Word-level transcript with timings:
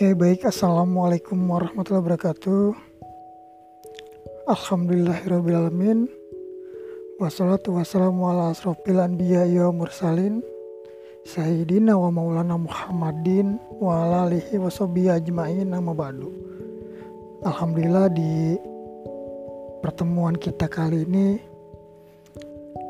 Oke 0.00 0.16
baik. 0.16 0.48
Assalamualaikum 0.48 1.36
warahmatullahi 1.44 2.00
wabarakatuh. 2.00 2.72
Alhamdulillahirrahmanirrahim 4.48 6.08
Wassalatu 7.20 7.76
wassalamu 7.76 8.24
ala 8.32 8.48
asrofil 8.48 8.96
anbiya 8.96 9.44
wa 9.68 9.84
mursalin. 9.84 10.40
Sayyidina 11.28 12.00
wa 12.00 12.08
maulana 12.08 12.56
Muhammadin 12.56 13.60
Wa 13.76 14.08
ala 14.08 14.24
alihi 14.24 14.56
wa 14.56 14.72
ajma'in 14.72 15.68
nama 15.68 15.92
badu. 15.92 16.32
Alhamdulillah 17.44 18.08
di 18.08 18.56
pertemuan 19.84 20.32
kita 20.40 20.64
kali 20.64 21.04
ini 21.04 21.36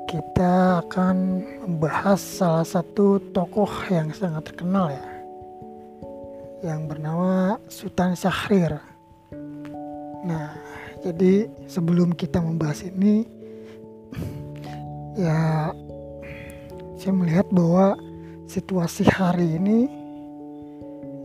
Kita 0.07 0.87
akan 0.87 1.43
membahas 1.67 2.23
salah 2.23 2.63
satu 2.63 3.19
tokoh 3.35 3.91
yang 3.91 4.15
sangat 4.15 4.55
terkenal 4.55 4.95
ya 4.95 5.20
yang 6.61 6.85
bernama 6.85 7.57
Sultan 7.73 8.13
Syahrir. 8.13 8.77
Nah, 10.25 10.53
jadi 11.01 11.49
sebelum 11.65 12.13
kita 12.13 12.45
membahas 12.45 12.85
ini, 12.85 13.25
ya 15.25 15.73
saya 17.01 17.13
melihat 17.17 17.49
bahwa 17.49 17.97
situasi 18.45 19.09
hari 19.09 19.57
ini, 19.57 19.89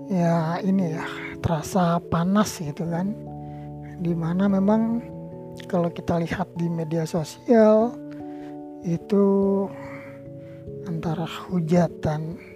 ya 0.08 0.64
ini 0.64 0.96
ya 0.96 1.04
terasa 1.44 2.00
panas 2.08 2.56
gitu 2.64 2.88
kan, 2.88 3.12
di 4.00 4.16
mana 4.16 4.48
memang 4.48 5.04
kalau 5.68 5.92
kita 5.92 6.20
lihat 6.24 6.48
di 6.56 6.72
media 6.72 7.04
sosial 7.04 7.92
itu 8.88 9.26
antara 10.86 11.26
hujatan 11.26 12.55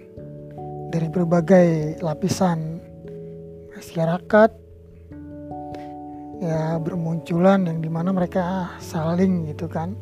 dari 0.90 1.06
berbagai 1.06 2.02
lapisan 2.02 2.82
masyarakat 3.78 4.50
ya 6.42 6.82
bermunculan 6.82 7.62
yang 7.70 7.78
di 7.78 7.86
mana 7.86 8.10
mereka 8.10 8.74
saling 8.82 9.46
gitu 9.46 9.70
kan 9.70 9.94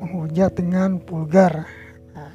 menghujat 0.00 0.56
dengan 0.58 0.98
vulgar. 1.06 1.68
Nah, 2.16 2.34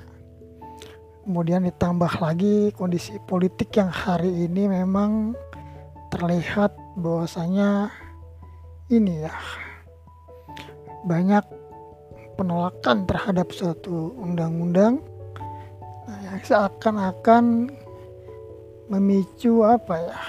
kemudian 1.26 1.68
ditambah 1.68 2.14
lagi 2.24 2.72
kondisi 2.72 3.20
politik 3.26 3.74
yang 3.76 3.90
hari 3.92 4.30
ini 4.48 4.70
memang 4.70 5.36
terlihat 6.14 6.72
bahwasanya 6.96 7.90
ini 8.94 9.26
ya 9.26 9.34
banyak 11.10 11.44
penolakan 12.38 13.04
terhadap 13.10 13.50
suatu 13.50 14.14
undang-undang 14.22 15.02
seakan-akan 16.44 17.72
memicu 18.90 19.64
apa 19.64 19.96
ya? 19.96 20.20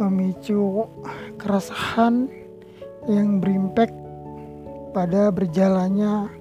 Memicu 0.00 0.88
keresahan 1.36 2.26
yang 3.06 3.38
berimpact 3.38 3.92
pada 4.96 5.28
berjalannya 5.30 6.32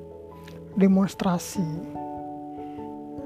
demonstrasi. 0.80 1.68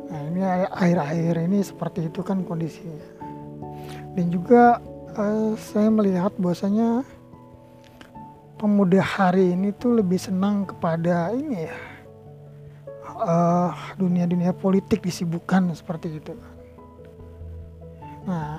Nah 0.09 0.22
ini 0.33 0.41
akhir-akhir 0.73 1.35
ini 1.47 1.59
seperti 1.61 2.09
itu 2.09 2.25
kan 2.25 2.41
kondisinya. 2.41 3.07
Dan 4.13 4.30
juga 4.33 4.81
uh, 5.17 5.53
saya 5.57 5.89
melihat 5.94 6.33
bahwasanya 6.41 7.05
pemuda 8.57 9.02
hari 9.02 9.53
ini 9.53 9.73
tuh 9.75 10.02
lebih 10.02 10.17
senang 10.17 10.66
kepada 10.66 11.33
ini 11.33 11.67
ya 11.69 11.92
uh, 13.17 13.72
dunia-dunia 13.97 14.53
politik 14.53 15.06
disibukkan 15.06 15.69
seperti 15.73 16.17
itu. 16.17 16.33
Nah, 18.24 18.57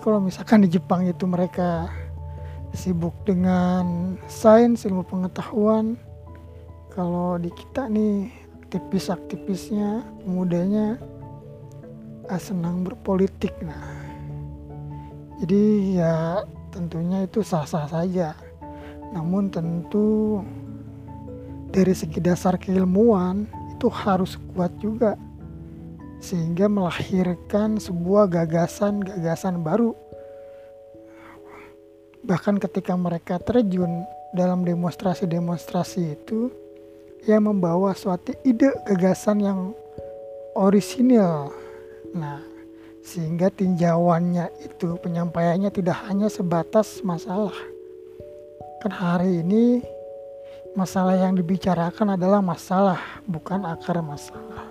kalau 0.00 0.22
misalkan 0.22 0.62
di 0.64 0.70
Jepang 0.70 1.04
itu 1.04 1.26
mereka 1.26 1.90
sibuk 2.70 3.12
dengan 3.26 4.14
sains, 4.30 4.86
ilmu 4.86 5.02
pengetahuan, 5.02 5.98
kalau 6.94 7.36
di 7.36 7.50
kita 7.50 7.90
nih 7.90 8.30
aktivis-aktivisnya, 8.70 10.06
mudanya 10.24 10.96
uh, 12.30 12.40
senang 12.40 12.86
berpolitik. 12.86 13.52
Nah, 13.66 13.98
jadi 15.42 15.62
ya 15.98 16.14
tentunya 16.70 17.26
itu 17.26 17.42
sah-sah 17.42 17.90
saja. 17.90 18.38
Namun 19.10 19.50
tentu 19.50 20.38
dari 21.74 21.94
segi 21.94 22.22
dasar 22.22 22.54
keilmuan 22.58 23.50
itu 23.80 23.88
harus 23.88 24.36
kuat 24.52 24.68
juga 24.76 25.16
sehingga 26.20 26.68
melahirkan 26.68 27.80
sebuah 27.80 28.28
gagasan-gagasan 28.28 29.64
baru. 29.64 29.96
Bahkan 32.20 32.60
ketika 32.60 32.92
mereka 32.92 33.40
terjun 33.40 34.04
dalam 34.36 34.68
demonstrasi-demonstrasi 34.68 36.12
itu, 36.12 36.52
ia 37.24 37.40
membawa 37.40 37.96
suatu 37.96 38.36
ide 38.44 38.68
gagasan 38.84 39.40
yang 39.40 39.72
orisinil. 40.52 41.48
Nah, 42.12 42.44
sehingga 43.00 43.48
tinjauannya 43.48 44.60
itu 44.60 45.00
penyampaiannya 45.00 45.72
tidak 45.72 46.04
hanya 46.04 46.28
sebatas 46.28 47.00
masalah. 47.00 47.56
Kan 48.84 48.92
hari 48.92 49.40
ini 49.40 49.80
masalah 50.78 51.18
yang 51.18 51.34
dibicarakan 51.34 52.14
adalah 52.14 52.38
masalah 52.38 53.00
bukan 53.26 53.66
akar 53.66 53.98
masalah. 54.02 54.66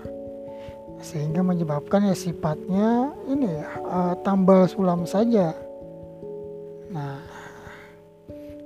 Sehingga 1.00 1.40
menyebabkan 1.40 2.12
ya 2.12 2.16
sifatnya 2.16 3.16
ini 3.28 3.48
ya 3.48 3.68
uh, 3.88 4.14
tambal 4.24 4.68
sulam 4.68 5.08
saja. 5.08 5.56
Nah 6.92 7.20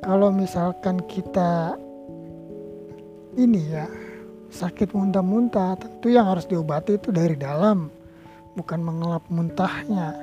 kalau 0.02 0.34
misalkan 0.34 1.00
kita 1.06 1.78
ini 3.38 3.62
ya 3.74 3.86
sakit 4.54 4.94
muntah-muntah 4.94 5.78
tentu 5.82 6.14
yang 6.14 6.30
harus 6.30 6.46
diobati 6.46 7.02
itu 7.02 7.10
dari 7.10 7.34
dalam 7.34 7.90
bukan 8.54 8.82
mengelap 8.82 9.26
muntahnya. 9.34 10.14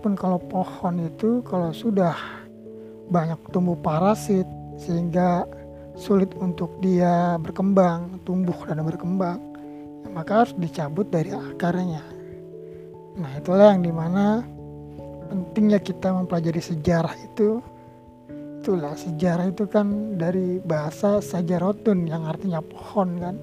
Pun 0.00 0.16
kalau 0.16 0.40
pohon 0.40 0.96
itu 1.04 1.44
kalau 1.44 1.76
sudah 1.76 2.16
banyak 3.12 3.36
tumbuh 3.52 3.76
parasit 3.76 4.48
sehingga 4.80 5.44
sulit 6.00 6.32
untuk 6.40 6.72
dia 6.80 7.36
berkembang, 7.36 8.24
tumbuh 8.24 8.56
dan 8.64 8.80
berkembang, 8.80 9.36
ya 10.00 10.08
maka 10.16 10.42
harus 10.42 10.56
dicabut 10.56 11.12
dari 11.12 11.36
akarnya. 11.36 12.00
Nah 13.20 13.30
itulah 13.36 13.76
yang 13.76 13.84
di 13.84 13.92
mana 13.92 14.40
pentingnya 15.28 15.76
kita 15.76 16.08
mempelajari 16.16 16.64
sejarah 16.64 17.12
itu. 17.20 17.60
Itulah 18.60 18.96
sejarah 18.96 19.52
itu 19.52 19.68
kan 19.68 20.16
dari 20.16 20.60
bahasa 20.60 21.20
sajarotun 21.20 22.08
yang 22.08 22.24
artinya 22.24 22.64
pohon 22.64 23.20
kan. 23.20 23.36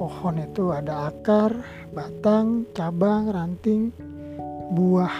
Pohon 0.00 0.40
itu 0.40 0.72
ada 0.72 1.12
akar, 1.12 1.54
batang, 1.92 2.64
cabang, 2.72 3.30
ranting, 3.30 3.94
buah. 4.74 5.16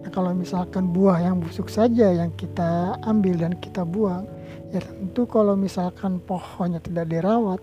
Nah, 0.00 0.10
kalau 0.10 0.32
misalkan 0.32 0.90
buah 0.90 1.20
yang 1.20 1.42
busuk 1.42 1.68
saja 1.68 2.08
yang 2.14 2.32
kita 2.34 2.96
ambil 3.04 3.36
dan 3.36 3.52
kita 3.60 3.84
buang, 3.84 4.24
ya 4.74 4.82
tentu 4.82 5.22
kalau 5.30 5.54
misalkan 5.54 6.18
pohonnya 6.18 6.82
tidak 6.82 7.06
dirawat 7.06 7.62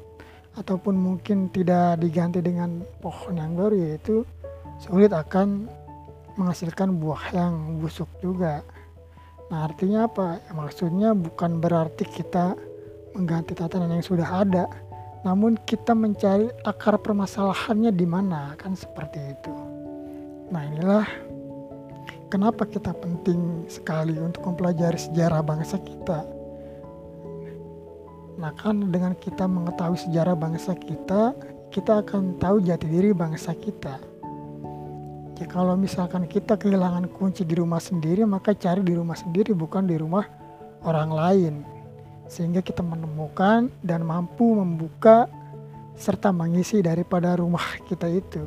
ataupun 0.55 0.95
mungkin 0.95 1.51
tidak 1.51 1.99
diganti 1.99 2.39
dengan 2.39 2.87
pohon 3.03 3.35
yang 3.35 3.51
baru 3.55 3.75
yaitu 3.75 4.23
sulit 4.79 5.11
akan 5.11 5.67
menghasilkan 6.39 6.95
buah 6.95 7.35
yang 7.35 7.83
busuk 7.83 8.07
juga. 8.23 8.63
Nah 9.51 9.67
artinya 9.67 10.07
apa? 10.07 10.39
Ya, 10.39 10.51
maksudnya 10.55 11.09
bukan 11.11 11.59
berarti 11.59 12.07
kita 12.07 12.55
mengganti 13.11 13.59
tatanan 13.59 13.99
yang 13.99 14.07
sudah 14.07 14.47
ada 14.47 14.71
namun 15.21 15.59
kita 15.69 15.93
mencari 15.93 16.49
akar 16.65 16.97
permasalahannya 16.97 17.91
di 17.93 18.07
mana 18.07 18.55
kan 18.55 18.73
seperti 18.73 19.19
itu. 19.19 19.53
Nah 20.49 20.63
inilah 20.63 21.05
kenapa 22.31 22.63
kita 22.63 22.95
penting 22.95 23.67
sekali 23.67 24.15
untuk 24.15 24.47
mempelajari 24.47 24.97
sejarah 24.97 25.43
bangsa 25.43 25.77
kita 25.77 26.40
Nah 28.41 28.57
kan 28.57 28.89
dengan 28.89 29.13
kita 29.13 29.45
mengetahui 29.45 30.01
sejarah 30.01 30.33
bangsa 30.33 30.73
kita, 30.73 31.37
kita 31.69 32.01
akan 32.01 32.41
tahu 32.41 32.65
jati 32.65 32.89
diri 32.89 33.13
bangsa 33.13 33.53
kita. 33.53 34.01
Ya, 35.37 35.45
kalau 35.45 35.77
misalkan 35.77 36.25
kita 36.25 36.57
kehilangan 36.57 37.05
kunci 37.13 37.45
di 37.45 37.53
rumah 37.53 37.77
sendiri, 37.77 38.25
maka 38.25 38.57
cari 38.57 38.81
di 38.81 38.97
rumah 38.97 39.13
sendiri 39.13 39.53
bukan 39.53 39.85
di 39.85 39.93
rumah 39.93 40.25
orang 40.81 41.09
lain. 41.13 41.53
Sehingga 42.25 42.65
kita 42.65 42.81
menemukan 42.81 43.69
dan 43.85 44.01
mampu 44.05 44.57
membuka 44.57 45.29
serta 45.93 46.33
mengisi 46.33 46.81
daripada 46.81 47.37
rumah 47.37 47.77
kita 47.89 48.09
itu. 48.09 48.41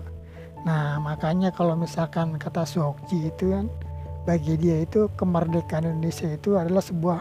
Nah 0.66 0.98
makanya 0.98 1.54
kalau 1.54 1.78
misalkan 1.78 2.34
kata 2.34 2.66
Sohokji 2.66 3.30
itu 3.30 3.54
kan, 3.54 3.70
bagi 4.26 4.58
dia 4.58 4.82
itu 4.82 5.06
kemerdekaan 5.14 5.86
Indonesia 5.86 6.34
itu 6.34 6.58
adalah 6.58 6.82
sebuah 6.82 7.20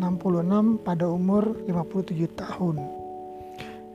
pada 0.86 1.10
umur 1.10 1.58
57 1.66 2.30
tahun. 2.38 3.01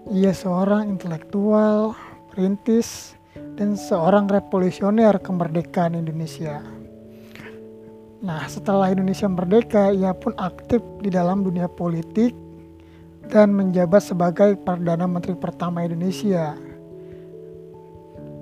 Ia 0.06 0.30
seorang 0.30 0.86
intelektual, 0.86 1.90
perintis, 2.30 3.18
dan 3.58 3.74
seorang 3.74 4.30
revolusioner 4.30 5.18
kemerdekaan 5.18 5.98
Indonesia. 5.98 6.62
Nah, 8.22 8.46
setelah 8.46 8.94
Indonesia 8.94 9.26
merdeka, 9.26 9.90
ia 9.90 10.14
pun 10.14 10.30
aktif 10.38 10.78
di 11.02 11.10
dalam 11.10 11.42
dunia 11.42 11.66
politik 11.66 12.38
dan 13.34 13.50
menjabat 13.58 13.98
sebagai 13.98 14.54
Perdana 14.62 15.10
Menteri 15.10 15.34
pertama 15.34 15.82
Indonesia. 15.82 16.54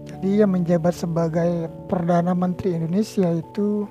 Jadi 0.05 0.45
ia 0.45 0.45
menjabat 0.45 0.93
sebagai 0.93 1.73
Perdana 1.89 2.37
Menteri 2.37 2.77
Indonesia 2.77 3.33
itu 3.33 3.89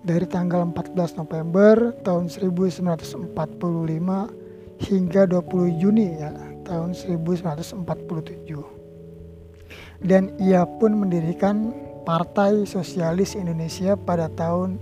dari 0.00 0.24
tanggal 0.24 0.64
14 0.64 1.20
November 1.20 1.92
tahun 2.08 2.32
1945 2.32 3.36
hingga 4.80 5.22
20 5.28 5.76
Juni 5.76 6.08
ya 6.16 6.51
tahun 6.64 6.94
1947 6.94 8.82
dan 10.02 10.34
ia 10.42 10.66
pun 10.66 10.98
mendirikan 10.98 11.70
Partai 12.02 12.66
Sosialis 12.66 13.38
Indonesia 13.38 13.94
pada 13.94 14.26
tahun 14.26 14.74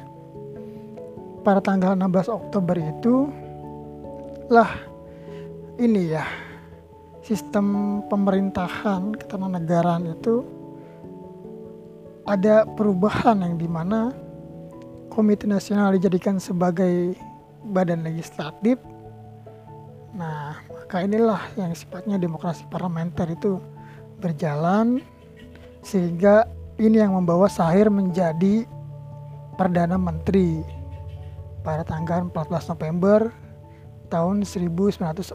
pada 1.43 1.59
tanggal 1.59 1.99
16 1.99 2.31
Oktober 2.31 2.77
itu 2.79 3.27
lah 4.49 4.71
ini 5.77 6.15
ya 6.15 6.25
sistem 7.21 8.01
pemerintahan 8.07 9.13
ketatanegaraan 9.19 10.15
itu 10.15 10.47
ada 12.25 12.63
perubahan 12.65 13.43
yang 13.43 13.59
di 13.59 13.67
mana 13.67 14.15
Komite 15.11 15.51
Nasional 15.51 15.99
dijadikan 15.99 16.39
sebagai 16.39 17.19
badan 17.67 18.07
legislatif. 18.07 18.79
Nah, 20.15 20.55
maka 20.91 21.07
inilah 21.07 21.39
yang 21.55 21.71
sifatnya 21.71 22.19
demokrasi 22.19 22.67
parlementer 22.67 23.31
itu 23.31 23.63
berjalan 24.19 24.99
sehingga 25.87 26.51
ini 26.83 26.99
yang 26.99 27.15
membawa 27.15 27.47
Sahir 27.47 27.87
menjadi 27.95 28.67
Perdana 29.55 29.95
Menteri 29.95 30.59
pada 31.63 31.87
tanggal 31.87 32.27
14 32.35 32.75
November 32.75 33.31
tahun 34.11 34.43
1945. 34.43 35.31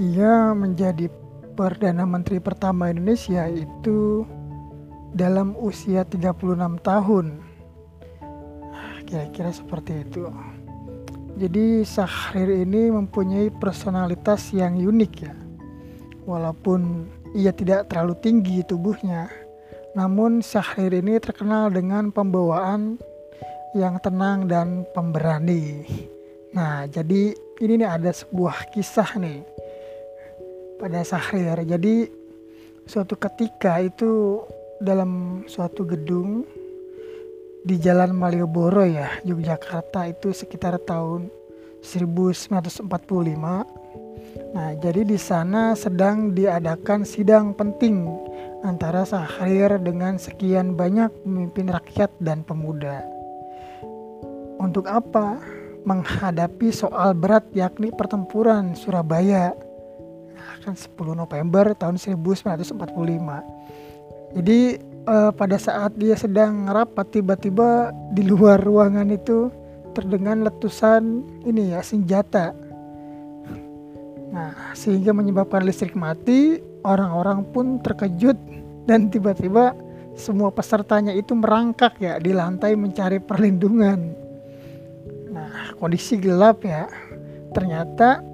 Ia 0.00 0.56
menjadi 0.56 1.12
Perdana 1.52 2.08
Menteri 2.08 2.40
pertama 2.40 2.88
Indonesia 2.88 3.44
itu 3.44 4.24
dalam 5.12 5.52
usia 5.60 6.08
36 6.08 6.80
tahun. 6.80 7.44
Kira-kira 9.04 9.52
seperti 9.52 10.00
itu. 10.00 10.32
Jadi 11.32 11.80
Sahrir 11.80 12.68
ini 12.68 12.92
mempunyai 12.92 13.48
personalitas 13.56 14.52
yang 14.52 14.76
unik 14.76 15.12
ya. 15.24 15.34
Walaupun 16.28 17.08
ia 17.32 17.50
tidak 17.50 17.88
terlalu 17.88 18.14
tinggi 18.20 18.60
tubuhnya, 18.68 19.32
namun 19.96 20.44
Syahrir 20.44 20.92
ini 20.92 21.16
terkenal 21.16 21.72
dengan 21.72 22.12
pembawaan 22.12 23.00
yang 23.72 23.96
tenang 24.04 24.44
dan 24.44 24.84
pemberani. 24.92 25.88
Nah, 26.52 26.84
jadi 26.84 27.32
ini 27.64 27.80
nih 27.80 27.88
ada 27.88 28.12
sebuah 28.12 28.68
kisah 28.76 29.16
nih 29.16 29.40
pada 30.76 31.00
Syahrir. 31.00 31.64
Jadi 31.64 32.12
suatu 32.84 33.16
ketika 33.16 33.80
itu 33.80 34.44
dalam 34.84 35.42
suatu 35.48 35.88
gedung 35.88 36.44
di 37.62 37.78
Jalan 37.78 38.10
Malioboro 38.14 38.82
ya, 38.82 39.22
Yogyakarta 39.22 40.10
itu 40.10 40.34
sekitar 40.34 40.78
tahun 40.82 41.30
1945 41.82 43.82
Nah, 44.52 44.76
jadi 44.76 45.04
di 45.04 45.16
sana 45.16 45.72
sedang 45.72 46.36
diadakan 46.36 47.08
sidang 47.08 47.56
penting 47.56 48.04
antara 48.60 49.04
Sahrir 49.08 49.80
dengan 49.80 50.20
sekian 50.20 50.76
banyak 50.76 51.08
pemimpin 51.24 51.72
rakyat 51.72 52.12
dan 52.20 52.44
pemuda. 52.44 53.00
Untuk 54.60 54.84
apa? 54.88 55.40
Menghadapi 55.82 56.70
soal 56.70 57.16
berat 57.16 57.48
yakni 57.56 57.90
pertempuran 57.90 58.76
Surabaya. 58.76 59.56
Nah, 60.36 60.54
kan 60.62 60.76
10 60.76 61.16
November 61.16 61.72
tahun 61.74 61.96
1945. 61.96 62.76
Jadi 64.36 64.60
eh, 65.06 65.30
pada 65.34 65.56
saat 65.58 65.94
dia 65.98 66.14
sedang 66.14 66.68
rapat 66.70 67.20
tiba-tiba 67.20 67.90
di 68.14 68.26
luar 68.26 68.62
ruangan 68.62 69.08
itu 69.10 69.50
terdengar 69.92 70.40
letusan 70.40 71.20
ini 71.44 71.76
ya 71.76 71.84
senjata 71.84 72.56
Nah, 74.32 74.72
sehingga 74.72 75.12
menyebabkan 75.12 75.60
listrik 75.60 75.92
mati, 75.92 76.56
orang-orang 76.88 77.44
pun 77.52 77.76
terkejut 77.84 78.34
dan 78.88 79.12
tiba-tiba 79.12 79.76
semua 80.16 80.48
pesertanya 80.48 81.12
itu 81.12 81.36
merangkak 81.36 82.00
ya 82.00 82.16
di 82.16 82.32
lantai 82.32 82.72
mencari 82.72 83.20
perlindungan. 83.20 84.00
Nah, 85.28 85.76
kondisi 85.76 86.16
gelap 86.16 86.64
ya. 86.64 86.88
Ternyata 87.52 88.24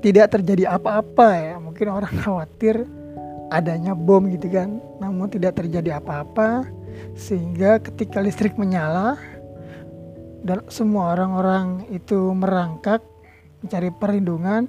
tidak 0.00 0.32
terjadi 0.32 0.72
apa-apa 0.72 1.28
ya. 1.36 1.54
Mungkin 1.60 1.86
orang 1.92 2.14
khawatir 2.24 2.88
adanya 3.50 3.92
bom 3.92 4.24
gitu 4.30 4.48
kan. 4.48 4.80
Namun 5.00 5.28
tidak 5.32 5.58
terjadi 5.60 5.98
apa-apa 6.00 6.68
sehingga 7.18 7.82
ketika 7.82 8.22
listrik 8.22 8.54
menyala 8.54 9.18
dan 10.44 10.62
semua 10.68 11.16
orang-orang 11.16 11.88
itu 11.90 12.30
merangkak 12.36 13.00
mencari 13.64 13.90
perlindungan 13.96 14.68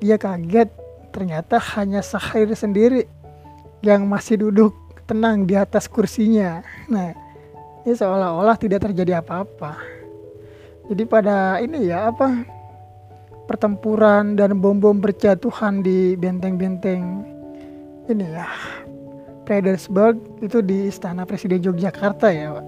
dia 0.00 0.16
kaget 0.16 0.70
ternyata 1.10 1.60
hanya 1.76 2.00
Sahir 2.00 2.48
sendiri 2.54 3.04
yang 3.84 4.06
masih 4.06 4.40
duduk 4.40 4.72
tenang 5.04 5.44
di 5.44 5.58
atas 5.58 5.90
kursinya. 5.90 6.62
Nah, 6.86 7.12
ini 7.82 7.92
seolah-olah 7.92 8.56
tidak 8.56 8.86
terjadi 8.86 9.18
apa-apa. 9.18 9.76
Jadi 10.86 11.02
pada 11.06 11.58
ini 11.58 11.90
ya 11.90 12.10
apa 12.10 12.46
pertempuran 13.50 14.38
dan 14.38 14.62
bom-bom 14.62 15.02
berjatuhan 15.02 15.82
di 15.82 16.14
benteng-benteng 16.14 17.26
ini 18.10 18.26
ya 18.26 18.46
Fredericksburg 19.46 20.18
itu 20.44 20.62
di 20.62 20.86
istana 20.86 21.26
Presiden 21.26 21.58
Yogyakarta 21.58 22.30
ya 22.30 22.54
Pak. 22.54 22.66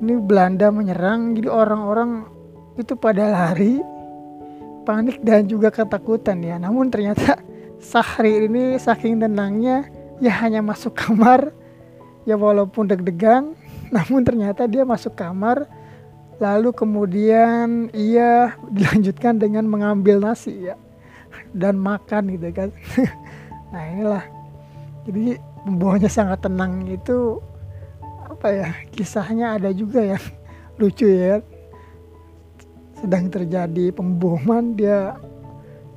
Ini 0.00 0.16
Belanda 0.24 0.72
menyerang 0.72 1.36
jadi 1.36 1.52
orang-orang 1.52 2.24
itu 2.80 2.96
pada 2.96 3.28
lari 3.28 3.84
panik 4.88 5.20
dan 5.20 5.44
juga 5.44 5.68
ketakutan 5.68 6.40
ya. 6.40 6.56
Namun 6.56 6.88
ternyata 6.88 7.36
Sahri 7.80 8.48
ini 8.48 8.80
saking 8.80 9.20
tenangnya 9.20 9.88
ya 10.20 10.32
hanya 10.44 10.60
masuk 10.60 10.96
kamar 10.96 11.52
ya 12.28 12.36
walaupun 12.36 12.88
deg-degan 12.88 13.56
namun 13.94 14.24
ternyata 14.24 14.68
dia 14.68 14.84
masuk 14.84 15.16
kamar 15.16 15.64
lalu 16.40 16.72
kemudian 16.72 17.92
ia 17.92 18.56
dilanjutkan 18.72 19.36
dengan 19.36 19.68
mengambil 19.68 20.20
nasi 20.20 20.72
ya 20.72 20.76
dan 21.52 21.76
makan 21.76 22.36
gitu 22.36 22.48
kan 22.52 22.68
nah 23.72 23.82
inilah 23.84 24.24
jadi 25.10 25.42
pembawanya 25.66 26.06
sangat 26.06 26.46
tenang 26.46 26.86
itu 26.86 27.42
apa 28.30 28.48
ya 28.48 28.68
kisahnya 28.94 29.58
ada 29.58 29.74
juga 29.74 30.16
yang 30.16 30.24
lucu 30.80 31.10
ya 31.10 31.42
sedang 32.96 33.28
terjadi 33.28 33.90
pemboman 33.90 34.78
dia 34.78 35.18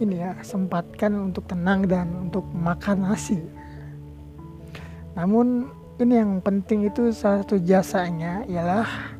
ini 0.01 0.19
ya 0.19 0.35
sempatkan 0.41 1.31
untuk 1.31 1.45
tenang 1.45 1.85
dan 1.85 2.09
untuk 2.27 2.43
makan 2.51 3.07
nasi 3.07 3.39
namun 5.13 5.69
ini 6.01 6.17
yang 6.17 6.41
penting 6.41 6.89
itu 6.89 7.13
salah 7.13 7.45
satu 7.45 7.61
jasanya 7.61 8.41
ialah 8.49 9.13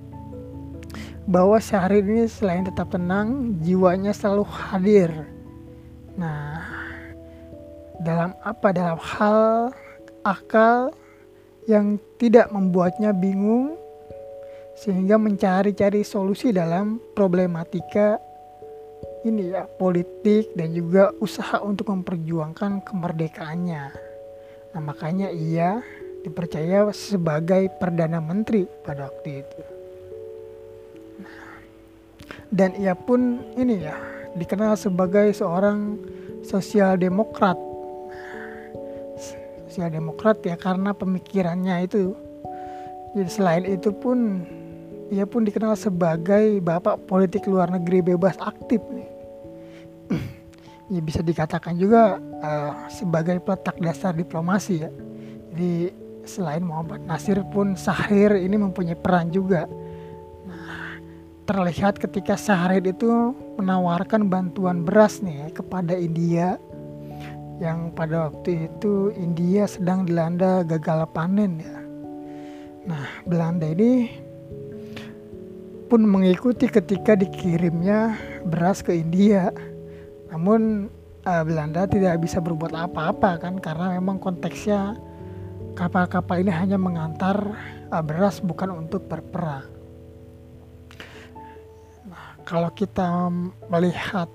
bahwa 1.23 1.55
Syahrir 1.61 2.03
ini 2.03 2.27
selain 2.27 2.67
tetap 2.67 2.91
tenang, 2.91 3.55
jiwanya 3.63 4.11
selalu 4.11 4.43
hadir. 4.43 5.11
Nah, 6.19 6.67
dalam 8.03 8.35
apa? 8.43 8.67
Dalam 8.75 8.99
hal 8.99 9.71
akal 10.23 10.95
yang 11.67 11.99
tidak 12.19 12.51
membuatnya 12.51 13.15
bingung 13.15 13.75
sehingga 14.73 15.21
mencari-cari 15.21 16.01
solusi 16.01 16.49
dalam 16.49 16.97
problematika 17.13 18.17
ini 19.23 19.55
ya 19.55 19.63
politik 19.63 20.51
dan 20.51 20.75
juga 20.75 21.15
usaha 21.23 21.63
untuk 21.63 21.87
memperjuangkan 21.95 22.83
kemerdekaannya. 22.83 23.83
Nah, 24.75 24.81
makanya 24.83 25.31
ia 25.31 25.79
dipercaya 26.27 26.87
sebagai 26.91 27.71
perdana 27.79 28.19
menteri 28.19 28.67
pada 28.83 29.07
waktu 29.07 29.43
itu. 29.43 29.61
Dan 32.51 32.75
ia 32.77 32.93
pun 32.93 33.41
ini 33.55 33.87
ya 33.87 33.95
dikenal 34.35 34.75
sebagai 34.75 35.31
seorang 35.31 35.97
sosial 36.43 36.99
demokrat. 36.99 37.55
Sosial 39.73 39.89
demokrat 39.89 40.37
ya 40.45 40.53
karena 40.53 40.93
pemikirannya 40.93 41.89
itu. 41.89 42.13
Jadi 43.17 43.25
selain 43.25 43.65
itu 43.65 43.89
pun 43.89 44.45
ia 45.09 45.25
pun 45.25 45.49
dikenal 45.49 45.73
sebagai 45.73 46.61
bapak 46.61 47.09
politik 47.09 47.49
luar 47.49 47.73
negeri 47.73 48.05
bebas 48.05 48.37
aktif 48.37 48.77
nih. 48.93 49.09
ya 50.93 51.01
bisa 51.01 51.25
dikatakan 51.25 51.73
juga 51.81 52.21
uh, 52.21 52.85
sebagai 52.85 53.41
peletak 53.41 53.81
dasar 53.81 54.13
diplomasi 54.13 54.85
ya. 54.85 54.93
Jadi 55.49 55.89
selain 56.29 56.61
Muhammad 56.61 57.01
Nasir 57.09 57.41
pun 57.49 57.73
Sahrir 57.73 58.37
ini 58.37 58.53
mempunyai 58.53 58.93
peran 58.93 59.33
juga. 59.33 59.65
Nah, 60.45 61.01
terlihat 61.49 61.97
ketika 61.97 62.37
Sahrir 62.37 62.85
itu 62.85 63.09
menawarkan 63.57 64.29
bantuan 64.29 64.85
beras 64.85 65.17
nih 65.25 65.33
ya, 65.33 65.47
kepada 65.49 65.97
India 65.97 66.61
yang 67.61 67.93
pada 67.93 68.29
waktu 68.29 68.65
itu 68.71 69.13
India 69.13 69.69
sedang 69.69 70.09
dilanda 70.09 70.65
gagal 70.65 71.05
panen 71.13 71.61
ya. 71.61 71.77
Nah, 72.83 73.05
Belanda 73.23 73.69
ini 73.69 74.11
pun 75.87 76.03
mengikuti 76.03 76.65
ketika 76.65 77.13
dikirimnya 77.13 78.17
beras 78.43 78.81
ke 78.81 78.97
India. 78.97 79.53
Namun 80.33 80.89
uh, 81.23 81.43
Belanda 81.45 81.85
tidak 81.85 82.19
bisa 82.19 82.41
berbuat 82.41 82.73
apa-apa 82.73 83.39
kan 83.39 83.61
karena 83.61 83.95
memang 83.95 84.17
konteksnya 84.19 84.97
kapal-kapal 85.77 86.41
ini 86.41 86.51
hanya 86.51 86.75
mengantar 86.75 87.37
uh, 87.93 88.03
beras 88.03 88.41
bukan 88.43 88.83
untuk 88.83 89.05
berperang. 89.07 89.69
Nah, 92.09 92.35
kalau 92.43 92.73
kita 92.73 93.29
melihat 93.69 94.27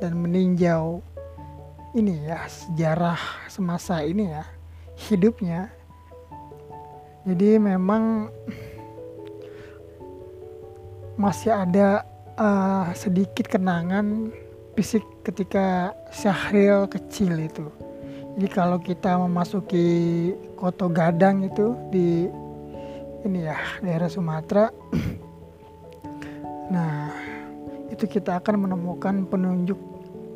dan 0.00 0.16
meninjau 0.16 1.04
ini 1.92 2.24
ya 2.24 2.48
sejarah 2.48 3.20
semasa 3.52 4.00
ini 4.00 4.32
ya 4.32 4.44
hidupnya, 5.08 5.68
jadi 7.28 7.60
memang 7.60 8.32
masih 11.20 11.52
ada 11.52 12.08
uh, 12.40 12.88
sedikit 12.96 13.48
kenangan 13.48 14.32
fisik 14.72 15.04
ketika 15.20 15.92
Syahril 16.08 16.88
kecil 16.88 17.36
itu 17.36 17.68
jadi 18.32 18.48
kalau 18.48 18.80
kita 18.80 19.20
memasuki 19.20 19.84
Koto 20.56 20.88
Gadang 20.88 21.44
itu 21.44 21.76
di 21.92 22.24
ini 23.28 23.44
ya 23.44 23.60
daerah 23.84 24.08
Sumatera. 24.08 24.72
nah, 26.74 27.12
itu 27.92 28.08
kita 28.08 28.40
akan 28.40 28.66
menemukan 28.66 29.28
penunjuk 29.28 29.76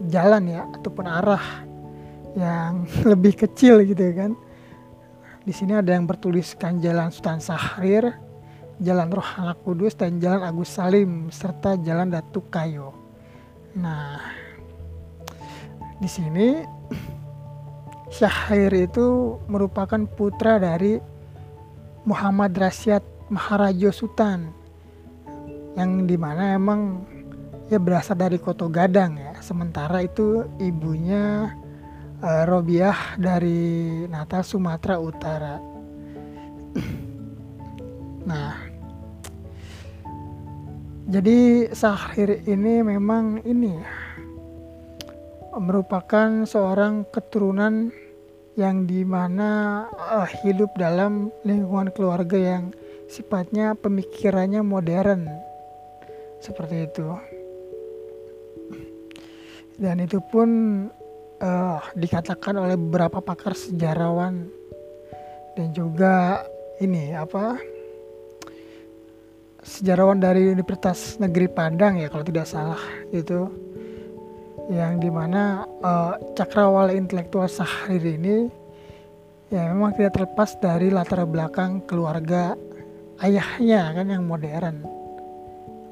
jalan 0.08 0.44
ya 0.50 0.62
ataupun 0.76 1.06
arah 1.08 1.66
yang 2.36 2.84
lebih 3.10 3.34
kecil 3.34 3.80
gitu 3.82 4.04
kan. 4.12 4.32
Di 5.46 5.54
sini 5.54 5.78
ada 5.78 5.94
yang 5.94 6.10
bertuliskan 6.10 6.82
Jalan 6.82 7.14
Sultan 7.14 7.38
Sahrir, 7.38 8.10
Jalan 8.82 9.14
Roh 9.14 9.30
Kudus 9.62 9.94
dan 9.94 10.18
Jalan 10.18 10.42
Agus 10.42 10.74
Salim 10.74 11.30
serta 11.30 11.78
Jalan 11.78 12.10
Datu 12.10 12.42
Kayo. 12.50 12.90
Nah, 13.78 14.18
di 16.02 16.08
sini 16.10 16.66
Syahir 18.16 18.74
itu 18.74 19.38
merupakan 19.46 20.02
putra 20.10 20.58
dari 20.58 20.98
Muhammad 22.06 22.54
Rasyad 22.54 23.02
Maharajo 23.30 23.90
Sultan 23.94 24.50
yang 25.78 26.06
di 26.06 26.14
mana 26.18 26.54
emang 26.54 27.02
ya 27.66 27.76
berasal 27.82 28.16
dari 28.16 28.38
Koto 28.38 28.70
Gadang 28.70 29.18
ya 29.18 29.25
sementara 29.46 30.02
itu 30.02 30.42
ibunya 30.58 31.54
uh, 32.18 32.42
Robiah 32.50 33.14
dari 33.14 34.02
Natal 34.10 34.42
Sumatera 34.42 34.98
Utara. 34.98 35.56
Nah 38.26 38.58
jadi 41.06 41.70
Sahir 41.70 42.42
ini 42.50 42.82
memang 42.82 43.38
ini 43.46 43.78
merupakan 45.54 46.42
seorang 46.42 47.06
keturunan 47.14 47.94
yang 48.58 48.90
di 48.90 49.06
mana 49.06 49.86
uh, 49.94 50.26
hidup 50.42 50.74
dalam 50.74 51.30
lingkungan 51.46 51.94
keluarga 51.94 52.58
yang 52.58 52.74
sifatnya 53.06 53.78
pemikirannya 53.78 54.66
modern. 54.66 55.30
Seperti 56.42 56.90
itu 56.90 57.35
dan 59.76 60.00
itu 60.00 60.16
pun 60.32 60.48
uh, 61.40 61.80
dikatakan 61.96 62.56
oleh 62.56 62.76
beberapa 62.80 63.20
pakar 63.20 63.52
sejarawan. 63.52 64.48
Dan 65.56 65.72
juga 65.72 66.44
ini 66.84 67.16
apa 67.16 67.56
sejarawan 69.64 70.20
dari 70.20 70.52
Universitas 70.52 71.16
Negeri 71.16 71.48
Padang 71.48 71.96
ya 71.96 72.12
kalau 72.12 72.24
tidak 72.28 72.44
salah 72.44 72.80
itu 73.08 73.48
yang 74.68 75.00
di 75.00 75.08
mana 75.08 75.64
uh, 75.80 76.20
cakrawala 76.36 76.92
intelektual 76.92 77.48
Sahrir 77.48 78.04
ini 78.04 78.52
ya 79.48 79.72
memang 79.72 79.96
tidak 79.96 80.20
terlepas 80.20 80.60
dari 80.60 80.92
latar 80.92 81.24
belakang 81.24 81.80
keluarga 81.88 82.52
ayahnya 83.24 83.96
kan 83.96 84.06
yang 84.12 84.28
modern. 84.28 84.84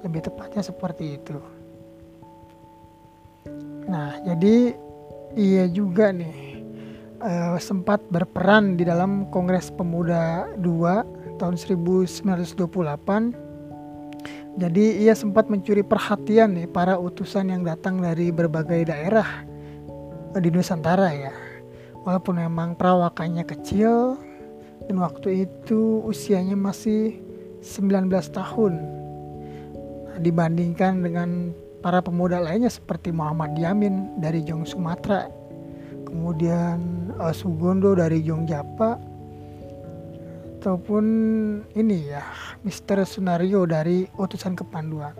Lebih 0.04 0.28
tepatnya 0.28 0.60
seperti 0.60 1.16
itu 1.16 1.40
nah 3.84 4.16
jadi 4.24 4.74
ia 5.34 5.66
juga 5.68 6.14
nih 6.14 6.62
uh, 7.20 7.56
sempat 7.58 8.00
berperan 8.08 8.78
di 8.78 8.86
dalam 8.86 9.26
Kongres 9.28 9.70
Pemuda 9.74 10.48
2 10.58 11.38
tahun 11.42 11.56
1928 11.58 13.44
jadi 14.54 15.02
ia 15.02 15.18
sempat 15.18 15.50
mencuri 15.50 15.82
perhatian 15.82 16.54
nih 16.54 16.70
para 16.70 16.94
utusan 16.94 17.50
yang 17.50 17.66
datang 17.66 17.98
dari 17.98 18.30
berbagai 18.30 18.86
daerah 18.86 19.42
di 20.38 20.46
Nusantara 20.50 21.10
ya. 21.10 21.34
Walaupun 22.06 22.38
memang 22.38 22.78
perawakannya 22.78 23.42
kecil 23.42 24.14
dan 24.86 24.96
waktu 25.02 25.50
itu 25.50 26.06
usianya 26.06 26.54
masih 26.54 27.18
19 27.66 28.12
tahun. 28.30 28.74
Nah, 30.06 30.18
dibandingkan 30.22 31.02
dengan 31.02 31.50
para 31.84 32.00
pemuda 32.00 32.40
lainnya 32.40 32.72
seperti 32.72 33.12
Muhammad 33.12 33.52
Yamin 33.60 34.16
dari 34.16 34.40
Jong 34.40 34.64
Sumatera, 34.64 35.28
kemudian 36.08 37.12
uh, 37.20 37.28
Sugondo 37.28 37.92
dari 37.92 38.24
Jong 38.24 38.48
Japa, 38.48 38.96
ataupun 40.64 41.04
ini 41.76 42.08
ya 42.08 42.24
Mister 42.64 43.04
Sunario 43.04 43.68
dari 43.68 44.08
utusan 44.16 44.56
kepanduan. 44.56 45.12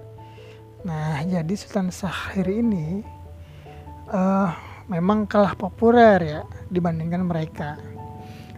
Nah 0.88 1.20
jadi 1.28 1.52
Sultan 1.52 1.92
Sahir 1.92 2.48
ini 2.48 3.04
uh, 4.08 4.48
memang 4.88 5.28
kalah 5.28 5.52
populer 5.52 6.16
ya 6.24 6.40
dibandingkan 6.72 7.28
mereka 7.28 7.76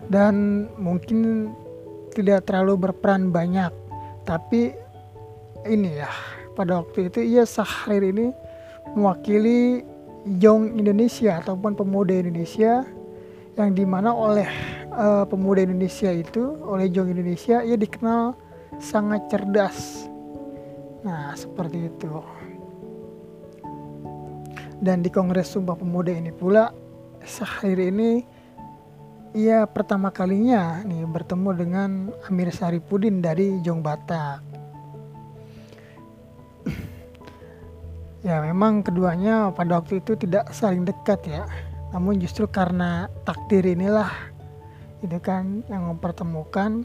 dan 0.07 0.67
mungkin 0.79 1.51
tidak 2.15 2.47
terlalu 2.47 2.87
berperan 2.87 3.35
banyak 3.35 3.75
tapi 4.23 4.79
ini 5.67 5.99
ya 5.99 6.36
pada 6.57 6.81
waktu 6.81 7.13
itu 7.13 7.21
ia 7.21 7.45
Sahrir 7.45 8.01
ini 8.01 8.33
mewakili 8.97 9.85
Young 10.25 10.81
Indonesia 10.81 11.39
ataupun 11.45 11.77
pemuda 11.77 12.17
Indonesia 12.17 12.83
yang 13.61 13.77
di 13.77 13.85
mana 13.85 14.11
oleh 14.17 14.49
uh, 14.97 15.29
pemuda 15.29 15.63
Indonesia 15.63 16.09
itu 16.09 16.57
oleh 16.65 16.89
Young 16.89 17.13
Indonesia 17.13 17.61
ia 17.61 17.77
dikenal 17.77 18.33
sangat 18.81 19.29
cerdas 19.29 20.09
nah 21.05 21.37
seperti 21.37 21.93
itu 21.93 22.11
dan 24.81 25.01
di 25.01 25.09
Kongres 25.09 25.53
Sumpah 25.53 25.77
Pemuda 25.79 26.13
ini 26.13 26.33
pula 26.35 26.73
Sahrir 27.25 27.81
ini 27.81 28.25
ia 29.37 29.69
pertama 29.69 30.15
kalinya 30.15 30.81
nih 30.87 31.05
bertemu 31.05 31.51
dengan 31.53 31.91
Amir 32.31 32.49
Saripudin 32.55 33.21
dari 33.21 33.61
Jong 33.61 33.85
Batak. 33.85 34.46
Ya 38.27 38.43
memang 38.43 38.83
keduanya 38.83 39.55
pada 39.55 39.79
waktu 39.79 40.03
itu 40.03 40.19
tidak 40.19 40.51
saling 40.51 40.83
dekat 40.83 41.23
ya. 41.31 41.47
Namun 41.95 42.19
justru 42.19 42.51
karena 42.51 43.07
takdir 43.23 43.63
inilah 43.63 44.11
itu 45.07 45.23
kan 45.23 45.63
yang 45.71 45.95
mempertemukan 45.95 46.83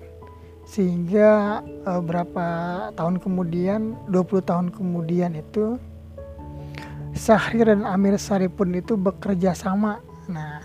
sehingga 0.69 1.60
e, 1.65 1.91
berapa 2.05 2.45
tahun 2.93 3.17
kemudian 3.17 3.98
20 4.13 4.45
tahun 4.45 4.67
kemudian 4.69 5.33
itu 5.33 5.81
Sahrir 7.17 7.67
dan 7.67 7.83
Amir 7.83 8.15
Saripudin 8.15 8.79
itu 8.79 8.95
bekerja 8.95 9.51
sama. 9.51 10.00
Nah, 10.31 10.63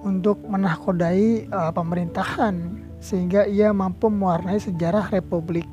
untuk 0.00 0.40
menakodai 0.48 1.44
uh, 1.52 1.68
pemerintahan 1.76 2.80
sehingga 3.04 3.44
ia 3.44 3.68
mampu 3.72 4.08
mewarnai 4.08 4.56
sejarah 4.56 5.12
Republik 5.12 5.68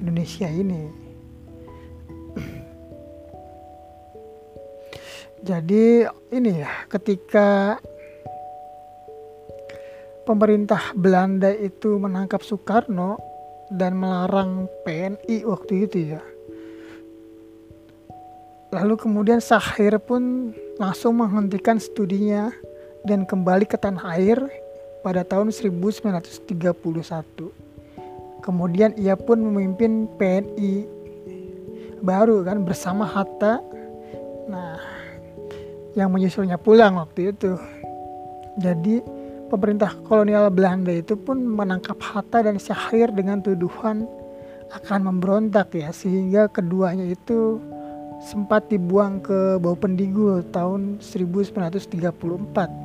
Indonesia 0.00 0.48
ini. 0.48 1.03
Jadi 5.44 6.08
ini 6.32 6.64
ya 6.64 6.88
ketika 6.88 7.76
pemerintah 10.24 10.96
Belanda 10.96 11.52
itu 11.52 12.00
menangkap 12.00 12.40
Soekarno 12.40 13.20
dan 13.68 13.92
melarang 14.00 14.64
PNI 14.88 15.44
waktu 15.44 15.84
itu 15.84 16.16
ya. 16.16 16.24
Lalu 18.72 18.96
kemudian 18.96 19.44
Sahir 19.44 20.00
pun 20.00 20.56
langsung 20.80 21.20
menghentikan 21.20 21.76
studinya 21.76 22.48
dan 23.04 23.28
kembali 23.28 23.68
ke 23.68 23.76
tanah 23.76 24.16
air 24.16 24.40
pada 25.04 25.28
tahun 25.28 25.52
1931. 25.52 26.32
Kemudian 28.40 28.96
ia 28.96 29.12
pun 29.12 29.44
memimpin 29.44 30.08
PNI 30.16 30.88
baru 32.00 32.40
kan 32.48 32.64
bersama 32.64 33.04
Hatta. 33.04 33.60
Nah, 34.48 34.93
yang 35.94 36.10
menyusulnya 36.10 36.58
pulang 36.58 36.98
waktu 36.98 37.34
itu. 37.34 37.58
Jadi 38.58 39.02
pemerintah 39.50 39.94
kolonial 40.06 40.50
Belanda 40.50 40.90
itu 40.94 41.14
pun 41.18 41.38
menangkap 41.38 41.98
Hatta 42.02 42.46
dan 42.46 42.58
Syahrir 42.58 43.10
dengan 43.14 43.42
tuduhan 43.42 44.06
akan 44.74 45.00
memberontak 45.06 45.74
ya 45.74 45.94
sehingga 45.94 46.50
keduanya 46.50 47.06
itu 47.06 47.62
sempat 48.22 48.66
dibuang 48.70 49.22
ke 49.22 49.58
Bau 49.62 49.78
Pendigul 49.78 50.42
tahun 50.50 50.98
1934 51.02 52.84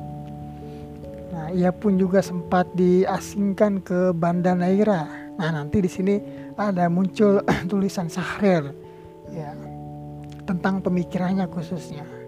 Nah, 1.30 1.46
ia 1.54 1.70
pun 1.70 1.94
juga 1.94 2.18
sempat 2.20 2.66
diasingkan 2.74 3.80
ke 3.86 4.10
Banda 4.10 4.52
Naira. 4.52 5.06
Nah, 5.38 5.50
nanti 5.54 5.78
di 5.78 5.86
sini 5.86 6.18
ada 6.58 6.90
muncul 6.90 7.40
tulisan 7.70 8.10
Sahrir 8.10 8.74
ya 9.30 9.54
tentang 10.42 10.82
pemikirannya 10.82 11.46
khususnya. 11.46 12.19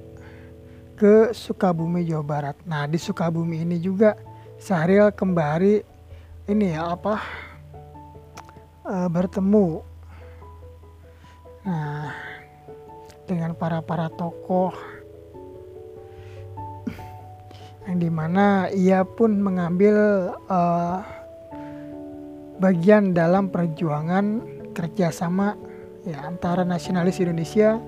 ke 0.98 1.30
Sukabumi 1.30 2.10
Jawa 2.10 2.26
Barat. 2.26 2.58
Nah 2.66 2.90
di 2.90 2.98
Sukabumi 2.98 3.62
ini 3.62 3.78
juga 3.78 4.18
Sahril 4.58 5.14
kembali 5.14 5.78
ini 6.50 6.74
ya 6.74 6.98
apa 6.98 7.22
e, 8.82 9.06
bertemu 9.06 9.86
nah 11.62 12.14
dengan 13.28 13.52
para 13.54 13.82
para 13.84 14.08
tokoh 14.12 14.72
yang 17.88 17.98
di 18.04 18.10
mana 18.12 18.68
ia 18.72 19.00
pun 19.00 19.40
mengambil 19.40 19.96
uh, 20.52 21.00
bagian 22.60 23.16
dalam 23.16 23.48
perjuangan 23.48 24.44
kerjasama 24.76 25.56
ya 26.04 26.28
antara 26.28 26.68
nasionalis 26.68 27.20
Indonesia 27.20 27.80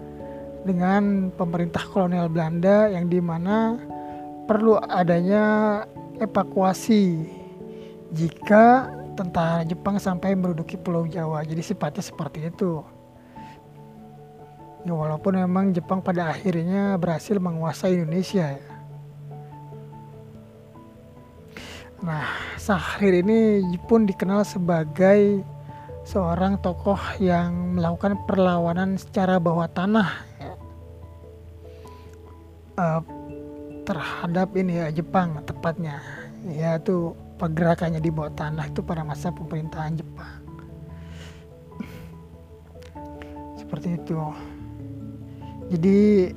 dengan 0.65 1.29
pemerintah 1.37 1.85
kolonial 1.89 2.29
Belanda 2.33 2.89
yang 2.89 3.09
di 3.09 3.21
mana 3.21 3.77
perlu 4.49 4.77
adanya 4.77 5.85
evakuasi 6.21 7.25
jika 8.13 8.89
tentara 9.17 9.65
Jepang 9.65 10.01
sampai 10.01 10.33
menduduki 10.33 10.81
Pulau 10.81 11.07
Jawa. 11.07 11.45
Jadi 11.45 11.61
sifatnya 11.61 12.03
seperti 12.05 12.51
itu. 12.51 12.83
Ya 14.81 14.97
walaupun 14.97 15.37
memang 15.37 15.77
Jepang 15.77 16.01
pada 16.01 16.33
akhirnya 16.33 16.97
berhasil 16.97 17.37
menguasai 17.37 18.01
Indonesia 18.01 18.57
ya. 18.57 18.69
Nah, 22.01 22.25
Sahrir 22.57 23.21
ini 23.21 23.61
pun 23.85 24.09
dikenal 24.09 24.41
sebagai 24.49 25.45
seorang 26.09 26.57
tokoh 26.65 26.97
yang 27.21 27.77
melakukan 27.77 28.17
perlawanan 28.25 28.97
secara 28.97 29.37
bawah 29.37 29.69
tanah 29.69 30.09
uh, 32.81 33.05
terhadap 33.85 34.49
ini 34.57 34.81
ya 34.81 34.89
Jepang 34.89 35.45
tepatnya. 35.45 36.01
Yaitu 36.49 37.13
pergerakannya 37.37 38.01
di 38.01 38.09
bawah 38.09 38.33
tanah 38.33 38.73
itu 38.73 38.81
pada 38.81 39.05
masa 39.05 39.29
pemerintahan 39.29 40.01
Jepang. 40.01 40.41
Seperti 43.61 44.01
itu 44.01 44.17
jadi 45.71 46.35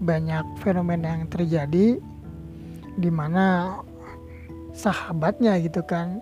banyak 0.00 0.60
fenomena 0.60 1.16
yang 1.16 1.28
terjadi 1.28 1.96
di 3.00 3.10
mana 3.12 3.80
sahabatnya 4.76 5.56
gitu 5.60 5.80
kan 5.84 6.20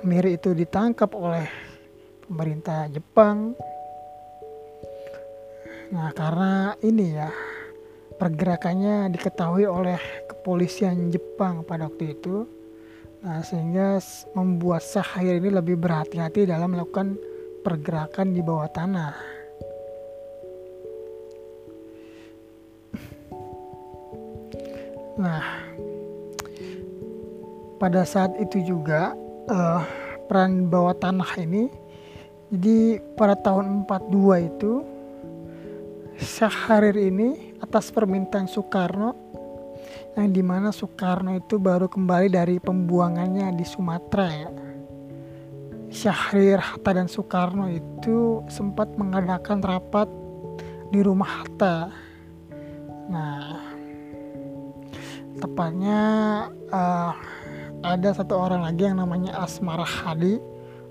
Amir 0.00 0.26
itu 0.26 0.56
ditangkap 0.56 1.12
oleh 1.12 1.44
pemerintah 2.24 2.88
Jepang. 2.88 3.52
Nah 5.92 6.08
karena 6.16 6.72
ini 6.80 7.06
ya 7.12 7.28
pergerakannya 8.16 9.12
diketahui 9.12 9.68
oleh 9.68 10.00
kepolisian 10.24 11.12
Jepang 11.12 11.68
pada 11.68 11.86
waktu 11.86 12.16
itu. 12.16 12.48
Nah, 13.24 13.40
sehingga 13.40 14.00
membuat 14.36 14.84
Sahir 14.84 15.40
ini 15.40 15.48
lebih 15.48 15.80
berhati-hati 15.80 16.44
dalam 16.44 16.76
melakukan 16.76 17.16
pergerakan 17.64 18.36
di 18.36 18.44
bawah 18.44 18.68
tanah 18.68 19.33
nah 25.14 25.44
pada 27.78 28.02
saat 28.06 28.34
itu 28.40 28.62
juga 28.64 29.14
uh, 29.50 29.82
peran 30.26 30.66
bawah 30.66 30.96
tanah 30.96 31.30
ini 31.38 31.68
jadi 32.54 33.02
pada 33.18 33.34
tahun 33.34 33.86
42 33.86 34.50
itu 34.50 34.72
Syahrir 36.14 36.94
ini 36.94 37.58
atas 37.58 37.90
permintaan 37.90 38.46
Soekarno 38.46 39.18
yang 40.14 40.30
di 40.30 40.46
mana 40.46 40.70
Soekarno 40.70 41.34
itu 41.34 41.58
baru 41.58 41.90
kembali 41.90 42.30
dari 42.30 42.56
pembuangannya 42.62 43.50
di 43.58 43.66
Sumatera 43.66 44.26
ya. 44.30 44.50
Syahrir 45.90 46.62
Hatta 46.62 46.94
dan 46.94 47.10
Soekarno 47.10 47.66
itu 47.66 48.46
sempat 48.46 48.94
mengadakan 48.94 49.58
rapat 49.58 50.06
di 50.94 51.02
rumah 51.02 51.42
Hatta. 51.42 51.90
Nah, 53.10 53.73
tepatnya 55.44 56.00
uh, 56.72 57.12
ada 57.84 58.16
satu 58.16 58.32
orang 58.32 58.64
lagi 58.64 58.88
yang 58.88 58.96
namanya 58.96 59.36
Asmara 59.44 59.84
Hadi, 59.84 60.40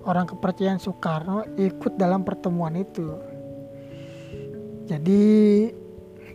orang 0.05 0.29
kepercayaan 0.29 0.77
Soekarno 0.77 1.41
ikut 1.57 1.97
dalam 1.97 2.21
pertemuan 2.21 2.77
itu. 2.77 3.17
Jadi 4.85 5.25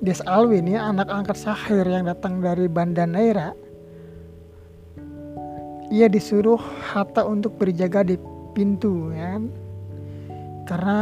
Des 0.03 0.19
Alwin 0.27 0.67
ya 0.67 0.91
anak 0.91 1.07
angkat 1.11 1.39
Sahir 1.39 1.87
yang 1.87 2.11
datang 2.11 2.43
dari 2.43 2.67
Banda 2.67 3.07
Neira. 3.07 3.55
Ia 5.95 6.11
disuruh 6.11 6.59
Hatta 6.91 7.23
untuk 7.23 7.55
berjaga 7.57 8.03
di 8.05 8.19
pintu 8.53 9.15
ya 9.15 9.41
karena 10.69 11.01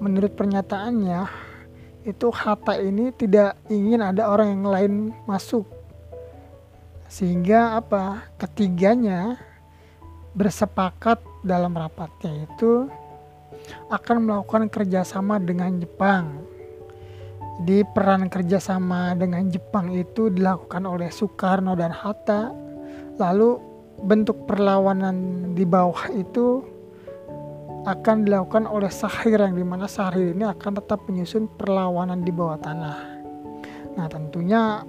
menurut 0.00 0.32
pernyataannya 0.32 1.26
itu 2.08 2.32
Hatta 2.32 2.80
ini 2.80 3.12
tidak 3.12 3.60
ingin 3.68 4.00
ada 4.00 4.30
orang 4.30 4.56
yang 4.56 4.64
lain 4.64 4.92
masuk 5.28 5.77
sehingga 7.08 7.80
apa 7.80 8.28
ketiganya 8.36 9.40
bersepakat 10.36 11.18
dalam 11.42 11.74
rapatnya 11.74 12.46
itu 12.46 12.86
akan 13.88 14.16
melakukan 14.28 14.68
kerjasama 14.68 15.40
dengan 15.40 15.80
Jepang 15.80 16.46
di 17.58 17.82
peran 17.82 18.30
kerjasama 18.30 19.18
dengan 19.18 19.50
Jepang 19.50 19.90
itu 19.90 20.30
dilakukan 20.30 20.86
oleh 20.86 21.10
Soekarno 21.10 21.74
dan 21.74 21.90
Hatta. 21.90 22.54
Lalu 23.18 23.58
bentuk 23.98 24.46
perlawanan 24.46 25.50
di 25.58 25.66
bawah 25.66 26.06
itu 26.14 26.62
akan 27.82 28.30
dilakukan 28.30 28.62
oleh 28.70 28.86
Sahir 28.94 29.42
yang 29.42 29.58
di 29.58 29.66
mana 29.66 29.90
Sahir 29.90 30.38
ini 30.38 30.46
akan 30.46 30.78
tetap 30.78 31.02
menyusun 31.10 31.50
perlawanan 31.58 32.22
di 32.22 32.30
bawah 32.30 32.62
tanah. 32.62 32.98
Nah 33.98 34.06
tentunya 34.06 34.86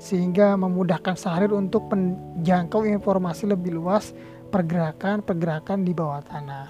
sehingga 0.00 0.56
memudahkan 0.56 1.12
Sahir 1.12 1.52
untuk 1.52 1.92
menjangkau 1.92 2.88
informasi 2.88 3.52
lebih 3.52 3.76
luas 3.76 4.16
pergerakan-pergerakan 4.48 5.84
di 5.84 5.92
bawah 5.92 6.24
tanah. 6.24 6.68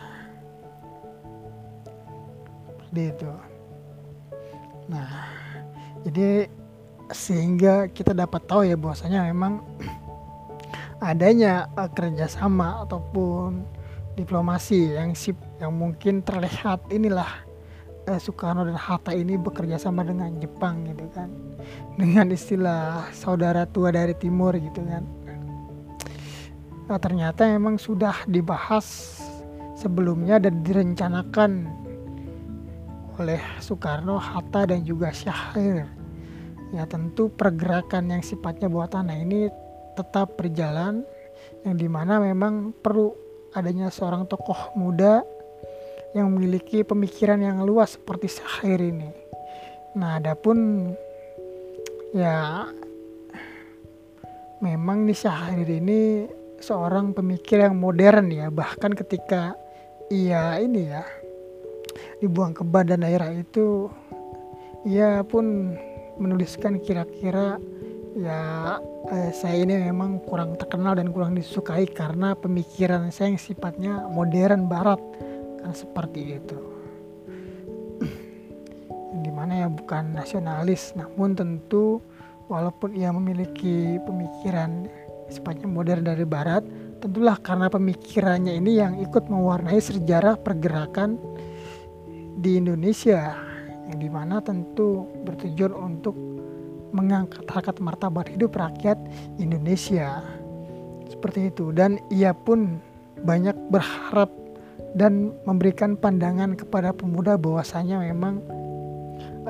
Seperti 2.66 3.02
itu. 3.06 3.32
Nah, 4.90 5.30
jadi 6.02 6.50
sehingga 7.14 7.86
kita 7.86 8.10
dapat 8.10 8.42
tahu 8.50 8.66
ya 8.66 8.74
bahwasanya 8.74 9.30
memang 9.30 9.62
adanya 11.10 11.70
uh, 11.78 11.86
kerjasama 11.86 12.82
ataupun 12.82 13.62
diplomasi 14.18 14.98
yang 14.98 15.14
sip 15.14 15.38
yang 15.62 15.70
mungkin 15.70 16.20
terlihat 16.26 16.82
inilah 16.90 17.30
uh, 18.10 18.18
Soekarno 18.18 18.66
dan 18.66 18.74
Hatta 18.74 19.14
ini 19.14 19.38
bekerja 19.38 19.78
sama 19.78 20.02
dengan 20.02 20.34
Jepang 20.42 20.82
gitu 20.90 21.06
kan 21.14 21.30
dengan 21.94 22.34
istilah 22.34 23.06
saudara 23.14 23.70
tua 23.70 23.94
dari 23.94 24.18
timur 24.18 24.58
gitu 24.58 24.82
kan 24.82 25.06
nah, 26.90 26.98
ternyata 26.98 27.46
memang 27.46 27.78
sudah 27.78 28.26
dibahas 28.26 29.16
sebelumnya 29.78 30.42
dan 30.42 30.60
direncanakan 30.60 31.80
oleh 33.20 33.40
Soekarno, 33.60 34.16
Hatta 34.16 34.64
dan 34.64 34.80
juga 34.80 35.12
Syahir. 35.12 35.84
Ya 36.72 36.88
tentu 36.88 37.28
pergerakan 37.28 38.08
yang 38.08 38.24
sifatnya 38.24 38.72
bawah 38.72 38.88
tanah 38.88 39.16
ini 39.20 39.52
tetap 39.92 40.40
berjalan 40.40 41.04
yang 41.68 41.76
di 41.76 41.84
mana 41.90 42.16
memang 42.16 42.72
perlu 42.80 43.12
adanya 43.52 43.92
seorang 43.92 44.24
tokoh 44.24 44.72
muda 44.78 45.20
yang 46.16 46.32
memiliki 46.34 46.82
pemikiran 46.82 47.38
yang 47.38 47.62
luas 47.62 47.94
seperti 47.94 48.26
Syahir 48.26 48.82
ini. 48.82 49.10
Nah, 49.94 50.18
adapun 50.18 50.90
ya 52.10 52.66
memang 54.62 55.06
nih 55.06 55.18
Syahir 55.18 55.66
ini 55.66 56.26
seorang 56.60 57.16
pemikir 57.16 57.64
yang 57.64 57.78
modern 57.80 58.28
ya 58.28 58.52
bahkan 58.52 58.92
ketika 58.92 59.56
ia 60.12 60.60
ini 60.60 60.92
ya 60.92 61.02
dibuang 62.20 62.52
ke 62.52 62.62
badan 62.66 63.00
daerah 63.00 63.32
itu 63.32 63.88
ia 64.84 65.24
pun 65.24 65.74
menuliskan 66.20 66.76
kira-kira 66.84 67.56
ya 68.18 68.76
eh, 69.08 69.32
saya 69.32 69.64
ini 69.64 69.88
memang 69.88 70.20
kurang 70.28 70.58
terkenal 70.60 70.98
dan 70.98 71.14
kurang 71.14 71.32
disukai 71.32 71.88
karena 71.88 72.36
pemikiran 72.36 73.08
saya 73.08 73.32
yang 73.32 73.40
sifatnya 73.40 74.04
modern 74.12 74.68
barat 74.68 75.00
kan 75.70 75.78
seperti 75.78 76.34
itu. 76.34 76.58
Di 79.22 79.30
mana 79.30 79.62
ya 79.62 79.68
bukan 79.70 80.18
nasionalis 80.18 80.98
namun 80.98 81.38
tentu 81.38 82.02
walaupun 82.50 82.98
ia 82.98 83.14
memiliki 83.14 84.02
pemikiran 84.02 84.90
sifatnya 85.30 85.70
modern 85.70 86.02
dari 86.02 86.26
barat 86.26 86.66
tentulah 86.98 87.38
karena 87.38 87.70
pemikirannya 87.70 88.58
ini 88.58 88.82
yang 88.82 88.98
ikut 88.98 89.30
mewarnai 89.30 89.78
sejarah 89.78 90.34
pergerakan 90.42 91.14
di 92.42 92.58
Indonesia 92.58 93.38
yang 93.86 93.98
di 94.02 94.10
mana 94.10 94.42
tentu 94.42 95.06
bertujuan 95.22 95.70
untuk 95.70 96.18
mengangkat 96.90 97.46
harkat 97.46 97.78
martabat 97.78 98.26
hidup 98.26 98.58
rakyat 98.58 98.98
Indonesia. 99.38 100.18
Seperti 101.06 101.54
itu 101.54 101.70
dan 101.70 102.02
ia 102.10 102.34
pun 102.34 102.82
banyak 103.22 103.54
berharap 103.70 104.39
dan 104.96 105.34
memberikan 105.46 105.94
pandangan 105.94 106.58
kepada 106.58 106.90
pemuda 106.90 107.38
bahwasanya 107.38 108.02
memang 108.02 108.42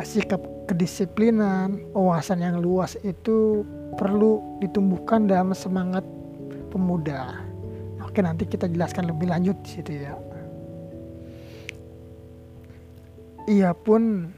sikap 0.05 0.41
kedisiplinan, 0.69 1.81
wawasan 1.93 2.41
yang 2.41 2.61
luas 2.61 2.97
itu 3.03 3.67
perlu 3.99 4.61
ditumbuhkan 4.63 5.27
dalam 5.27 5.53
semangat 5.57 6.05
pemuda. 6.71 7.41
Oke, 8.05 8.23
nanti 8.23 8.47
kita 8.47 8.67
jelaskan 8.71 9.11
lebih 9.11 9.31
lanjut 9.31 9.57
di 9.63 9.71
situ 9.71 9.93
ya. 10.07 10.15
ia 13.51 13.73
pun 13.73 14.31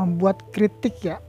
membuat 0.00 0.40
kritik 0.54 0.96
ya 1.02 1.20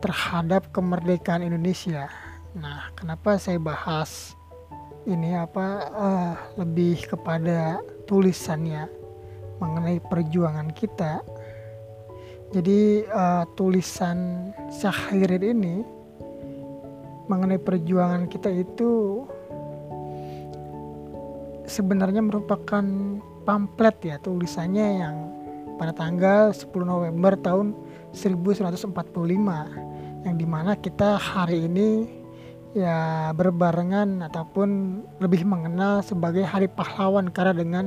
terhadap 0.00 0.70
kemerdekaan 0.70 1.44
Indonesia. 1.44 2.08
Nah, 2.56 2.92
kenapa 2.94 3.36
saya 3.36 3.60
bahas 3.60 4.35
ini 5.06 5.38
apa 5.38 5.66
uh, 5.94 6.34
lebih 6.58 6.98
kepada 7.06 7.78
tulisannya 8.10 8.90
mengenai 9.62 10.02
perjuangan 10.02 10.74
kita. 10.74 11.22
Jadi 12.50 13.06
uh, 13.06 13.46
tulisan 13.54 14.50
Syahrir 14.70 15.38
ini 15.42 15.82
mengenai 17.26 17.58
perjuangan 17.58 18.30
kita 18.30 18.50
itu 18.54 19.22
sebenarnya 21.66 22.22
merupakan 22.22 22.86
pamflet 23.42 23.96
ya 24.02 24.16
tulisannya 24.22 24.86
yang 25.02 25.16
pada 25.74 25.90
tanggal 25.90 26.54
10 26.54 26.70
November 26.86 27.34
tahun 27.34 27.74
1945 28.14 28.94
yang 30.26 30.34
di 30.38 30.46
mana 30.46 30.78
kita 30.78 31.18
hari 31.18 31.66
ini 31.66 32.15
ya 32.76 33.32
berbarengan 33.32 34.20
ataupun 34.28 35.00
lebih 35.24 35.48
mengenal 35.48 36.04
sebagai 36.04 36.44
Hari 36.44 36.68
Pahlawan 36.68 37.32
karena 37.32 37.56
dengan 37.56 37.84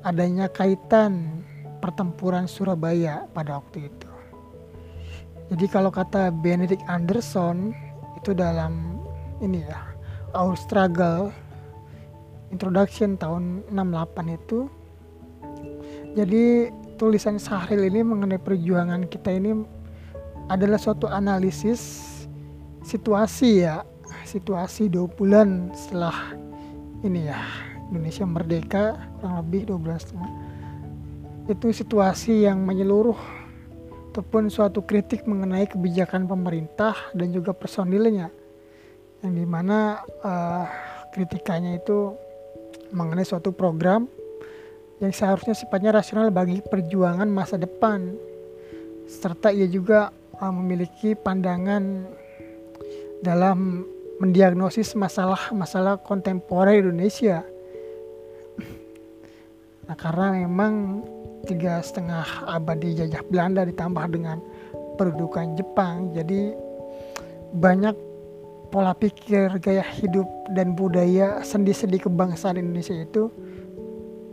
adanya 0.00 0.48
kaitan 0.48 1.44
pertempuran 1.84 2.48
Surabaya 2.48 3.28
pada 3.36 3.60
waktu 3.60 3.92
itu. 3.92 4.10
Jadi 5.52 5.66
kalau 5.68 5.92
kata 5.92 6.32
Benedict 6.32 6.80
Anderson 6.88 7.76
itu 8.16 8.32
dalam 8.32 8.96
ini 9.44 9.60
ya 9.60 9.84
Our 10.32 10.56
Struggle 10.56 11.28
Introduction 12.48 13.20
tahun 13.20 13.68
68 13.68 14.38
itu 14.38 14.66
jadi 16.16 16.72
tulisan 16.96 17.36
Sahril 17.36 17.84
ini 17.84 18.00
mengenai 18.00 18.40
perjuangan 18.40 19.04
kita 19.04 19.28
ini 19.28 19.60
adalah 20.48 20.80
suatu 20.80 21.04
analisis 21.04 22.06
situasi 22.86 23.66
ya 23.66 23.84
situasi 24.26 24.90
dua 24.90 25.06
bulan 25.06 25.70
setelah 25.72 26.34
ini 27.06 27.30
ya 27.30 27.38
Indonesia 27.90 28.26
merdeka 28.26 28.84
kurang 29.18 29.36
lebih 29.46 29.60
12 29.70 29.82
bulan 29.82 29.98
setengah. 30.02 30.30
Itu 31.46 31.66
situasi 31.70 32.42
yang 32.42 32.66
menyeluruh 32.66 33.18
ataupun 34.10 34.50
suatu 34.50 34.82
kritik 34.82 35.28
mengenai 35.28 35.68
kebijakan 35.70 36.26
pemerintah 36.26 36.96
dan 37.14 37.30
juga 37.30 37.52
personilnya 37.54 38.32
yang 39.22 39.32
di 39.36 39.46
mana 39.46 40.02
uh, 40.24 40.66
kritikannya 41.14 41.78
itu 41.78 42.16
mengenai 42.90 43.28
suatu 43.28 43.52
program 43.52 44.08
yang 44.98 45.12
seharusnya 45.12 45.52
sifatnya 45.52 45.92
rasional 45.92 46.32
bagi 46.32 46.64
perjuangan 46.64 47.28
masa 47.28 47.60
depan. 47.60 48.16
Serta 49.06 49.54
ia 49.54 49.68
juga 49.70 50.10
uh, 50.40 50.50
memiliki 50.50 51.14
pandangan 51.14 52.08
dalam 53.22 53.84
mendiagnosis 54.16 54.96
masalah-masalah 54.96 56.00
kontemporer 56.00 56.80
Indonesia. 56.80 57.44
Nah 59.86 59.96
karena 59.96 60.46
memang 60.46 61.04
tiga 61.46 61.78
setengah 61.78 62.48
abad 62.48 62.80
dijajah 62.80 63.22
Belanda 63.28 63.62
ditambah 63.62 64.04
dengan 64.10 64.42
perdudukan 64.96 65.54
Jepang, 65.54 66.10
jadi 66.16 66.56
banyak 67.54 67.94
pola 68.72 68.96
pikir, 68.96 69.62
gaya 69.62 69.84
hidup 69.84 70.26
dan 70.56 70.74
budaya 70.74 71.44
sendi-sendi 71.46 72.02
kebangsaan 72.02 72.58
Indonesia 72.58 72.98
itu 72.98 73.30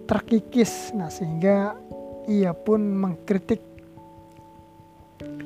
terkikis 0.03 0.91
nah 0.91 1.07
sehingga 1.07 1.79
ia 2.27 2.51
pun 2.51 2.81
mengkritik 2.83 3.59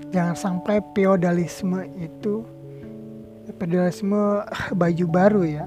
jangan 0.10 0.34
sampai 0.34 0.82
feodalisme 0.98 1.84
itu 2.00 2.42
feodalisme 3.56 4.44
baju 4.82 5.06
baru 5.08 5.42
ya. 5.48 5.66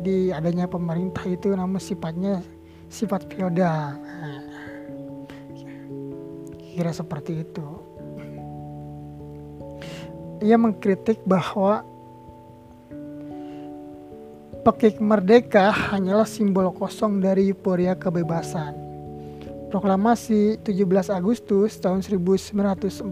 Di 0.00 0.32
adanya 0.32 0.66
pemerintah 0.66 1.22
itu 1.28 1.52
namun 1.52 1.78
sifatnya 1.78 2.42
sifat 2.90 3.30
feodal. 3.30 3.94
Nah, 4.00 4.42
kira 6.74 6.90
seperti 6.90 7.46
itu. 7.46 7.66
Ia 10.40 10.56
mengkritik 10.56 11.20
bahwa 11.28 11.84
Pekik 14.60 15.00
merdeka 15.00 15.72
hanyalah 15.72 16.28
simbol 16.28 16.68
kosong 16.76 17.24
dari 17.24 17.48
euforia 17.48 17.96
kebebasan. 17.96 18.76
Proklamasi 19.72 20.60
17 20.60 21.08
Agustus 21.08 21.80
tahun 21.80 22.04
1945 22.04 23.08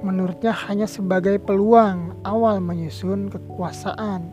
menurutnya 0.00 0.52
hanya 0.68 0.84
sebagai 0.88 1.36
peluang 1.40 2.20
awal 2.24 2.60
menyusun 2.60 3.28
kekuasaan, 3.28 4.28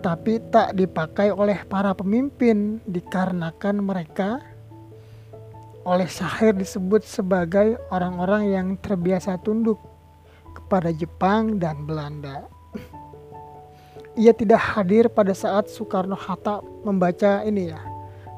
tapi 0.00 0.40
tak 0.52 0.76
dipakai 0.76 1.32
oleh 1.32 1.60
para 1.68 1.92
pemimpin 1.92 2.80
dikarenakan 2.88 3.80
mereka 3.80 4.40
oleh 5.84 6.08
Syahir 6.08 6.56
disebut 6.56 7.04
sebagai 7.04 7.76
orang-orang 7.92 8.42
yang 8.48 8.66
terbiasa 8.80 9.36
tunduk 9.44 9.76
kepada 10.56 10.88
Jepang 10.96 11.60
dan 11.60 11.84
Belanda 11.84 12.48
ia 14.14 14.30
tidak 14.30 14.62
hadir 14.62 15.10
pada 15.10 15.34
saat 15.34 15.66
Soekarno-Hatta 15.66 16.62
membaca 16.86 17.42
ini 17.42 17.74
ya 17.74 17.82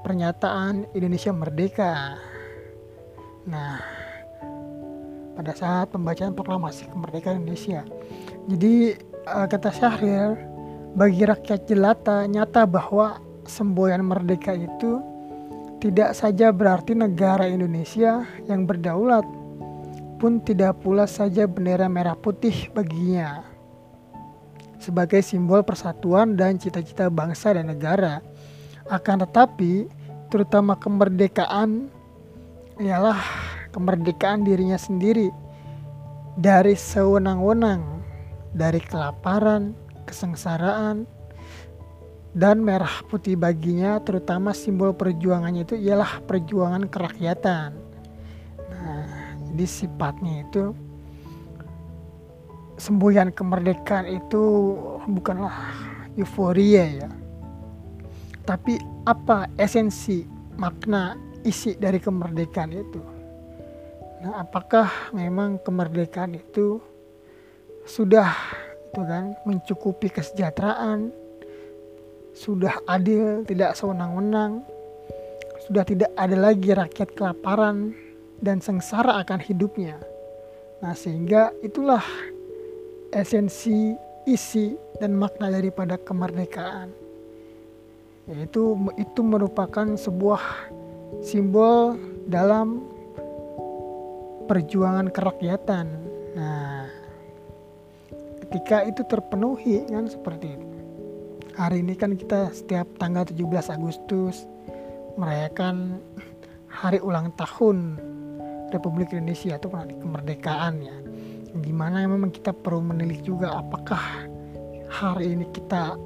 pernyataan 0.01 0.89
Indonesia 0.97 1.33
Merdeka. 1.37 2.17
Nah, 3.45 3.77
pada 5.37 5.53
saat 5.53 5.93
pembacaan 5.93 6.33
proklamasi 6.33 6.89
kemerdekaan 6.89 7.45
Indonesia. 7.45 7.85
Jadi 8.49 8.97
uh, 9.29 9.47
kata 9.47 9.69
Syahrir, 9.71 10.35
bagi 10.97 11.23
rakyat 11.29 11.69
jelata 11.69 12.25
nyata 12.25 12.65
bahwa 12.65 13.21
semboyan 13.45 14.01
merdeka 14.03 14.57
itu 14.57 15.05
tidak 15.79 16.17
saja 16.17 16.51
berarti 16.51 16.97
negara 16.97 17.45
Indonesia 17.45 18.25
yang 18.49 18.65
berdaulat, 18.65 19.23
pun 20.17 20.41
tidak 20.41 20.81
pula 20.81 21.05
saja 21.05 21.45
bendera 21.45 21.87
merah 21.93 22.17
putih 22.17 22.73
baginya 22.73 23.45
sebagai 24.87 25.19
simbol 25.25 25.67
persatuan 25.67 26.39
dan 26.39 26.63
cita-cita 26.63 27.11
bangsa 27.11 27.57
dan 27.57 27.67
negara. 27.67 28.23
Akan 28.87 29.19
tetapi, 29.19 29.91
terutama 30.31 30.79
kemerdekaan 30.79 31.91
ialah 32.79 33.19
kemerdekaan 33.77 34.49
dirinya 34.49 34.81
sendiri 34.81 35.29
dari 36.41 36.73
sewenang-wenang, 36.73 38.01
dari 38.57 38.81
kelaparan, 38.81 39.77
kesengsaraan, 40.09 41.05
dan 42.33 42.65
merah 42.65 43.05
putih 43.13 43.37
baginya 43.37 44.01
terutama 44.01 44.57
simbol 44.57 44.97
perjuangannya 44.97 45.69
itu 45.69 45.77
ialah 45.77 46.25
perjuangan 46.25 46.89
kerakyatan. 46.89 47.77
Nah, 48.73 49.05
jadi 49.53 49.67
sifatnya 49.69 50.45
itu 50.49 50.73
semboyan 52.77 53.33
kemerdekaan 53.33 54.09
itu 54.09 54.77
bukanlah 55.09 55.57
euforia 56.17 57.05
ya. 57.05 57.11
Tapi 58.45 58.77
apa 59.09 59.49
esensi, 59.57 60.29
makna, 60.61 61.17
isi 61.45 61.73
dari 61.81 61.97
kemerdekaan 61.97 62.73
itu? 62.77 63.16
Nah, 64.27 64.43
apakah 64.43 65.15
memang 65.15 65.63
kemerdekaan 65.63 66.35
itu 66.35 66.83
sudah 67.87 68.35
itu 68.91 68.99
kan 69.07 69.39
mencukupi 69.47 70.11
kesejahteraan, 70.11 71.15
sudah 72.35 72.75
adil, 72.91 73.47
tidak 73.47 73.79
sewenang-wenang, 73.79 74.67
sudah 75.63 75.87
tidak 75.87 76.11
ada 76.19 76.35
lagi 76.35 76.75
rakyat 76.75 77.15
kelaparan 77.15 77.95
dan 78.43 78.59
sengsara 78.59 79.23
akan 79.23 79.39
hidupnya. 79.39 79.95
Nah, 80.83 80.99
sehingga 80.99 81.55
itulah 81.63 82.03
esensi, 83.15 83.95
isi, 84.27 84.75
dan 84.99 85.15
makna 85.15 85.55
daripada 85.55 86.03
kemerdekaan. 86.03 86.91
Yaitu 88.27 88.75
itu 88.99 89.21
merupakan 89.23 89.95
sebuah 89.95 90.43
simbol 91.23 91.95
dalam 92.27 92.96
perjuangan 94.47 95.11
kerakyatan. 95.11 95.87
Nah, 96.39 96.87
ketika 98.47 98.87
itu 98.87 99.03
terpenuhi 99.07 99.85
kan 99.91 100.07
seperti 100.07 100.55
itu. 100.55 100.67
Hari 101.57 101.81
ini 101.81 101.95
kan 101.97 102.15
kita 102.15 102.53
setiap 102.53 102.87
tanggal 103.01 103.25
17 103.25 103.73
Agustus 103.73 104.45
merayakan 105.17 105.99
hari 106.69 107.01
ulang 107.01 107.33
tahun 107.35 107.97
Republik 108.71 109.17
Indonesia 109.17 109.57
itu 109.57 109.69
kemerdekaan 109.73 110.75
ya 110.85 110.97
di 111.57 111.73
mana 111.73 112.05
memang 112.05 112.29
kita 112.29 112.53
perlu 112.53 112.85
menilik 112.85 113.25
juga 113.25 113.57
apakah 113.57 114.29
hari 114.93 115.33
ini 115.33 115.49
kita 115.57 115.97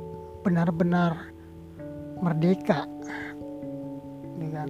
benar-benar 0.46 1.35
merdeka 2.22 2.87
dengan 4.38 4.68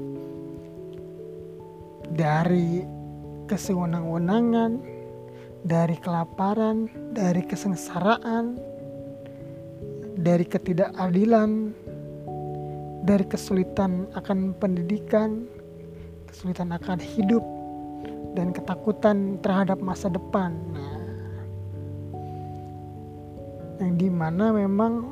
dari 2.11 3.00
kesewenang-wenangan 3.51 4.79
dari 5.67 5.99
kelaparan 5.99 6.87
dari 7.11 7.43
kesengsaraan 7.43 8.55
dari 10.15 10.47
ketidakadilan 10.47 11.75
dari 13.03 13.27
kesulitan 13.27 14.07
akan 14.15 14.55
pendidikan 14.55 15.51
kesulitan 16.31 16.71
akan 16.71 17.03
hidup 17.03 17.43
dan 18.39 18.55
ketakutan 18.55 19.43
terhadap 19.43 19.83
masa 19.83 20.07
depan. 20.07 20.55
Nah, 20.71 20.95
yang 23.83 23.99
di 23.99 24.07
mana 24.07 24.55
memang 24.55 25.11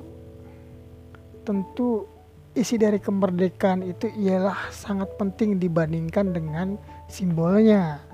tentu 1.43 2.07
isi 2.55 2.79
dari 2.79 3.03
kemerdekaan 3.03 3.83
itu 3.83 4.07
ialah 4.15 4.71
sangat 4.71 5.11
penting 5.19 5.59
dibandingkan 5.59 6.31
dengan 6.31 6.79
simbolnya. 7.11 8.08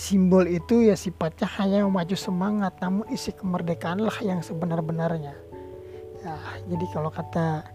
Simbol 0.00 0.48
itu 0.48 0.88
ya 0.88 0.96
sifatnya 0.96 1.44
hanya 1.60 1.84
memacu 1.84 2.16
semangat, 2.16 2.72
namun 2.80 3.04
isi 3.12 3.36
kemerdekaanlah 3.36 4.16
yang 4.24 4.40
sebenar-benarnya. 4.40 5.36
Ya, 6.24 6.36
jadi 6.72 6.86
kalau 6.88 7.12
kata 7.12 7.68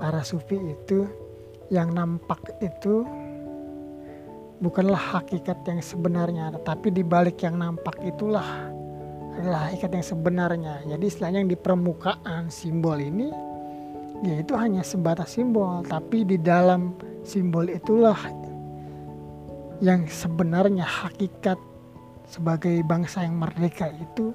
para 0.00 0.24
sufi 0.24 0.56
itu 0.56 1.04
yang 1.68 1.92
nampak 1.92 2.40
itu 2.64 3.04
bukanlah 4.64 5.20
hakikat 5.20 5.60
yang 5.68 5.84
sebenarnya, 5.84 6.56
tetapi 6.56 6.88
di 6.88 7.04
balik 7.04 7.44
yang 7.44 7.60
nampak 7.60 8.00
itulah 8.00 8.72
adalah 9.36 9.68
hakikat 9.68 9.92
yang 9.92 10.06
sebenarnya. 10.08 10.74
Jadi 10.88 11.04
istilahnya 11.04 11.44
yang 11.44 11.52
di 11.52 11.60
permukaan 11.60 12.48
simbol 12.48 12.96
ini 12.96 13.28
ya 14.24 14.40
itu 14.40 14.56
hanya 14.56 14.80
sebatas 14.80 15.36
simbol, 15.36 15.84
tapi 15.84 16.24
di 16.24 16.40
dalam 16.40 16.96
simbol 17.20 17.68
itulah 17.68 18.16
yang 19.84 20.08
sebenarnya 20.08 20.84
hakikat 20.84 21.60
sebagai 22.26 22.80
bangsa 22.82 23.22
yang 23.22 23.38
merdeka 23.38 23.92
itu 23.92 24.32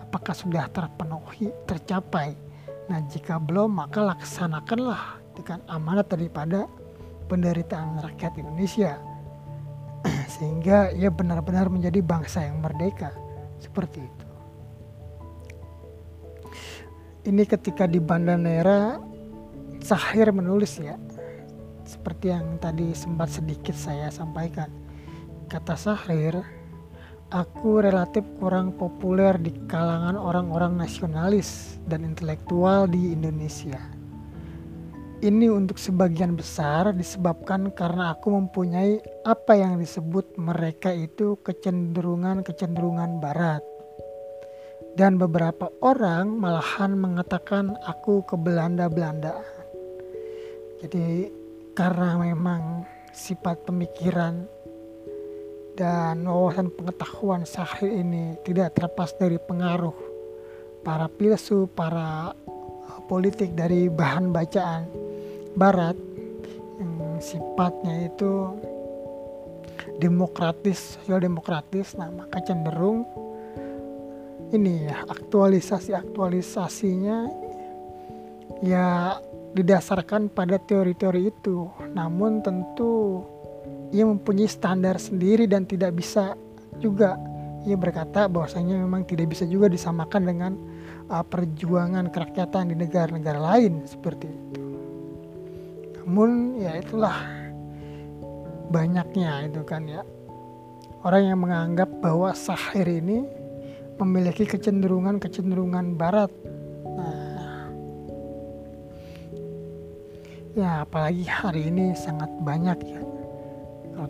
apakah 0.00 0.32
sudah 0.32 0.70
terpenuhi, 0.70 1.50
tercapai. 1.66 2.38
Nah, 2.86 3.00
jika 3.10 3.40
belum 3.40 3.80
maka 3.80 4.14
laksanakanlah 4.14 5.18
dengan 5.34 5.60
amanat 5.66 6.06
daripada 6.06 6.70
penderitaan 7.26 7.98
rakyat 8.04 8.38
Indonesia 8.38 9.00
sehingga 10.38 10.92
ia 10.94 11.10
benar-benar 11.10 11.66
menjadi 11.72 11.98
bangsa 12.04 12.46
yang 12.46 12.60
merdeka 12.62 13.10
seperti 13.58 14.04
itu. 14.04 14.26
Ini 17.24 17.42
ketika 17.48 17.88
di 17.88 18.04
Banda 18.04 18.36
Nera 18.36 19.00
Sahir 19.80 20.32
menulis 20.32 20.76
ya 20.80 20.96
seperti 21.84 22.32
yang 22.32 22.56
tadi 22.56 22.92
sempat 22.96 23.32
sedikit 23.32 23.76
saya 23.76 24.08
sampaikan. 24.08 24.83
Kata 25.54 25.78
Sahir, 25.78 26.34
aku 27.30 27.78
relatif 27.78 28.26
kurang 28.42 28.74
populer 28.74 29.38
di 29.38 29.54
kalangan 29.70 30.18
orang-orang 30.18 30.82
nasionalis 30.82 31.78
dan 31.86 32.02
intelektual 32.02 32.90
di 32.90 33.14
Indonesia 33.14 33.78
ini 35.24 35.48
untuk 35.48 35.80
sebagian 35.80 36.36
besar 36.36 36.92
disebabkan 36.92 37.72
karena 37.72 38.12
aku 38.12 38.28
mempunyai 38.28 39.00
apa 39.24 39.56
yang 39.56 39.80
disebut 39.80 40.36
mereka 40.36 40.92
itu 40.92 41.40
kecenderungan-kecenderungan 41.40 43.24
barat. 43.24 43.64
Dan 44.94 45.16
beberapa 45.16 45.72
orang 45.80 46.28
malahan 46.36 46.94
mengatakan 47.00 47.72
aku 47.88 48.20
ke 48.28 48.36
Belanda-Belandaan. 48.36 49.64
Jadi 50.84 51.32
karena 51.72 52.20
memang 52.20 52.84
sifat 53.16 53.64
pemikiran 53.64 54.44
dan 55.74 56.22
wawasan 56.22 56.70
pengetahuan 56.70 57.42
sahih 57.42 58.02
ini 58.02 58.38
tidak 58.46 58.78
terlepas 58.78 59.10
dari 59.18 59.38
pengaruh 59.42 59.94
para 60.86 61.10
filsuf, 61.18 61.66
para 61.74 62.30
uh, 62.30 63.00
politik 63.10 63.58
dari 63.58 63.90
bahan 63.90 64.30
bacaan 64.30 64.86
barat 65.58 65.98
yang 66.78 67.18
sifatnya 67.18 68.06
itu 68.06 68.54
demokratis, 69.98 70.98
sosial 70.98 71.22
demokratis, 71.22 71.94
nah 71.98 72.10
maka 72.10 72.42
cenderung 72.42 73.06
ini 74.54 74.86
ya 74.86 75.02
aktualisasi 75.10 75.94
aktualisasinya 75.94 77.26
ya 78.62 79.18
didasarkan 79.54 80.30
pada 80.30 80.58
teori-teori 80.58 81.30
itu. 81.30 81.66
Namun 81.94 82.42
tentu 82.42 83.22
ia 83.94 84.02
mempunyai 84.02 84.50
standar 84.50 84.98
sendiri 84.98 85.46
dan 85.46 85.62
tidak 85.70 85.94
bisa 85.94 86.34
juga 86.82 87.14
ia 87.62 87.78
berkata 87.78 88.26
bahwasanya 88.26 88.74
memang 88.82 89.06
tidak 89.06 89.30
bisa 89.30 89.46
juga 89.46 89.70
disamakan 89.70 90.22
dengan 90.26 90.52
uh, 91.08 91.22
perjuangan 91.22 92.10
kerakyatan 92.10 92.74
di 92.74 92.76
negara-negara 92.76 93.38
lain 93.38 93.86
seperti 93.86 94.26
itu. 94.26 94.64
Namun 96.02 96.60
ya 96.60 96.76
itulah 96.76 97.16
banyaknya 98.68 99.46
itu 99.46 99.62
kan 99.62 99.86
ya 99.86 100.02
orang 101.06 101.22
yang 101.30 101.38
menganggap 101.38 101.88
bahwa 102.02 102.34
sahir 102.34 102.90
ini 102.90 103.24
memiliki 103.96 104.42
kecenderungan-kecenderungan 104.44 105.94
barat. 105.94 106.34
Nah, 106.98 107.70
ya 110.58 110.82
apalagi 110.82 111.24
hari 111.30 111.70
ini 111.70 111.94
sangat 111.94 112.28
banyak 112.42 112.78
ya 112.84 113.13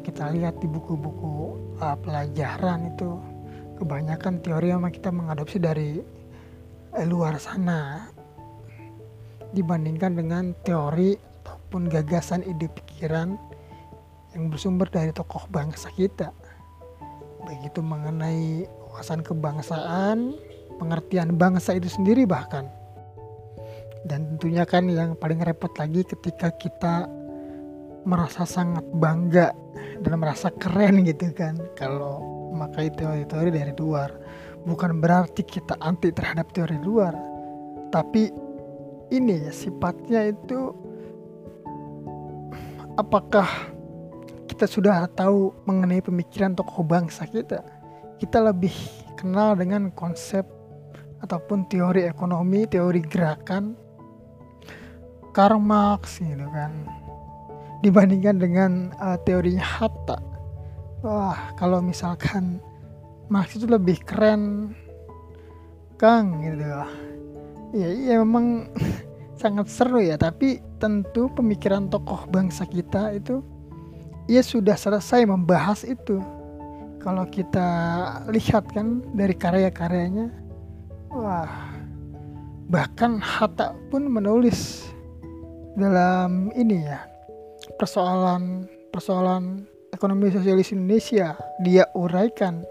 kita 0.05 0.29
lihat 0.29 0.61
di 0.61 0.69
buku-buku 0.69 1.57
uh, 1.81 1.97
pelajaran 2.05 2.93
itu 2.93 3.17
kebanyakan 3.81 4.39
teori 4.45 4.69
yang 4.71 4.85
kita 4.93 5.09
mengadopsi 5.09 5.57
dari 5.57 6.05
uh, 6.93 7.07
luar 7.09 7.41
sana 7.41 8.13
dibandingkan 9.57 10.13
dengan 10.21 10.53
teori 10.63 11.17
ataupun 11.17 11.89
gagasan 11.89 12.45
ide 12.45 12.69
pikiran 12.69 13.41
yang 14.37 14.53
bersumber 14.53 14.91
dari 14.93 15.15
tokoh 15.15 15.49
bangsa 15.49 15.89
kita. 15.97 16.35
Begitu 17.49 17.81
mengenai 17.81 18.67
wawasan 18.91 19.23
kebangsaan 19.25 20.37
pengertian 20.77 21.39
bangsa 21.39 21.79
itu 21.79 21.89
sendiri 21.89 22.27
bahkan. 22.27 22.67
Dan 24.05 24.37
tentunya 24.37 24.69
kan 24.69 24.85
yang 24.91 25.17
paling 25.17 25.41
repot 25.41 25.73
lagi 25.81 26.05
ketika 26.05 26.53
kita 26.61 27.09
merasa 28.05 28.45
sangat 28.45 28.85
bangga 28.93 29.64
dan 30.03 30.19
merasa 30.19 30.51
keren 30.57 31.05
gitu 31.07 31.31
kan. 31.37 31.61
Kalau 31.79 32.23
memakai 32.55 32.91
teori-teori 32.95 33.51
dari 33.51 33.73
luar 33.75 34.11
bukan 34.65 34.99
berarti 34.99 35.45
kita 35.45 35.77
anti 35.85 36.11
terhadap 36.11 36.51
teori 36.57 36.81
luar. 36.81 37.13
Tapi 37.93 38.33
ini 39.13 39.47
ya 39.47 39.53
sifatnya 39.53 40.33
itu 40.33 40.73
apakah 42.99 43.47
kita 44.51 44.67
sudah 44.67 45.07
tahu 45.15 45.53
mengenai 45.69 46.03
pemikiran 46.03 46.57
tokoh 46.57 46.83
bangsa 46.83 47.29
kita? 47.29 47.63
Kita 48.19 48.41
lebih 48.41 48.75
kenal 49.21 49.55
dengan 49.55 49.93
konsep 49.95 50.43
ataupun 51.23 51.65
teori 51.73 52.05
ekonomi 52.05 52.69
teori 52.69 53.01
gerakan 53.01 53.73
Karl 55.33 55.57
Marx 55.57 56.21
gitu 56.21 56.47
kan 56.53 56.73
dibandingkan 57.85 58.41
dengan 58.41 58.73
uh, 58.97 59.21
teorinya 59.29 59.61
Hatta. 59.61 60.17
Wah, 61.05 61.53
kalau 61.61 61.85
misalkan 61.85 62.57
Marx 63.29 63.61
itu 63.61 63.69
lebih 63.69 64.01
keren 64.09 64.73
Kang 66.01 66.41
gitu. 66.41 66.65
Ya, 67.77 67.89
ya 67.93 68.15
memang 68.25 68.73
sangat 69.43 69.69
seru 69.69 70.01
ya, 70.01 70.17
tapi 70.17 70.65
tentu 70.81 71.29
pemikiran 71.37 71.93
tokoh 71.93 72.25
bangsa 72.33 72.65
kita 72.65 73.13
itu 73.13 73.45
ia 74.33 74.41
sudah 74.41 74.81
selesai 74.81 75.29
membahas 75.29 75.85
itu. 75.85 76.25
Kalau 77.05 77.29
kita 77.29 77.69
lihat 78.33 78.65
kan 78.73 79.05
dari 79.13 79.37
karya-karyanya, 79.37 80.33
wah, 81.13 81.53
bahkan 82.73 83.21
Hatta 83.21 83.77
pun 83.93 84.09
menulis 84.09 84.89
dalam 85.77 86.49
ini 86.57 86.89
ya 86.89 87.14
persoalan 87.77 88.69
persoalan 88.95 89.67
ekonomi 89.95 90.31
sosialis 90.31 90.75
Indonesia. 90.75 91.39
Dia 91.63 91.87
uraikan 91.95 92.63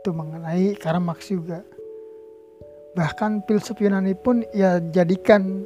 itu 0.00 0.10
mengenai 0.12 0.76
Karl 0.76 1.00
Marx 1.00 1.32
juga. 1.32 1.64
Bahkan 2.94 3.48
filsuf 3.48 3.80
Yunani 3.80 4.12
pun 4.12 4.44
ia 4.52 4.78
jadikan 4.92 5.64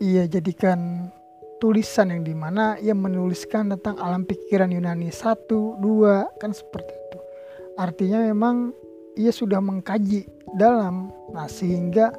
ia 0.00 0.24
jadikan 0.24 1.10
tulisan 1.60 2.08
yang 2.08 2.22
di 2.24 2.32
mana 2.32 2.80
ia 2.80 2.96
menuliskan 2.96 3.68
tentang 3.76 4.00
alam 4.00 4.24
pikiran 4.24 4.72
Yunani. 4.72 5.12
Satu 5.12 5.76
dua 5.82 6.30
kan 6.40 6.54
seperti 6.54 6.94
itu. 6.94 7.18
Artinya 7.76 8.24
memang 8.24 8.72
ia 9.18 9.34
sudah 9.34 9.60
mengkaji 9.60 10.24
dalam 10.56 11.12
nah 11.34 11.46
sehingga 11.46 12.10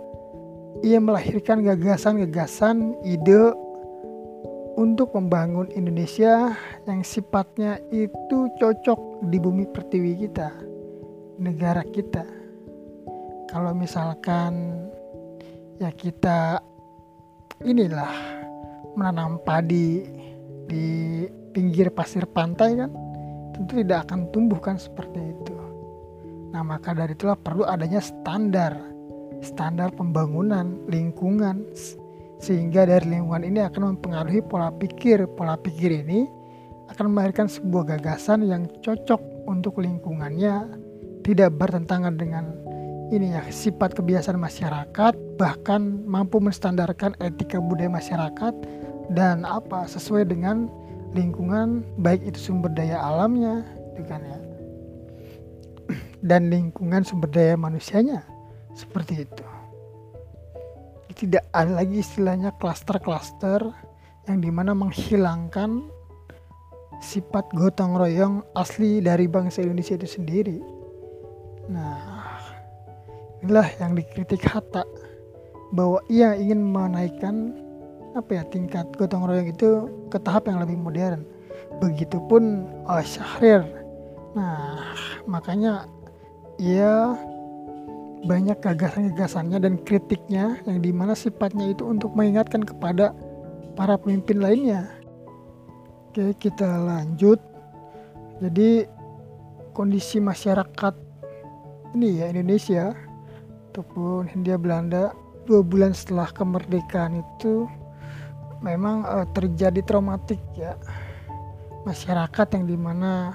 ia 0.86 1.02
melahirkan 1.02 1.66
gagasan-gagasan 1.66 2.96
ide 3.04 3.56
untuk 4.82 5.14
membangun 5.14 5.70
Indonesia 5.78 6.58
yang 6.90 7.06
sifatnya 7.06 7.78
itu 7.94 8.50
cocok 8.58 9.30
di 9.30 9.38
bumi 9.38 9.70
pertiwi 9.70 10.26
kita, 10.26 10.50
negara 11.38 11.86
kita. 11.86 12.26
Kalau 13.46 13.78
misalkan 13.78 14.82
ya 15.78 15.94
kita 15.94 16.58
inilah 17.62 18.10
menanam 18.98 19.38
padi 19.46 20.02
di 20.66 21.30
pinggir 21.54 21.94
pasir 21.94 22.26
pantai 22.26 22.82
kan 22.82 22.90
tentu 23.54 23.86
tidak 23.86 24.10
akan 24.10 24.34
tumbuh 24.34 24.58
kan 24.58 24.82
seperti 24.82 25.22
itu. 25.22 25.56
Nah 26.58 26.66
maka 26.66 26.98
dari 26.98 27.14
itulah 27.14 27.38
perlu 27.38 27.70
adanya 27.70 28.02
standar 28.02 28.74
standar 29.46 29.94
pembangunan 29.94 30.82
lingkungan 30.90 31.70
sehingga 32.42 32.90
dari 32.90 33.06
lingkungan 33.06 33.46
ini 33.46 33.62
akan 33.62 33.96
mempengaruhi 33.96 34.42
pola 34.42 34.74
pikir. 34.74 35.30
Pola 35.38 35.56
pikir 35.56 36.02
ini 36.02 36.26
akan 36.90 37.14
melahirkan 37.14 37.46
sebuah 37.46 37.96
gagasan 37.96 38.50
yang 38.50 38.66
cocok 38.82 39.22
untuk 39.46 39.80
lingkungannya, 39.80 40.68
tidak 41.22 41.54
bertentangan 41.56 42.18
dengan 42.18 42.58
ini 43.14 43.38
ya 43.38 43.46
sifat 43.48 43.94
kebiasaan 43.94 44.42
masyarakat, 44.42 45.14
bahkan 45.38 46.02
mampu 46.04 46.42
menstandarkan 46.42 47.14
etika 47.22 47.62
budaya 47.62 47.94
masyarakat 47.94 48.54
dan 49.14 49.46
apa 49.46 49.86
sesuai 49.86 50.28
dengan 50.28 50.68
lingkungan 51.14 51.86
baik 52.02 52.24
itu 52.26 52.52
sumber 52.52 52.72
daya 52.74 52.98
alamnya, 52.98 53.62
dengan 53.96 54.20
ya 54.24 54.40
dan 56.30 56.48
lingkungan 56.48 57.04
sumber 57.04 57.30
daya 57.30 57.60
manusianya 57.60 58.24
seperti 58.72 59.28
itu 59.28 59.51
tidak 61.14 61.46
ada 61.52 61.82
lagi 61.82 62.04
istilahnya 62.04 62.56
klaster-klaster 62.58 63.64
yang 64.30 64.40
di 64.40 64.52
mana 64.54 64.72
menghilangkan 64.78 65.90
sifat 67.02 67.50
gotong 67.58 67.98
royong 67.98 68.46
asli 68.54 69.02
dari 69.02 69.26
bangsa 69.26 69.66
Indonesia 69.66 69.98
itu 69.98 70.08
sendiri. 70.08 70.58
Nah, 71.68 72.38
inilah 73.42 73.68
yang 73.82 73.98
dikritik 73.98 74.46
Hatta 74.46 74.86
bahwa 75.74 76.04
ia 76.12 76.38
ingin 76.38 76.62
menaikkan 76.62 77.58
apa 78.14 78.30
ya 78.38 78.44
tingkat 78.52 78.86
gotong 79.00 79.26
royong 79.26 79.50
itu 79.50 79.88
ke 80.14 80.22
tahap 80.22 80.46
yang 80.46 80.62
lebih 80.62 80.78
modern. 80.78 81.26
Begitupun 81.82 82.70
uh, 82.86 83.02
Syahrir. 83.02 83.66
Nah, 84.38 84.94
makanya 85.26 85.90
ia 86.62 87.18
banyak 88.22 88.58
gagasan-gagasannya 88.62 89.58
dan 89.58 89.82
kritiknya 89.82 90.62
yang 90.70 90.80
di 90.82 90.94
mana 90.94 91.18
sifatnya 91.18 91.74
itu 91.74 91.86
untuk 91.90 92.14
mengingatkan 92.14 92.62
kepada 92.62 93.18
para 93.74 93.98
pemimpin 93.98 94.38
lainnya. 94.38 94.90
Oke, 96.12 96.36
kita 96.38 96.68
lanjut. 96.86 97.42
Jadi 98.42 98.86
kondisi 99.74 100.22
masyarakat 100.22 100.94
ini 101.98 102.22
ya 102.22 102.26
Indonesia 102.30 102.94
ataupun 103.72 104.28
Hindia 104.28 104.60
Belanda 104.60 105.16
dua 105.48 105.64
bulan 105.64 105.96
setelah 105.96 106.30
kemerdekaan 106.30 107.24
itu 107.24 107.66
memang 108.62 109.04
uh, 109.08 109.26
terjadi 109.34 109.82
traumatik 109.82 110.40
ya 110.54 110.78
masyarakat 111.88 112.48
yang 112.54 112.66
di 112.70 112.78
mana 112.78 113.34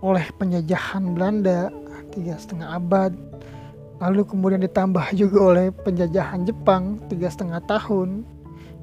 oleh 0.00 0.24
penjajahan 0.36 1.12
Belanda 1.12 1.68
tiga 2.14 2.38
setengah 2.38 2.78
abad. 2.78 3.12
Lalu 3.98 4.22
kemudian 4.26 4.62
ditambah 4.62 5.10
juga 5.18 5.38
oleh 5.54 5.66
penjajahan 5.74 6.46
Jepang 6.46 7.02
tiga 7.10 7.26
setengah 7.26 7.58
tahun 7.66 8.22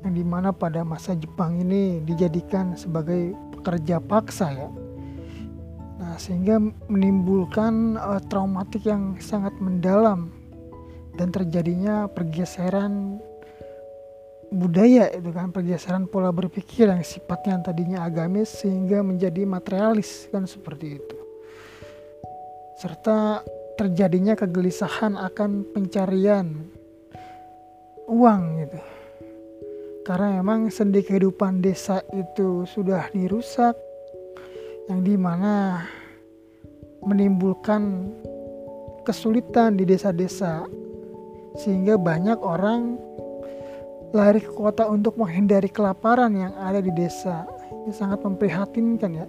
yang 0.04 0.14
di 0.18 0.26
mana 0.28 0.52
pada 0.52 0.84
masa 0.84 1.16
Jepang 1.16 1.56
ini 1.56 2.04
dijadikan 2.04 2.76
sebagai 2.76 3.32
pekerja 3.56 4.04
paksa 4.04 4.52
ya. 4.52 4.70
Sehingga 6.20 6.60
menimbulkan 6.92 7.96
uh, 7.96 8.20
traumatik 8.28 8.84
yang 8.84 9.16
sangat 9.22 9.56
mendalam 9.64 10.34
dan 11.16 11.32
terjadinya 11.32 12.10
pergeseran 12.12 13.22
budaya 14.52 15.08
itu 15.16 15.32
kan 15.32 15.54
pergeseran 15.56 16.12
pola 16.12 16.28
berpikir 16.36 16.92
yang 16.92 17.00
sifatnya 17.08 17.64
tadinya 17.64 18.04
agamis 18.04 18.52
sehingga 18.52 19.00
menjadi 19.00 19.48
materialis 19.48 20.28
kan 20.28 20.44
seperti 20.44 21.00
itu 21.00 21.21
serta 22.82 23.46
terjadinya 23.78 24.34
kegelisahan 24.34 25.14
akan 25.14 25.70
pencarian 25.70 26.66
uang 28.10 28.42
gitu 28.66 28.80
karena 30.02 30.42
memang 30.42 30.74
sendi 30.74 31.06
kehidupan 31.06 31.62
desa 31.62 32.02
itu 32.10 32.66
sudah 32.66 33.06
dirusak 33.14 33.78
yang 34.90 35.06
di 35.06 35.14
mana 35.14 35.86
menimbulkan 37.06 38.10
kesulitan 39.06 39.78
di 39.78 39.86
desa-desa 39.86 40.66
sehingga 41.62 42.02
banyak 42.02 42.42
orang 42.42 42.98
lari 44.10 44.42
ke 44.42 44.50
kota 44.58 44.90
untuk 44.90 45.22
menghindari 45.22 45.70
kelaparan 45.70 46.34
yang 46.34 46.54
ada 46.58 46.82
di 46.82 46.92
desa. 46.92 47.48
Ini 47.86 47.94
sangat 47.94 48.26
memprihatinkan 48.26 49.12
ya. 49.16 49.28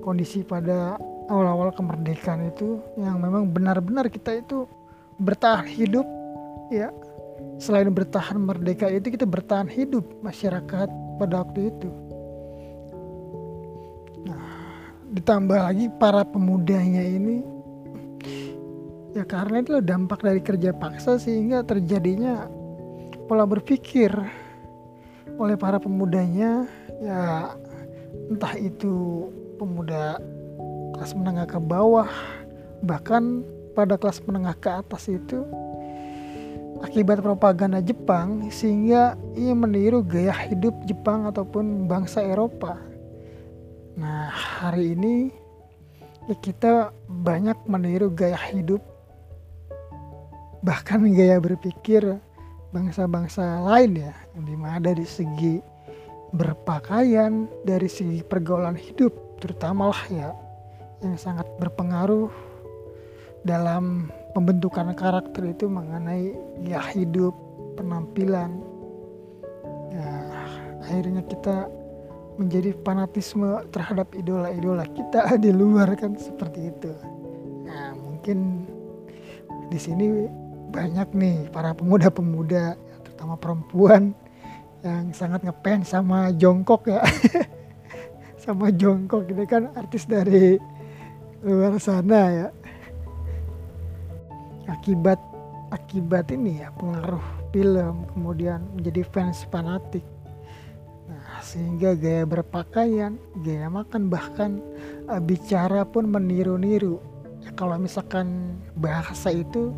Kondisi 0.00 0.42
pada 0.42 0.96
awal-awal 1.30 1.70
kemerdekaan 1.70 2.50
itu 2.50 2.82
yang 2.98 3.22
memang 3.22 3.46
benar-benar 3.54 4.10
kita 4.10 4.42
itu 4.42 4.66
bertahan 5.22 5.70
hidup 5.70 6.04
ya. 6.74 6.90
Selain 7.62 7.88
bertahan 7.88 8.36
merdeka 8.36 8.90
itu 8.90 9.14
kita 9.14 9.24
bertahan 9.24 9.70
hidup 9.70 10.04
masyarakat 10.20 10.88
pada 11.22 11.34
waktu 11.46 11.70
itu. 11.70 11.88
Nah, 14.26 14.44
ditambah 15.14 15.56
lagi 15.56 15.86
para 15.96 16.26
pemudanya 16.26 17.00
ini 17.00 17.40
ya 19.14 19.26
karena 19.26 19.62
itu 19.62 19.78
dampak 19.82 20.22
dari 20.22 20.38
kerja 20.42 20.70
paksa 20.70 21.18
sehingga 21.18 21.66
terjadinya 21.66 22.46
pola 23.26 23.42
berpikir 23.42 24.10
oleh 25.34 25.56
para 25.58 25.82
pemudanya 25.82 26.68
ya 27.02 27.54
entah 28.30 28.54
itu 28.54 29.26
pemuda 29.58 30.20
kelas 30.94 31.12
menengah 31.16 31.46
ke 31.46 31.58
bawah 31.60 32.08
bahkan 32.80 33.44
pada 33.76 33.96
kelas 34.00 34.20
menengah 34.26 34.56
ke 34.56 34.68
atas 34.68 35.06
itu 35.08 35.44
akibat 36.80 37.20
propaganda 37.20 37.84
Jepang 37.84 38.48
sehingga 38.48 39.14
ia 39.36 39.52
meniru 39.52 40.00
gaya 40.00 40.32
hidup 40.32 40.72
Jepang 40.88 41.28
ataupun 41.28 41.84
bangsa 41.84 42.24
Eropa. 42.24 42.80
Nah, 44.00 44.32
hari 44.32 44.96
ini 44.96 45.28
ya 46.28 46.36
kita 46.40 46.72
banyak 47.08 47.56
meniru 47.68 48.08
gaya 48.08 48.38
hidup 48.48 48.80
bahkan 50.60 51.00
gaya 51.16 51.40
berpikir 51.40 52.20
bangsa-bangsa 52.70 53.64
lain 53.66 54.04
ya 54.06 54.14
yang 54.36 54.44
di 54.46 54.56
mana 54.56 54.78
dari 54.92 55.02
segi 55.08 55.58
berpakaian 56.30 57.50
dari 57.66 57.88
segi 57.90 58.22
pergaulan 58.22 58.78
hidup 58.78 59.10
terutama 59.42 59.90
lah 59.90 60.04
ya 60.12 60.30
yang 61.00 61.16
sangat 61.16 61.48
berpengaruh 61.56 62.28
dalam 63.40 64.12
pembentukan 64.36 64.92
karakter 64.92 65.48
itu 65.48 65.66
mengenai 65.66 66.36
ya 66.60 66.80
hidup 66.92 67.32
penampilan. 67.80 68.60
Ya 69.90 70.12
akhirnya 70.84 71.24
kita 71.24 71.66
menjadi 72.36 72.72
fanatisme 72.84 73.64
terhadap 73.72 74.12
idola-idola 74.16 74.84
kita 74.92 75.34
di 75.44 75.50
luar 75.52 75.92
kan 75.96 76.16
seperti 76.16 76.72
itu. 76.72 76.92
Nah 77.64 77.96
mungkin 77.96 78.68
di 79.72 79.78
sini 79.80 80.28
banyak 80.70 81.10
nih 81.16 81.50
para 81.50 81.74
pemuda-pemuda 81.74 82.76
terutama 83.02 83.34
perempuan 83.40 84.12
yang 84.80 85.12
sangat 85.12 85.44
ngepen 85.44 85.84
sama 85.84 86.32
jongkok 86.36 86.88
ya. 86.88 87.00
Sama 88.40 88.72
jongkok 88.72 89.28
ini 89.28 89.44
kan 89.44 89.68
artis 89.76 90.08
dari 90.08 90.56
luar 91.40 91.80
sana 91.80 92.20
ya. 92.28 92.48
Akibat 94.68 95.18
akibat 95.72 96.30
ini 96.30 96.62
ya 96.62 96.68
pengaruh 96.76 97.22
film 97.50 98.06
kemudian 98.12 98.62
menjadi 98.76 99.02
fans 99.08 99.48
fanatik. 99.48 100.04
Nah 101.08 101.40
sehingga 101.42 101.96
gaya 101.96 102.28
berpakaian 102.28 103.16
gaya 103.42 103.66
makan 103.72 104.12
bahkan 104.12 104.60
uh, 105.08 105.18
bicara 105.18 105.82
pun 105.88 106.06
meniru-niru. 106.06 107.00
Ya, 107.40 107.50
kalau 107.56 107.80
misalkan 107.80 108.60
bahasa 108.76 109.32
itu 109.32 109.72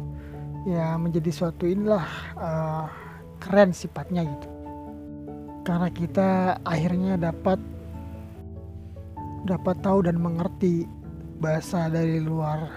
ya 0.66 0.98
menjadi 0.98 1.30
suatu 1.30 1.64
inilah 1.64 2.06
uh, 2.36 2.86
keren 3.38 3.70
sifatnya 3.70 4.26
gitu. 4.26 4.48
Karena 5.62 5.88
kita 5.94 6.58
akhirnya 6.66 7.14
dapat 7.14 7.58
dapat 9.46 9.78
tahu 9.82 10.06
dan 10.06 10.18
mengerti 10.18 10.86
bahasa 11.42 11.90
dari 11.90 12.22
luar 12.22 12.70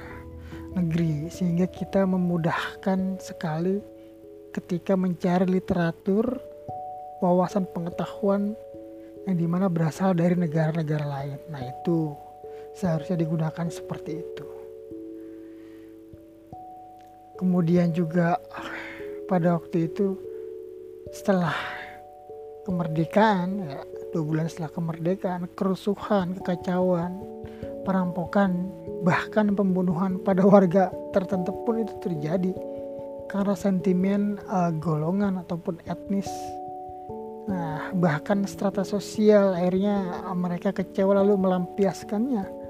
negeri 0.74 1.30
sehingga 1.30 1.70
kita 1.70 2.01
memudahkan 2.09 3.22
sekali 3.22 3.78
ketika 4.57 4.97
mencari 4.97 5.45
literatur 5.45 6.41
wawasan 7.22 7.70
pengetahuan 7.70 8.57
yang 9.30 9.38
di 9.38 9.45
mana 9.45 9.70
berasal 9.70 10.18
dari 10.18 10.34
negara-negara 10.34 11.05
lain. 11.05 11.38
Nah 11.53 11.61
itu 11.61 12.18
seharusnya 12.74 13.22
digunakan 13.22 13.70
seperti 13.70 14.11
itu. 14.18 14.47
Kemudian 17.38 17.93
juga 17.93 18.41
pada 19.30 19.61
waktu 19.61 19.93
itu 19.93 20.18
setelah 21.13 21.53
kemerdekaan 22.66 23.61
ya 23.61 23.78
dua 24.09 24.24
bulan 24.26 24.49
setelah 24.49 24.72
kemerdekaan 24.74 25.45
kerusuhan 25.53 26.34
kekacauan 26.41 27.22
perampokan 27.86 28.73
bahkan 29.05 29.53
pembunuhan 29.53 30.17
pada 30.25 30.41
warga 30.41 30.89
tertentu 31.13 31.53
pun 31.63 31.86
itu 31.86 31.93
terjadi 32.01 32.51
karena 33.29 33.53
sentimen 33.53 34.41
uh, 34.49 34.73
golongan 34.73 35.39
ataupun 35.45 35.77
etnis. 35.86 36.27
Nah 37.45 37.93
bahkan 37.93 38.41
strata 38.49 38.81
sosial 38.81 39.53
akhirnya 39.53 40.25
mereka 40.33 40.73
kecewa 40.73 41.21
lalu 41.21 41.38
melampiaskannya. 41.38 42.65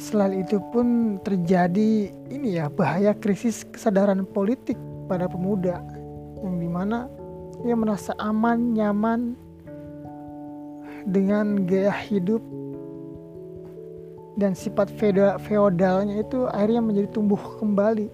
Selain 0.00 0.42
itu 0.42 0.58
pun 0.72 1.18
terjadi 1.22 2.10
ini 2.32 2.58
ya 2.58 2.72
bahaya 2.72 3.14
krisis 3.14 3.62
kesadaran 3.68 4.24
politik 4.24 4.74
pada 5.06 5.28
pemuda 5.28 5.78
yang 6.42 6.56
di 6.58 6.66
mana 6.66 7.06
ia 7.62 7.78
merasa 7.78 8.16
aman 8.18 8.74
nyaman 8.74 9.38
dengan 11.06 11.66
gaya 11.66 11.92
hidup 11.92 12.42
dan 14.36 14.56
sifat 14.56 14.88
feodalnya 15.44 16.24
itu 16.24 16.48
akhirnya 16.48 16.80
menjadi 16.80 17.08
tumbuh 17.12 17.40
kembali. 17.60 18.08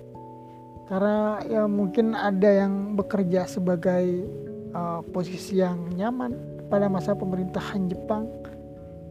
Karena 0.88 1.44
ya 1.44 1.68
mungkin 1.68 2.16
ada 2.16 2.64
yang 2.64 2.96
bekerja 2.96 3.44
sebagai 3.44 4.24
uh, 4.72 5.04
posisi 5.12 5.60
yang 5.60 5.92
nyaman 5.92 6.32
pada 6.72 6.88
masa 6.88 7.12
pemerintahan 7.12 7.92
Jepang 7.92 8.24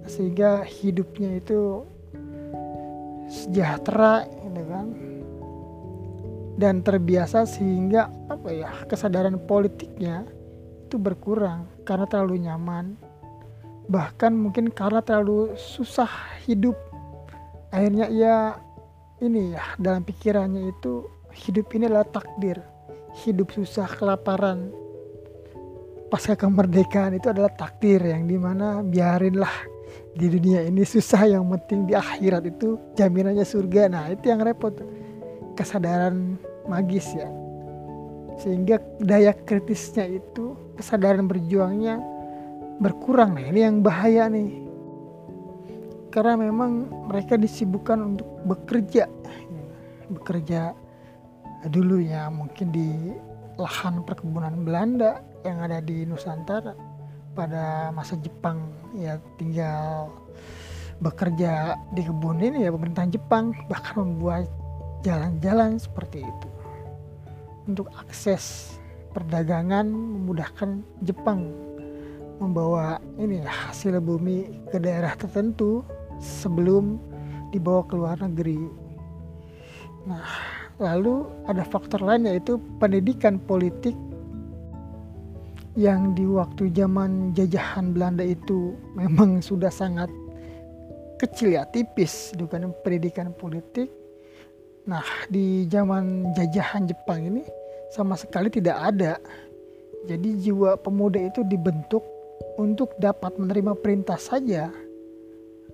sehingga 0.07 0.63
hidupnya 0.65 1.37
itu 1.37 1.85
sejahtera 3.27 4.23
gitu 4.25 4.63
kan 4.71 4.87
dan 6.57 6.81
terbiasa 6.81 7.45
sehingga 7.45 8.09
apa 8.31 8.49
ya 8.49 8.71
kesadaran 8.89 9.37
politiknya 9.45 10.25
itu 10.87 10.95
berkurang 10.95 11.67
karena 11.83 12.07
terlalu 12.07 12.47
nyaman 12.47 12.95
bahkan 13.87 14.35
mungkin 14.35 14.67
karena 14.67 14.99
terlalu 14.99 15.55
susah 15.55 16.11
hidup 16.43 16.75
akhirnya 17.71 18.07
ia 18.11 18.35
ini 19.17 19.57
ya 19.57 19.63
dalam 19.81 20.05
pikirannya 20.05 20.69
itu 20.69 21.07
hidup 21.45 21.73
ini 21.73 21.89
adalah 21.89 22.05
takdir. 22.05 22.61
Hidup 23.25 23.49
susah 23.49 23.89
kelaparan. 23.89 24.69
Pasca 26.07 26.37
kemerdekaan 26.37 27.17
itu 27.17 27.27
adalah 27.27 27.51
takdir 27.51 27.99
yang 27.99 28.29
di 28.29 28.37
mana 28.39 28.79
biarinlah 28.85 29.51
di 30.15 30.29
dunia 30.29 30.63
ini 30.63 30.85
susah 30.85 31.27
yang 31.27 31.43
penting 31.49 31.89
di 31.89 31.93
akhirat 31.97 32.45
itu 32.45 32.77
jaminannya 32.93 33.43
surga. 33.43 33.89
Nah 33.89 34.05
itu 34.13 34.29
yang 34.29 34.45
repot. 34.45 34.77
Kesadaran 35.57 36.37
magis 36.69 37.09
ya. 37.17 37.25
Sehingga 38.37 38.77
daya 39.01 39.33
kritisnya 39.33 40.05
itu 40.05 40.53
kesadaran 40.77 41.25
berjuangnya 41.25 41.97
berkurang 42.77 43.37
nah 43.37 43.45
ini 43.45 43.59
yang 43.65 43.81
bahaya 43.81 44.29
nih. 44.29 44.65
Karena 46.13 46.39
memang 46.39 46.89
mereka 47.09 47.37
disibukkan 47.37 48.15
untuk 48.15 48.29
bekerja. 48.47 49.05
Bekerja 50.09 50.73
dulu 51.67 51.99
ya 51.99 52.29
mungkin 52.31 52.71
di 52.71 52.89
lahan 53.57 54.05
perkebunan 54.05 54.63
Belanda 54.63 55.21
yang 55.43 55.61
ada 55.61 55.81
di 55.81 56.05
Nusantara. 56.05 56.73
Pada 57.37 57.93
masa 57.93 58.17
Jepang 58.17 58.65
ya 58.97 59.21
tinggal 59.37 60.09
bekerja 60.97 61.77
di 61.93 62.01
kebun 62.01 62.41
ini 62.41 62.65
ya 62.65 62.73
pemerintahan 62.73 63.13
Jepang. 63.13 63.53
Bahkan 63.69 63.93
membuat 63.97 64.49
jalan-jalan 65.05 65.77
seperti 65.77 66.25
itu. 66.25 66.49
Untuk 67.67 67.91
akses 67.93 68.77
perdagangan 69.13 69.85
memudahkan 69.91 70.81
Jepang 71.03 71.66
membawa 72.37 73.01
ini 73.17 73.41
ya, 73.41 73.49
hasil 73.49 73.97
bumi 74.01 74.69
ke 74.69 74.77
daerah 74.77 75.13
tertentu 75.17 75.81
sebelum 76.21 77.01
dibawa 77.49 77.81
ke 77.85 77.93
luar 77.97 78.17
negeri. 78.21 78.61
Nah, 80.07 80.27
lalu 80.77 81.25
ada 81.49 81.65
faktor 81.65 82.05
lain 82.05 82.29
yaitu 82.29 82.61
pendidikan 82.77 83.41
politik 83.41 83.97
yang 85.77 86.17
di 86.17 86.25
waktu 86.25 86.73
zaman 86.73 87.37
jajahan 87.37 87.93
Belanda 87.93 88.25
itu 88.25 88.73
memang 88.97 89.39
sudah 89.47 89.69
sangat 89.69 90.09
kecil 91.21 91.53
ya 91.53 91.65
tipis 91.69 92.33
bukan 92.37 92.73
pendidikan 92.85 93.33
politik 93.33 93.89
nah 94.89 95.03
di 95.29 95.69
zaman 95.69 96.33
jajahan 96.33 96.89
Jepang 96.89 97.25
ini 97.29 97.43
sama 97.93 98.17
sekali 98.17 98.49
tidak 98.49 98.77
ada 98.77 99.21
jadi 100.05 100.29
jiwa 100.39 100.77
pemuda 100.81 101.19
itu 101.19 101.45
dibentuk 101.45 102.05
untuk 102.57 102.93
dapat 102.97 103.37
menerima 103.37 103.73
perintah 103.77 104.17
saja 104.17 104.69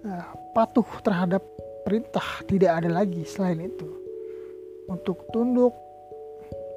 nah, 0.04 0.32
patuh 0.56 0.88
terhadap 1.04 1.44
perintah 1.84 2.44
tidak 2.48 2.84
ada 2.84 2.90
lagi 2.90 3.24
selain 3.28 3.68
itu 3.68 3.88
untuk 4.88 5.24
tunduk 5.32 5.74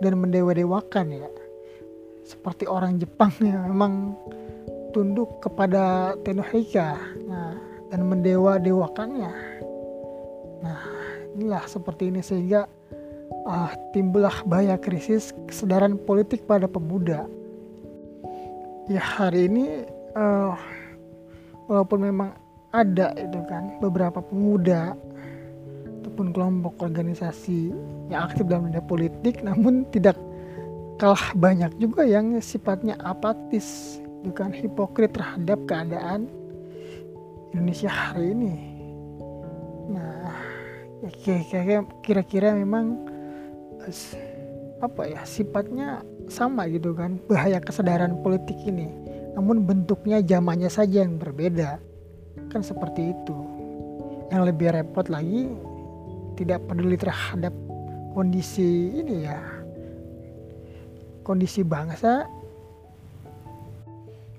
dan 0.03 0.19
mendewa-dewakan 0.21 1.07
ya 1.11 1.29
seperti 2.27 2.67
orang 2.67 2.99
Jepang 2.99 3.31
yang 3.47 3.71
memang 3.71 4.19
tunduk 4.91 5.39
kepada 5.45 6.17
Tenohika 6.25 6.99
nah, 7.29 7.55
dan 7.93 8.01
mendewa-dewakannya. 8.09 9.33
Nah, 10.65 10.81
inilah 11.37 11.65
seperti 11.69 12.09
ini 12.09 12.25
sehingga 12.25 12.67
uh, 13.47 13.71
timbullah 13.93 14.43
bahaya 14.49 14.81
krisis 14.81 15.37
kesadaran 15.47 16.01
politik 16.01 16.49
pada 16.49 16.67
pemuda. 16.67 17.29
Ya 18.87 19.03
hari 19.03 19.51
ini 19.51 19.83
uh, 20.15 20.55
walaupun 21.67 22.07
memang 22.07 22.39
ada 22.71 23.11
itu 23.19 23.43
kan 23.51 23.83
beberapa 23.83 24.23
pemuda 24.23 24.95
ataupun 25.99 26.31
kelompok 26.31 26.79
organisasi 26.87 27.75
yang 28.15 28.31
aktif 28.31 28.47
dalam 28.47 28.71
dunia 28.71 28.85
politik 28.87 29.43
namun 29.43 29.83
tidak 29.91 30.15
kalah 31.03 31.35
banyak 31.35 31.75
juga 31.83 32.07
yang 32.07 32.39
sifatnya 32.39 32.95
apatis 33.03 33.99
bukan 34.23 34.55
hipokrit 34.55 35.11
terhadap 35.11 35.59
keadaan 35.67 36.31
Indonesia 37.51 37.91
hari 37.91 38.39
ini. 38.39 38.55
Nah 39.91 40.31
ya 41.27 41.43
kira-kira 42.07 42.55
memang 42.55 43.03
apa 44.79 45.03
ya 45.11 45.27
sifatnya 45.27 46.07
sama 46.27 46.67
gitu 46.67 46.93
kan 46.95 47.19
bahaya 47.31 47.63
kesadaran 47.63 48.19
politik 48.23 48.57
ini. 48.67 48.91
Namun 49.37 49.69
bentuknya 49.69 50.25
zamannya 50.25 50.71
saja 50.73 51.05
yang 51.05 51.21
berbeda. 51.21 51.79
Kan 52.49 52.65
seperti 52.65 53.13
itu. 53.13 53.37
Yang 54.33 54.43
lebih 54.53 54.69
repot 54.75 55.07
lagi 55.13 55.53
tidak 56.41 56.65
peduli 56.67 56.97
terhadap 56.97 57.53
kondisi 58.17 58.97
ini 58.97 59.29
ya. 59.29 59.39
Kondisi 61.21 61.67
bangsa 61.67 62.25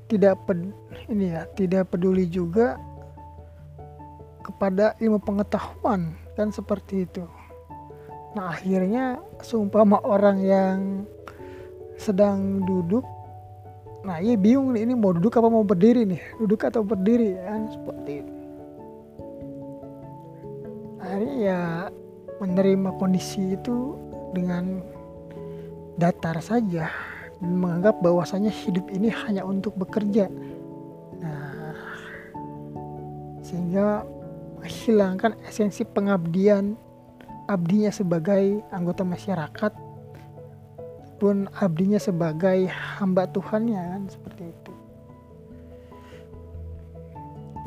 tidak 0.08 0.40
ped, 0.48 0.72
ini 1.12 1.36
ya 1.36 1.44
tidak 1.54 1.92
peduli 1.92 2.26
juga 2.32 2.80
kepada 4.42 4.96
ilmu 4.98 5.20
pengetahuan. 5.22 6.16
Kan 6.34 6.50
seperti 6.50 7.06
itu. 7.06 7.26
Nah 8.34 8.54
akhirnya 8.54 9.22
seumpama 9.42 10.02
orang 10.06 10.38
yang 10.42 10.78
sedang 11.98 12.64
duduk. 12.64 13.04
Nah 14.06 14.22
iya 14.22 14.38
bingung 14.40 14.72
nih 14.72 14.88
ini 14.88 14.94
mau 14.94 15.12
duduk 15.12 15.36
apa 15.36 15.50
mau 15.50 15.66
berdiri 15.66 16.06
nih? 16.08 16.22
Duduk 16.40 16.64
atau 16.64 16.86
berdiri 16.86 17.36
kan 17.44 17.68
seperti 17.68 18.12
itu. 18.24 18.34
Akhirnya 21.02 21.36
ya 21.42 21.62
menerima 22.38 22.90
kondisi 23.02 23.58
itu 23.58 23.98
dengan 24.32 24.80
datar 25.98 26.38
saja 26.40 26.94
dan 27.42 27.54
menganggap 27.58 27.98
bahwasanya 28.06 28.54
hidup 28.54 28.86
ini 28.94 29.10
hanya 29.10 29.42
untuk 29.42 29.74
bekerja. 29.78 30.30
Nah, 31.18 31.74
sehingga 33.42 34.06
menghilangkan 34.62 35.38
esensi 35.46 35.86
pengabdian 35.86 36.78
abdinya 37.48 37.90
sebagai 37.90 38.62
anggota 38.70 39.08
masyarakat 39.08 39.87
pun 41.18 41.50
abdinya 41.58 41.98
sebagai 41.98 42.70
hamba 42.70 43.26
Tuhannya 43.30 43.82
kan 43.82 44.04
seperti 44.08 44.44
itu. 44.54 44.74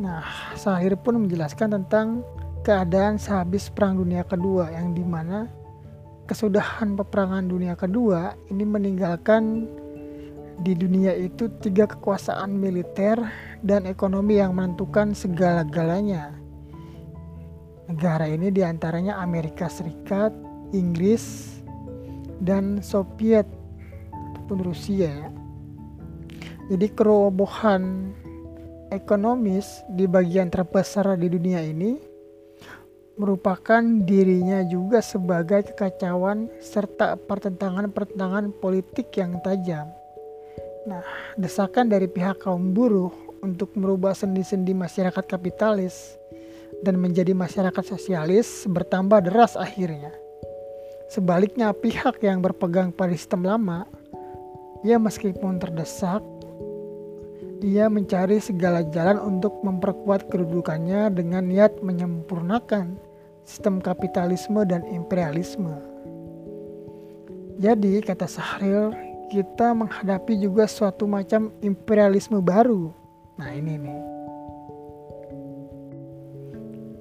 Nah, 0.01 0.25
Sahir 0.57 0.97
pun 0.97 1.29
menjelaskan 1.29 1.77
tentang 1.77 2.25
keadaan 2.65 3.21
sehabis 3.21 3.69
Perang 3.69 4.01
Dunia 4.01 4.25
Kedua 4.25 4.73
yang 4.73 4.97
di 4.97 5.05
mana 5.05 5.51
kesudahan 6.31 6.95
peperangan 6.95 7.51
dunia 7.51 7.75
kedua 7.75 8.39
ini 8.55 8.63
meninggalkan 8.63 9.67
di 10.63 10.79
dunia 10.79 11.11
itu 11.17 11.51
tiga 11.59 11.91
kekuasaan 11.91 12.55
militer 12.55 13.19
dan 13.67 13.83
ekonomi 13.89 14.39
yang 14.39 14.55
menentukan 14.55 15.11
segala-galanya. 15.11 16.37
Negara 17.91 18.31
ini 18.31 18.55
di 18.55 18.63
antaranya 18.63 19.19
Amerika 19.19 19.67
Serikat, 19.67 20.31
Inggris, 20.71 21.59
dan 22.41 22.81
Soviet 22.81 23.47
ataupun 24.11 24.59
Rusia. 24.65 25.31
Jadi 26.71 26.87
kerobohan 26.95 28.15
ekonomis 28.91 29.87
di 29.95 30.07
bagian 30.11 30.51
terbesar 30.51 31.15
di 31.19 31.31
dunia 31.31 31.63
ini 31.63 31.99
merupakan 33.21 33.85
dirinya 33.85 34.65
juga 34.65 35.05
sebagai 35.05 35.71
kekacauan 35.71 36.49
serta 36.59 37.21
pertentangan-pertentangan 37.21 38.55
politik 38.59 39.13
yang 39.21 39.37
tajam. 39.45 39.93
Nah, 40.89 41.05
desakan 41.37 41.93
dari 41.93 42.09
pihak 42.09 42.41
kaum 42.41 42.73
buruh 42.73 43.13
untuk 43.45 43.77
merubah 43.77 44.17
sendi-sendi 44.17 44.73
masyarakat 44.73 45.25
kapitalis 45.29 46.17
dan 46.81 46.97
menjadi 46.97 47.37
masyarakat 47.37 47.85
sosialis 47.85 48.65
bertambah 48.65 49.21
deras 49.29 49.53
akhirnya. 49.53 50.17
Sebaliknya 51.11 51.75
pihak 51.75 52.23
yang 52.23 52.39
berpegang 52.39 52.95
pada 52.95 53.11
sistem 53.11 53.43
lama, 53.43 53.83
ya 54.87 54.95
meskipun 54.95 55.59
terdesak, 55.59 56.23
dia 57.59 57.91
mencari 57.91 58.39
segala 58.39 58.87
jalan 58.95 59.19
untuk 59.19 59.59
memperkuat 59.67 60.31
kedudukannya 60.31 61.11
dengan 61.11 61.51
niat 61.51 61.83
menyempurnakan 61.83 62.95
sistem 63.43 63.83
kapitalisme 63.83 64.63
dan 64.63 64.87
imperialisme. 64.87 65.75
Jadi 67.59 68.07
kata 68.07 68.31
Sahril, 68.31 68.95
kita 69.35 69.75
menghadapi 69.75 70.39
juga 70.39 70.71
suatu 70.71 71.11
macam 71.11 71.51
imperialisme 71.59 72.39
baru. 72.39 72.95
Nah 73.35 73.51
ini 73.51 73.75
nih. 73.83 74.01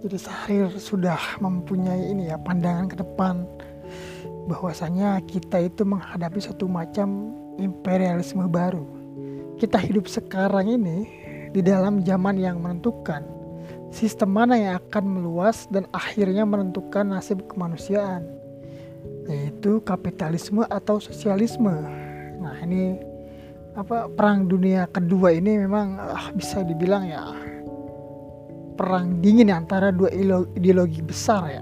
Jadi 0.01 0.17
Sahril 0.17 0.73
sudah 0.81 1.37
mempunyai 1.37 2.09
ini 2.09 2.33
ya 2.33 2.41
pandangan 2.41 2.89
ke 2.89 2.97
depan 2.97 3.45
bahwasanya 4.49 5.21
kita 5.29 5.61
itu 5.61 5.85
menghadapi 5.85 6.41
suatu 6.41 6.65
macam 6.65 7.37
imperialisme 7.61 8.49
baru. 8.49 8.83
Kita 9.61 9.77
hidup 9.77 10.09
sekarang 10.09 10.65
ini 10.65 11.05
di 11.53 11.61
dalam 11.61 12.01
zaman 12.01 12.41
yang 12.41 12.57
menentukan 12.57 13.21
sistem 13.93 14.33
mana 14.33 14.57
yang 14.57 14.73
akan 14.81 15.05
meluas 15.05 15.65
dan 15.69 15.85
akhirnya 15.93 16.45
menentukan 16.45 17.09
nasib 17.09 17.45
kemanusiaan 17.49 18.25
yaitu 19.29 19.77
kapitalisme 19.85 20.65
atau 20.65 20.97
sosialisme. 20.97 21.73
Nah, 22.41 22.55
ini 22.65 22.97
apa 23.77 24.09
perang 24.09 24.49
dunia 24.49 24.89
kedua 24.89 25.29
ini 25.29 25.61
memang 25.61 26.01
ah, 26.01 26.33
bisa 26.33 26.65
dibilang 26.65 27.05
ya 27.05 27.21
perang 28.73 29.21
dingin 29.21 29.53
antara 29.53 29.93
dua 29.93 30.09
ideologi 30.57 31.05
besar 31.05 31.45
ya. 31.51 31.61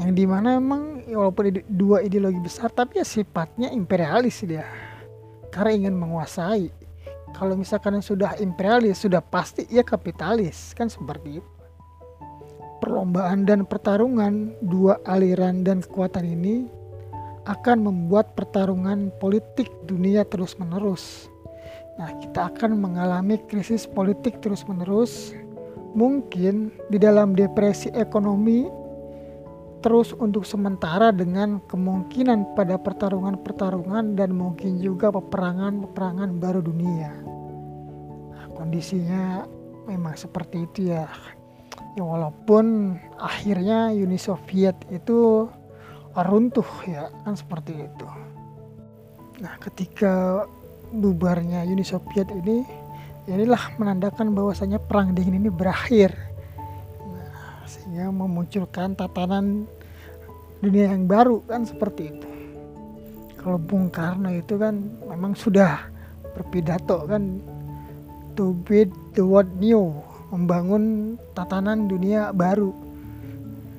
Yang 0.00 0.10
di 0.16 0.24
mana 0.26 0.58
memang 0.58 1.06
ya, 1.06 1.22
walaupun 1.22 1.62
dua 1.70 2.02
ideologi 2.02 2.42
besar 2.42 2.70
tapi 2.70 2.98
ya 2.98 3.06
sifatnya 3.06 3.70
imperialis 3.70 4.42
dia. 4.42 4.66
Karena 5.54 5.86
ingin 5.86 5.94
menguasai. 5.94 6.70
Kalau 7.34 7.58
misalkan 7.58 7.98
sudah 8.02 8.38
imperialis 8.38 9.02
sudah 9.02 9.22
pasti 9.22 9.66
ia 9.70 9.86
kapitalis. 9.86 10.74
Kan 10.74 10.90
seperti 10.90 11.38
itu. 11.42 11.50
Perlombaan 12.82 13.48
dan 13.48 13.64
pertarungan 13.64 14.58
dua 14.60 15.00
aliran 15.08 15.64
dan 15.64 15.80
kekuatan 15.80 16.26
ini 16.26 16.68
akan 17.48 17.86
membuat 17.86 18.36
pertarungan 18.36 19.08
politik 19.20 19.72
dunia 19.88 20.24
terus 20.28 20.56
menerus 20.60 21.32
Nah, 21.94 22.10
kita 22.18 22.50
akan 22.50 22.74
mengalami 22.74 23.38
krisis 23.46 23.86
politik 23.86 24.42
terus-menerus. 24.42 25.30
Mungkin 25.94 26.74
di 26.90 26.98
dalam 26.98 27.38
depresi 27.38 27.86
ekonomi 27.94 28.66
terus 29.84 30.16
untuk 30.16 30.48
sementara 30.48 31.12
dengan 31.12 31.60
kemungkinan 31.68 32.56
pada 32.56 32.80
pertarungan-pertarungan 32.80 34.16
dan 34.16 34.32
mungkin 34.32 34.80
juga 34.80 35.12
peperangan-peperangan 35.12 36.40
baru 36.40 36.64
dunia. 36.64 37.12
Nah, 38.32 38.48
kondisinya 38.56 39.44
memang 39.84 40.16
seperti 40.16 40.64
itu 40.64 40.88
ya. 40.88 41.04
Ya 42.00 42.00
walaupun 42.00 42.96
akhirnya 43.20 43.92
Uni 43.92 44.16
Soviet 44.16 44.72
itu 44.88 45.52
runtuh 46.16 46.70
ya 46.88 47.12
kan 47.28 47.36
seperti 47.36 47.84
itu. 47.84 48.08
Nah, 49.44 49.60
ketika 49.60 50.48
bubarnya 50.96 51.60
Uni 51.68 51.84
Soviet 51.84 52.32
ini 52.32 52.64
inilah 53.28 53.76
menandakan 53.76 54.32
bahwasanya 54.32 54.80
perang 54.80 55.12
dingin 55.12 55.44
ini 55.44 55.52
berakhir 55.52 56.12
nah, 57.04 57.64
sehingga 57.68 58.08
memunculkan 58.12 58.96
tatanan 58.96 59.68
dunia 60.64 60.90
yang 60.90 61.04
baru 61.04 61.44
kan 61.44 61.68
seperti 61.68 62.10
itu 62.16 62.28
kalau 63.36 63.60
Bung 63.60 63.92
Karno 63.92 64.32
itu 64.32 64.56
kan 64.56 64.80
memang 65.04 65.36
sudah 65.36 65.84
berpidato 66.32 67.04
kan 67.04 67.38
to 68.34 68.56
build 68.64 68.90
the 69.12 69.22
world 69.22 69.52
new 69.60 70.00
membangun 70.32 71.14
tatanan 71.36 71.86
dunia 71.86 72.32
baru 72.32 72.72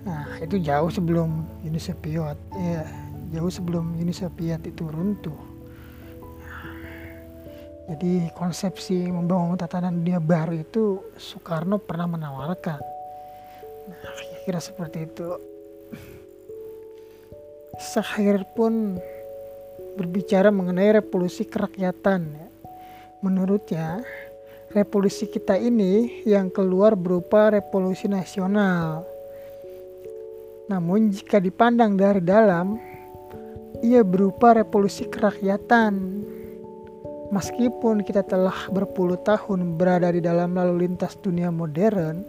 nah 0.05 0.38
itu 0.38 0.61
jauh 0.61 0.93
sebelum 0.93 1.43
Uni 1.65 1.81
Soviet 1.81 2.38
ya 2.53 2.86
jauh 3.33 3.49
sebelum 3.49 3.97
Uni 3.97 4.13
Soviet 4.13 4.61
itu 4.63 4.86
runtuh 4.86 5.55
jadi 7.86 8.33
konsepsi 8.33 9.13
membangun 9.13 9.61
tatanan 9.61 10.01
dunia 10.01 10.17
baru 10.17 10.57
itu 10.57 11.05
Soekarno 11.21 11.77
pernah 11.77 12.09
menawarkan. 12.09 12.81
Nah, 13.86 14.13
kira-kira 14.17 14.57
seperti 14.57 15.05
itu. 15.05 15.38
Sahir 17.80 18.43
pun 18.55 18.99
berbicara 19.95 20.51
mengenai 20.51 20.99
revolusi 20.99 21.47
kerakyatan. 21.47 22.36
Menurutnya, 23.23 24.03
revolusi 24.71 25.28
kita 25.32 25.55
ini 25.59 26.23
yang 26.28 26.51
keluar 26.51 26.93
berupa 26.99 27.51
revolusi 27.51 28.11
nasional. 28.11 29.03
Namun 30.67 31.13
jika 31.13 31.38
dipandang 31.38 31.95
dari 31.95 32.19
dalam, 32.19 32.80
ia 33.84 34.01
berupa 34.01 34.55
revolusi 34.55 35.05
kerakyatan 35.05 36.26
Meskipun 37.34 38.05
kita 38.05 38.21
telah 38.21 38.69
berpuluh 38.69 39.17
tahun 39.26 39.82
berada 39.82 40.13
di 40.13 40.21
dalam 40.21 40.53
lalu 40.53 40.86
lintas 40.86 41.17
dunia 41.17 41.49
modern, 41.49 42.21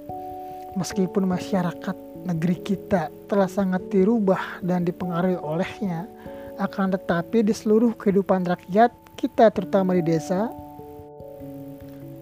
meskipun 0.72 1.28
masyarakat 1.28 1.96
negeri 2.24 2.56
kita 2.62 3.12
telah 3.28 3.50
sangat 3.50 3.84
dirubah 3.92 4.62
dan 4.64 4.86
dipengaruhi 4.86 5.36
olehnya, 5.36 6.08
akan 6.56 6.96
tetapi 6.96 7.44
di 7.44 7.52
seluruh 7.52 7.92
kehidupan 7.98 8.48
rakyat 8.48 8.94
kita 9.20 9.52
terutama 9.52 9.92
di 9.92 10.04
desa, 10.06 10.48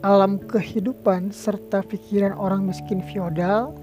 alam 0.03 0.43
kehidupan 0.43 1.31
serta 1.31 1.87
pikiran 1.87 2.35
orang 2.35 2.67
miskin 2.67 2.99
feodal, 3.07 3.77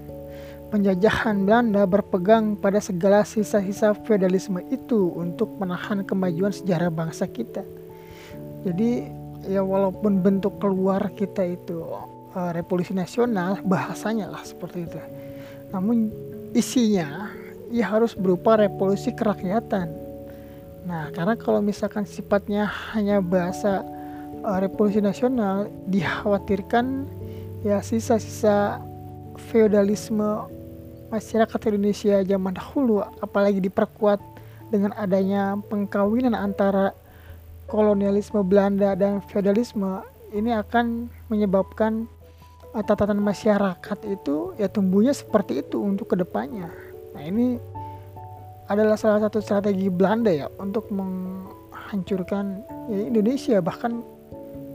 penjajahan 0.68 1.48
Belanda 1.48 1.88
berpegang 1.88 2.56
pada 2.56 2.80
segala 2.80 3.24
sisa-sisa 3.24 3.96
feodalisme 4.04 4.60
itu 4.68 5.12
untuk 5.16 5.52
menahan 5.56 6.04
kemajuan 6.04 6.52
sejarah 6.52 6.92
bangsa 6.92 7.24
kita. 7.28 7.64
Jadi 8.62 9.22
ya 9.46 9.60
walaupun 9.64 10.22
bentuk 10.22 10.62
keluar 10.62 11.10
kita 11.18 11.42
itu 11.42 11.82
uh, 11.82 12.50
revolusi 12.54 12.94
nasional 12.94 13.58
bahasanya 13.66 14.30
lah 14.30 14.42
seperti 14.46 14.86
itu 14.86 14.98
namun 15.72 16.12
isinya 16.52 17.32
ya 17.72 17.88
harus 17.88 18.12
berupa 18.12 18.60
revolusi 18.60 19.10
kerakyatan. 19.16 19.88
Nah 20.84 21.08
karena 21.16 21.34
kalau 21.34 21.64
misalkan 21.64 22.04
sifatnya 22.04 22.68
hanya 22.92 23.24
bahasa 23.24 23.80
uh, 24.44 24.58
revolusi 24.60 25.00
nasional 25.00 25.66
dikhawatirkan 25.88 27.08
ya 27.64 27.80
sisa-sisa 27.80 28.82
feodalisme 29.48 30.46
masyarakat 31.08 31.60
Indonesia 31.72 32.20
zaman 32.24 32.52
dahulu 32.56 33.00
apalagi 33.20 33.60
diperkuat 33.64 34.20
dengan 34.68 34.92
adanya 34.96 35.56
pengkawinan 35.68 36.32
antara 36.32 36.96
kolonialisme 37.68 38.40
Belanda 38.44 38.92
dan 38.92 39.24
feodalisme 39.28 40.04
ini 40.32 40.52
akan 40.56 41.08
menyebabkan 41.28 42.08
tatanan 42.80 43.20
masyarakat 43.20 43.98
itu 44.08 44.56
ya 44.56 44.64
tumbuhnya 44.72 45.12
seperti 45.12 45.60
itu 45.60 45.76
untuk 45.84 46.08
ke 46.08 46.16
depannya. 46.16 46.72
Nah 47.12 47.22
ini 47.22 47.60
adalah 48.72 48.96
salah 48.96 49.28
satu 49.28 49.44
strategi 49.44 49.92
Belanda 49.92 50.32
ya 50.32 50.48
untuk 50.56 50.88
menghancurkan 50.88 52.64
ya, 52.88 52.98
Indonesia 53.12 53.60
bahkan 53.60 54.00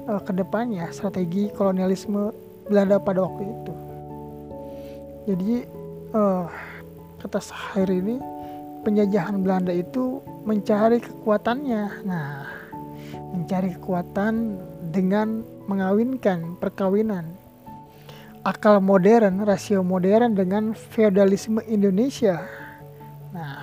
uh, 0.05 0.21
ke 0.21 0.29
depannya 0.37 0.85
strategi 0.93 1.49
kolonialisme 1.57 2.29
Belanda 2.69 3.01
pada 3.01 3.25
waktu 3.25 3.43
itu. 3.49 3.73
Jadi 5.27 5.53
uh, 6.13 6.45
kata 7.17 7.41
Sahir 7.41 7.89
ini 7.89 8.21
penjajahan 8.85 9.41
Belanda 9.41 9.73
itu 9.73 10.21
mencari 10.45 11.01
kekuatannya. 11.01 12.05
Nah 12.05 12.45
mencari 13.33 13.73
kekuatan 13.75 14.61
dengan 14.93 15.41
mengawinkan 15.65 16.55
perkawinan. 16.61 17.46
Akal 18.47 18.79
modern, 18.79 19.43
rasio 19.43 19.83
modern 19.83 20.31
dengan 20.31 20.71
feodalisme 20.71 21.59
Indonesia. 21.67 22.47
Nah, 23.35 23.59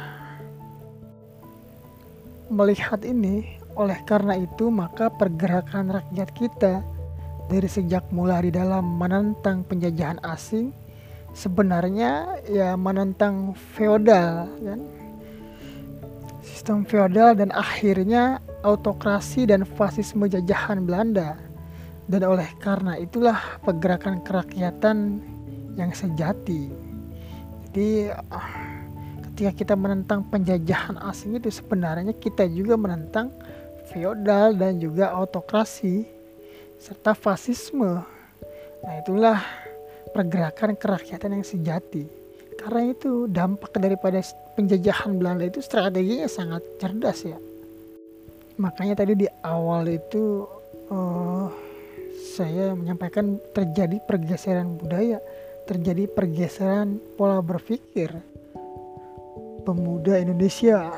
melihat 2.53 3.01
ini, 3.01 3.57
oleh 3.81 3.97
karena 4.05 4.37
itu 4.37 4.69
maka 4.69 5.09
pergerakan 5.09 5.89
rakyat 5.89 6.29
kita 6.37 6.85
dari 7.49 7.65
sejak 7.65 8.05
mulai 8.13 8.45
di 8.45 8.53
dalam 8.53 9.01
menentang 9.01 9.65
penjajahan 9.65 10.21
asing 10.21 10.69
sebenarnya 11.35 12.41
ya 12.47 12.79
menentang 12.79 13.53
feodal 13.75 14.47
kan 14.63 14.81
sistem 16.41 16.87
feodal 16.87 17.35
dan 17.35 17.51
akhirnya 17.51 18.39
autokrasi 18.63 19.45
dan 19.45 19.67
fasisme 19.67 20.25
jajahan 20.31 20.87
Belanda. 20.87 21.37
Dan 22.05 22.21
oleh 22.29 22.49
karena 22.61 23.01
itulah 23.01 23.61
pergerakan 23.65 24.21
kerakyatan 24.21 25.25
yang 25.75 25.91
sejati. 25.97 26.69
Jadi 27.69 28.13
ketika 29.31 29.53
kita 29.53 29.75
menentang 29.75 30.23
penjajahan 30.29 31.01
asing 31.11 31.41
itu 31.41 31.51
sebenarnya 31.51 32.15
kita 32.15 32.47
juga 32.47 32.79
menentang 32.79 33.33
feodal 33.91 34.55
dan 34.55 34.79
juga 34.79 35.11
autokrasi 35.17 36.07
serta 36.79 37.17
fasisme. 37.17 38.05
Nah, 38.85 38.95
itulah 39.01 39.41
pergerakan 40.13 40.77
kerakyatan 40.77 41.41
yang 41.41 41.45
sejati. 41.47 42.05
Karena 42.61 42.93
itu 42.93 43.27
dampak 43.27 43.75
daripada 43.81 44.21
penjajahan 44.55 45.19
Belanda 45.19 45.49
itu 45.49 45.59
strateginya 45.59 46.31
sangat 46.31 46.63
cerdas 46.79 47.27
ya 47.27 47.37
makanya 48.59 49.03
tadi 49.03 49.19
di 49.19 49.29
awal 49.43 49.83
itu 49.91 50.47
uh, 50.91 51.51
saya 52.35 52.75
menyampaikan 52.75 53.39
terjadi 53.55 54.03
pergeseran 54.03 54.75
budaya 54.75 55.23
terjadi 55.65 56.11
pergeseran 56.11 57.01
pola 57.17 57.41
berpikir. 57.41 58.13
Pemuda 59.65 60.21
Indonesia 60.21 60.93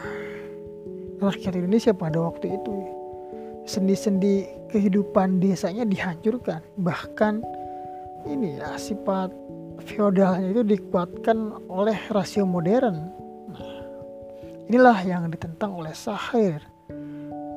rakyat 1.22 1.54
Indonesia 1.54 1.94
pada 1.94 2.18
waktu 2.18 2.58
itu 2.58 2.74
sendi-sendi 3.62 4.50
kehidupan 4.74 5.38
desanya 5.38 5.86
dihancurkan. 5.86 6.64
Bahkan 6.82 7.46
ini 8.26 8.58
ya 8.58 8.74
sifat 8.74 9.30
feodalnya 9.86 10.50
itu 10.50 10.66
dikuatkan 10.66 11.62
oleh 11.70 11.94
rasio 12.10 12.42
modern. 12.42 13.06
Nah, 13.54 13.70
inilah 14.66 14.98
yang 15.06 15.30
ditentang 15.30 15.78
oleh 15.78 15.94
Sahir. 15.94 16.58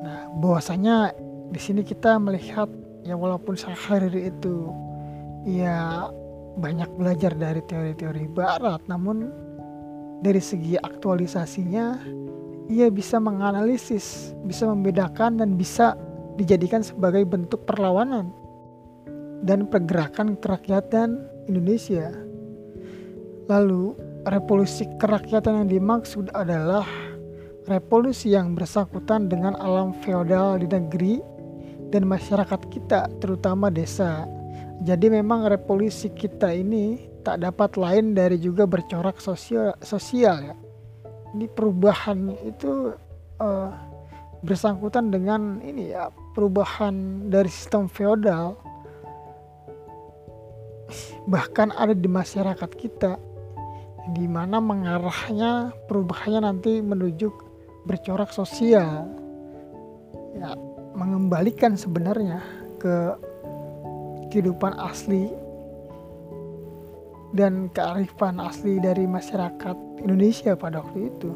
Nah, 0.06 0.30
bahwasanya 0.38 1.10
di 1.50 1.58
sini 1.58 1.82
kita 1.82 2.22
melihat 2.22 2.70
ya 3.04 3.14
walaupun 3.16 3.56
Hariri 3.56 4.28
itu 4.28 4.68
ya 5.48 6.08
banyak 6.60 6.90
belajar 6.98 7.32
dari 7.32 7.62
teori-teori 7.64 8.26
barat, 8.32 8.82
namun 8.90 9.30
dari 10.20 10.42
segi 10.42 10.76
aktualisasinya 10.76 12.00
ia 12.70 12.86
bisa 12.92 13.18
menganalisis, 13.18 14.36
bisa 14.44 14.68
membedakan 14.68 15.40
dan 15.40 15.56
bisa 15.56 15.96
dijadikan 16.36 16.84
sebagai 16.84 17.26
bentuk 17.26 17.64
perlawanan 17.66 18.30
dan 19.42 19.66
pergerakan 19.66 20.36
kerakyatan 20.38 21.24
Indonesia. 21.48 22.12
Lalu, 23.50 23.96
revolusi 24.28 24.86
kerakyatan 25.00 25.64
yang 25.64 25.68
dimaksud 25.80 26.30
adalah 26.36 26.86
revolusi 27.66 28.36
yang 28.36 28.54
bersangkutan 28.54 29.26
dengan 29.26 29.56
alam 29.58 29.96
feodal 30.04 30.60
di 30.60 30.68
negeri 30.70 31.39
dan 31.90 32.06
masyarakat 32.06 32.60
kita 32.70 33.10
terutama 33.18 33.68
desa. 33.68 34.26
Jadi 34.80 35.12
memang 35.12 35.44
revolusi 35.44 36.08
kita 36.08 36.54
ini 36.54 37.10
tak 37.20 37.44
dapat 37.44 37.76
lain 37.76 38.16
dari 38.16 38.40
juga 38.40 38.64
bercorak 38.64 39.20
sosial 39.20 39.76
sosial 39.84 40.36
ya. 40.40 40.56
Ini 41.36 41.46
perubahan 41.52 42.32
itu 42.42 42.96
uh, 43.38 43.70
bersangkutan 44.40 45.12
dengan 45.12 45.60
ini 45.60 45.92
ya 45.92 46.08
perubahan 46.32 47.28
dari 47.28 47.50
sistem 47.52 47.92
feodal 47.92 48.56
bahkan 51.28 51.70
ada 51.76 51.92
di 51.92 52.08
masyarakat 52.08 52.70
kita 52.74 53.20
di 54.16 54.26
mana 54.26 54.58
mengarahnya 54.58 55.76
perubahannya 55.86 56.40
nanti 56.40 56.80
menuju 56.80 57.28
bercorak 57.84 58.32
sosial 58.32 59.06
ya 60.34 60.56
mengembalikan 60.94 61.78
sebenarnya 61.78 62.42
ke 62.80 63.14
kehidupan 64.30 64.74
asli 64.78 65.30
dan 67.34 67.70
kearifan 67.70 68.42
asli 68.42 68.82
dari 68.82 69.06
masyarakat 69.06 69.76
Indonesia 70.02 70.58
pada 70.58 70.82
waktu 70.82 71.10
itu. 71.10 71.30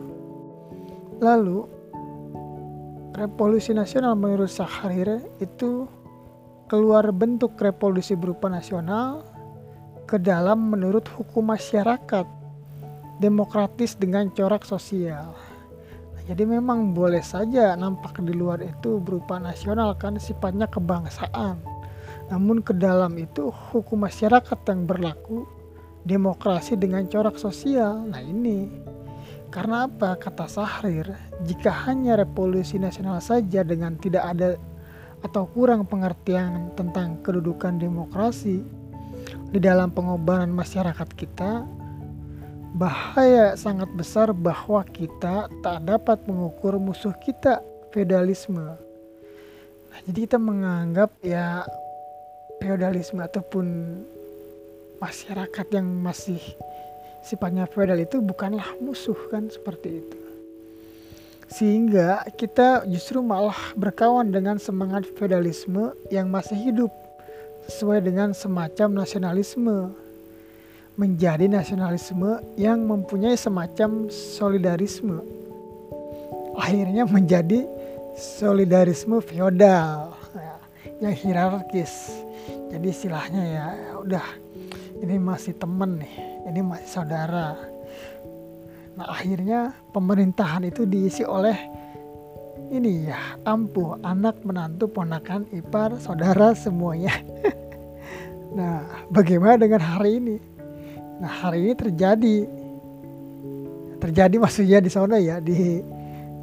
Lalu 1.22 1.66
revolusi 3.14 3.70
nasional 3.70 4.18
menurut 4.18 4.50
Sahrir 4.50 5.22
itu 5.38 5.86
keluar 6.66 7.14
bentuk 7.14 7.55
revolusi 7.61 8.18
berupa 8.18 8.50
nasional 8.50 9.22
ke 10.11 10.18
dalam 10.18 10.74
menurut 10.74 11.07
hukum 11.14 11.55
masyarakat 11.55 12.26
demokratis 13.22 13.94
dengan 13.94 14.28
corak 14.34 14.66
sosial. 14.66 15.53
Jadi 16.24 16.48
memang 16.48 16.96
boleh 16.96 17.20
saja 17.20 17.76
nampak 17.76 18.16
di 18.24 18.32
luar 18.32 18.64
itu 18.64 18.96
berupa 18.96 19.36
nasional 19.36 19.92
kan 20.00 20.16
sifatnya 20.16 20.64
kebangsaan. 20.64 21.60
Namun 22.32 22.64
ke 22.64 22.72
dalam 22.72 23.12
itu 23.20 23.52
hukum 23.52 24.08
masyarakat 24.08 24.56
yang 24.72 24.88
berlaku 24.88 25.44
demokrasi 26.08 26.80
dengan 26.80 27.04
corak 27.12 27.36
sosial. 27.36 28.08
Nah 28.08 28.24
ini 28.24 28.72
karena 29.52 29.84
apa 29.84 30.16
kata 30.16 30.48
Sahrir 30.48 31.12
jika 31.44 31.70
hanya 31.86 32.16
revolusi 32.16 32.80
nasional 32.80 33.20
saja 33.20 33.60
dengan 33.60 34.00
tidak 34.00 34.24
ada 34.24 34.56
atau 35.20 35.44
kurang 35.48 35.84
pengertian 35.84 36.72
tentang 36.76 37.20
kedudukan 37.20 37.76
demokrasi 37.76 38.64
di 39.52 39.58
dalam 39.60 39.92
pengobaran 39.92 40.52
masyarakat 40.52 41.08
kita 41.16 41.64
bahaya 42.74 43.54
sangat 43.54 43.86
besar 43.94 44.34
bahwa 44.34 44.82
kita 44.90 45.46
tak 45.62 45.78
dapat 45.86 46.18
mengukur 46.26 46.74
musuh 46.82 47.14
kita 47.22 47.62
feudalisme. 47.94 48.74
Nah, 49.94 50.00
jadi 50.10 50.26
kita 50.26 50.38
menganggap 50.42 51.14
ya 51.22 51.62
feudalisme 52.58 53.22
ataupun 53.22 53.66
masyarakat 54.98 55.66
yang 55.70 55.86
masih 56.02 56.42
sifatnya 57.22 57.70
feudal 57.70 58.02
itu 58.02 58.18
bukanlah 58.18 58.66
musuh 58.82 59.16
kan 59.30 59.46
seperti 59.46 60.02
itu. 60.02 60.18
Sehingga 61.46 62.26
kita 62.34 62.82
justru 62.90 63.22
malah 63.22 63.56
berkawan 63.78 64.34
dengan 64.34 64.58
semangat 64.58 65.06
feudalisme 65.14 65.94
yang 66.10 66.26
masih 66.26 66.58
hidup 66.58 66.90
sesuai 67.70 68.02
dengan 68.02 68.34
semacam 68.34 69.06
nasionalisme 69.06 69.94
menjadi 70.95 71.51
nasionalisme 71.51 72.38
yang 72.55 72.86
mempunyai 72.86 73.34
semacam 73.34 74.07
solidarisme. 74.11 75.18
Akhirnya 76.55 77.03
menjadi 77.03 77.66
solidarisme 78.14 79.18
feodal 79.18 80.14
ya, 80.38 80.57
yang 81.03 81.14
hierarkis. 81.18 82.14
Jadi 82.70 82.86
istilahnya 82.86 83.42
ya 83.42 83.66
udah 83.99 84.26
ini 85.03 85.18
masih 85.18 85.59
temen 85.59 85.99
nih, 85.99 86.14
ini 86.47 86.61
masih 86.62 86.86
saudara. 86.86 87.59
Nah 88.95 89.11
akhirnya 89.11 89.74
pemerintahan 89.90 90.62
itu 90.70 90.86
diisi 90.86 91.26
oleh 91.26 91.59
ini 92.70 93.11
ya 93.11 93.18
ampuh 93.42 93.99
anak 94.07 94.38
menantu 94.47 94.86
ponakan 94.86 95.51
ipar 95.51 95.99
saudara 95.99 96.55
semuanya. 96.55 97.18
nah 98.59 98.86
bagaimana 99.11 99.59
dengan 99.59 99.82
hari 99.82 100.22
ini? 100.22 100.53
Nah 101.20 101.30
hari 101.30 101.66
ini 101.66 101.74
terjadi 101.74 102.36
terjadi 104.02 104.36
maksudnya 104.36 104.78
di 104.84 104.90
sana 104.92 105.16
ya 105.16 105.40
di 105.40 105.80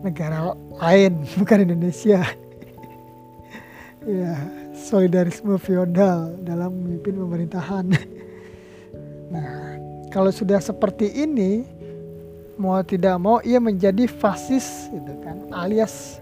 negara 0.01 0.55
lain 0.79 1.23
bukan 1.39 1.57
Indonesia. 1.67 2.23
ya 4.07 4.33
solidarisme 4.73 5.55
feodal 5.61 6.35
dalam 6.41 6.73
memimpin 6.73 7.15
pemerintahan. 7.15 7.85
nah 9.33 9.77
kalau 10.11 10.31
sudah 10.33 10.59
seperti 10.59 11.07
ini 11.11 11.63
mau 12.59 12.77
tidak 12.83 13.15
mau 13.17 13.39
ia 13.41 13.57
menjadi 13.57 14.05
fasis 14.05 14.91
gitu 14.91 15.13
kan 15.23 15.39
alias 15.55 16.21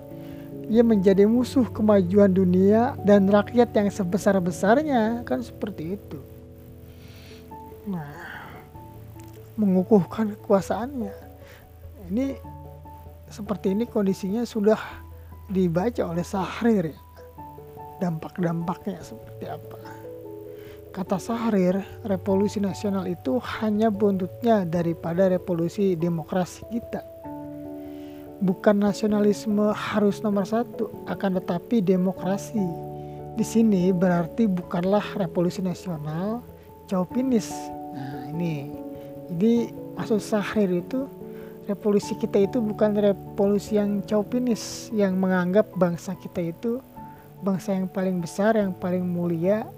ia 0.69 0.85
menjadi 0.85 1.25
musuh 1.25 1.65
kemajuan 1.65 2.29
dunia 2.29 2.93
dan 3.01 3.25
rakyat 3.25 3.73
yang 3.73 3.89
sebesar-besarnya 3.89 5.25
kan 5.25 5.41
seperti 5.41 5.97
itu. 5.97 6.21
Nah, 7.89 8.18
mengukuhkan 9.59 10.39
kekuasaannya. 10.39 11.15
Ini 12.07 12.39
seperti 13.27 13.75
ini 13.75 13.83
kondisinya 13.85 14.47
sudah 14.47 14.79
dibaca 15.51 16.07
oleh 16.07 16.23
Sahrir 16.23 16.95
ya. 16.95 16.99
Dampak-dampaknya 17.99 19.03
seperti 19.03 19.51
apa. 19.51 19.77
Kata 20.95 21.19
Sahrir, 21.19 21.83
revolusi 22.07 22.63
nasional 22.63 23.05
itu 23.05 23.37
hanya 23.59 23.91
buntutnya 23.91 24.63
daripada 24.63 25.27
revolusi 25.27 25.99
demokrasi 25.99 26.63
kita. 26.71 27.03
Bukan 28.39 28.79
nasionalisme 28.79 29.75
harus 29.75 30.23
nomor 30.23 30.47
satu, 30.47 30.87
akan 31.11 31.43
tetapi 31.43 31.83
demokrasi. 31.83 32.63
Di 33.35 33.43
sini 33.43 33.91
berarti 33.91 34.47
bukanlah 34.47 35.03
revolusi 35.19 35.59
nasional, 35.59 36.39
chauvinis. 36.87 37.51
Nah 37.93 38.31
ini 38.31 38.71
jadi 39.29 39.69
maksud 39.97 40.19
Sahir 40.21 40.69
itu 40.73 41.05
revolusi 41.69 42.17
kita 42.17 42.41
itu 42.41 42.57
bukan 42.57 42.97
revolusi 42.97 43.77
yang 43.77 44.01
chauvinis 44.09 44.89
yang 44.89 45.13
menganggap 45.21 45.69
bangsa 45.77 46.17
kita 46.17 46.49
itu 46.49 46.81
bangsa 47.39 47.77
yang 47.77 47.87
paling 47.87 48.19
besar, 48.19 48.57
yang 48.59 48.75
paling 48.75 49.05
mulia 49.05 49.69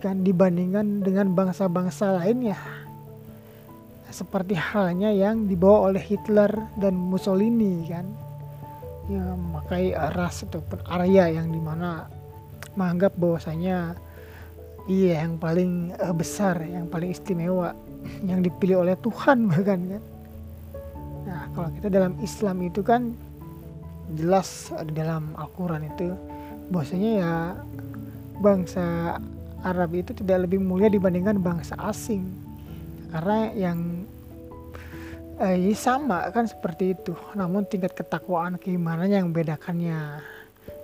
kan 0.00 0.24
dibandingkan 0.24 1.04
dengan 1.04 1.36
bangsa-bangsa 1.36 2.16
lainnya. 2.16 2.56
Seperti 4.08 4.56
halnya 4.56 5.12
yang 5.12 5.44
dibawa 5.44 5.92
oleh 5.92 6.00
Hitler 6.00 6.48
dan 6.80 6.96
Mussolini 6.96 7.84
kan. 7.92 8.08
Ya, 9.12 9.20
memakai 9.36 9.92
ras 10.16 10.48
ataupun 10.48 10.80
Arya 10.88 11.36
yang 11.36 11.52
di 11.52 11.60
mana 11.60 12.08
menganggap 12.72 13.12
bahwasanya 13.20 13.98
iya 14.88 15.28
yang 15.28 15.36
paling 15.36 15.92
uh, 16.00 16.14
besar, 16.16 16.56
yang 16.64 16.88
paling 16.88 17.12
istimewa 17.12 17.76
yang 18.26 18.40
dipilih 18.42 18.86
oleh 18.86 18.96
Tuhan 19.00 19.44
bahkan 19.50 19.80
kan? 19.82 20.02
Nah 21.26 21.42
kalau 21.54 21.68
kita 21.78 21.88
dalam 21.88 22.14
Islam 22.20 22.56
itu 22.66 22.80
kan 22.82 23.14
jelas 24.12 24.68
di 24.84 24.92
dalam 24.92 25.32
Al-Quran 25.38 25.88
itu 25.88 26.12
bahwasanya 26.68 27.10
ya 27.16 27.32
bangsa 28.42 29.16
Arab 29.62 29.94
itu 29.94 30.10
tidak 30.12 30.50
lebih 30.50 30.58
mulia 30.58 30.90
dibandingkan 30.90 31.38
bangsa 31.38 31.78
asing. 31.78 32.26
Karena 33.14 33.52
yang 33.54 33.78
eh, 35.38 35.72
sama 35.78 36.26
kan 36.34 36.50
seperti 36.50 36.98
itu 36.98 37.14
namun 37.38 37.64
tingkat 37.66 37.94
ketakwaan 37.94 38.58
keimanan 38.58 39.08
yang 39.08 39.24
membedakannya. 39.30 40.20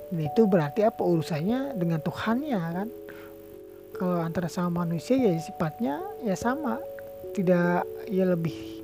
Dan 0.09 0.25
itu 0.25 0.49
berarti 0.49 0.89
apa? 0.89 1.05
Urusannya 1.05 1.77
dengan 1.77 2.01
Tuhannya 2.01 2.61
kan? 2.73 2.89
Kalau 3.99 4.23
antara 4.23 4.47
sama 4.47 4.87
manusia 4.87 5.19
ya 5.19 5.35
sifatnya 5.37 5.99
ya 6.23 6.39
sama 6.39 6.79
tidak 7.39 7.87
ya 8.11 8.27
lebih 8.27 8.83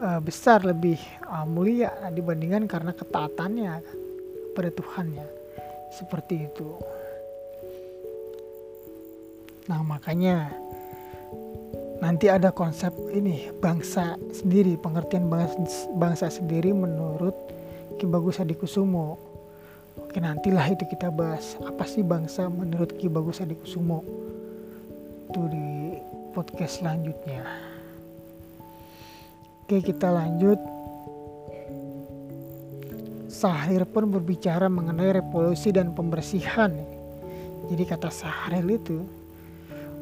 uh, 0.00 0.16
besar 0.24 0.64
lebih 0.64 0.96
uh, 1.28 1.44
mulia 1.44 1.92
dibandingkan 2.08 2.64
karena 2.64 2.96
ketaatannya 2.96 3.84
pada 4.56 4.70
Tuhannya. 4.72 5.28
Seperti 5.92 6.48
itu. 6.48 6.72
Nah 9.68 9.84
makanya 9.84 10.48
nanti 12.00 12.32
ada 12.32 12.48
konsep 12.50 12.90
ini 13.12 13.52
bangsa 13.60 14.18
sendiri 14.34 14.74
pengertian 14.80 15.28
bangsa, 15.30 15.86
bangsa 15.94 16.26
sendiri 16.32 16.74
menurut 16.74 17.36
Ki 18.00 18.10
Bagus 18.10 18.42
Adikusumo 18.42 19.14
oke 20.02 20.18
nantilah 20.18 20.66
itu 20.74 20.82
kita 20.90 21.14
bahas 21.14 21.54
apa 21.62 21.86
sih 21.86 22.02
bangsa 22.02 22.50
menurut 22.50 22.98
Ki 22.98 23.06
Bagus 23.06 23.38
Adikusumo 23.38 24.02
itu 25.30 25.42
di 25.46 25.94
podcast 26.34 26.82
selanjutnya 26.82 27.71
Oke 29.62 29.78
kita 29.78 30.10
lanjut 30.10 30.58
Sahrir 33.32 33.88
pun 33.88 34.12
berbicara 34.12 34.68
mengenai 34.68 35.16
revolusi 35.22 35.72
dan 35.72 35.96
pembersihan. 35.96 36.74
Jadi 37.70 37.82
kata 37.88 38.12
Sahrir 38.12 38.66
itu 38.68 39.06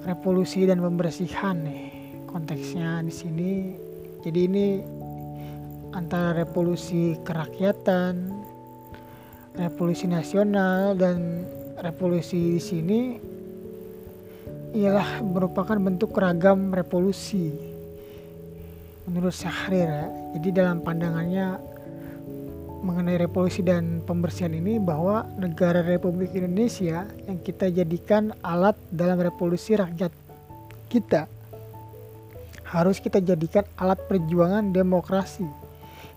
revolusi 0.02 0.66
dan 0.66 0.82
pembersihan 0.82 1.60
nih 1.60 1.92
konteksnya 2.26 3.04
di 3.06 3.12
sini. 3.14 3.52
Jadi 4.24 4.40
ini 4.48 4.66
antara 5.94 6.40
revolusi 6.40 7.20
kerakyatan, 7.22 8.32
revolusi 9.60 10.08
nasional 10.08 10.98
dan 10.98 11.46
revolusi 11.84 12.56
di 12.58 12.62
sini 12.64 13.00
ialah 14.74 15.22
merupakan 15.22 15.78
bentuk 15.78 16.18
ragam 16.18 16.74
revolusi 16.74 17.69
menurut 19.10 19.34
Syahrir 19.34 19.90
ya. 19.90 20.06
Jadi 20.38 20.48
dalam 20.54 20.78
pandangannya 20.86 21.58
mengenai 22.80 23.20
revolusi 23.20 23.60
dan 23.60 24.00
pembersihan 24.06 24.54
ini 24.56 24.80
bahwa 24.80 25.28
negara 25.36 25.84
Republik 25.84 26.32
Indonesia 26.32 27.04
yang 27.28 27.38
kita 27.44 27.68
jadikan 27.68 28.32
alat 28.40 28.78
dalam 28.88 29.20
revolusi 29.20 29.76
rakyat 29.76 30.08
kita 30.88 31.28
harus 32.64 33.02
kita 33.02 33.20
jadikan 33.20 33.66
alat 33.76 34.00
perjuangan 34.08 34.72
demokrasi 34.72 35.44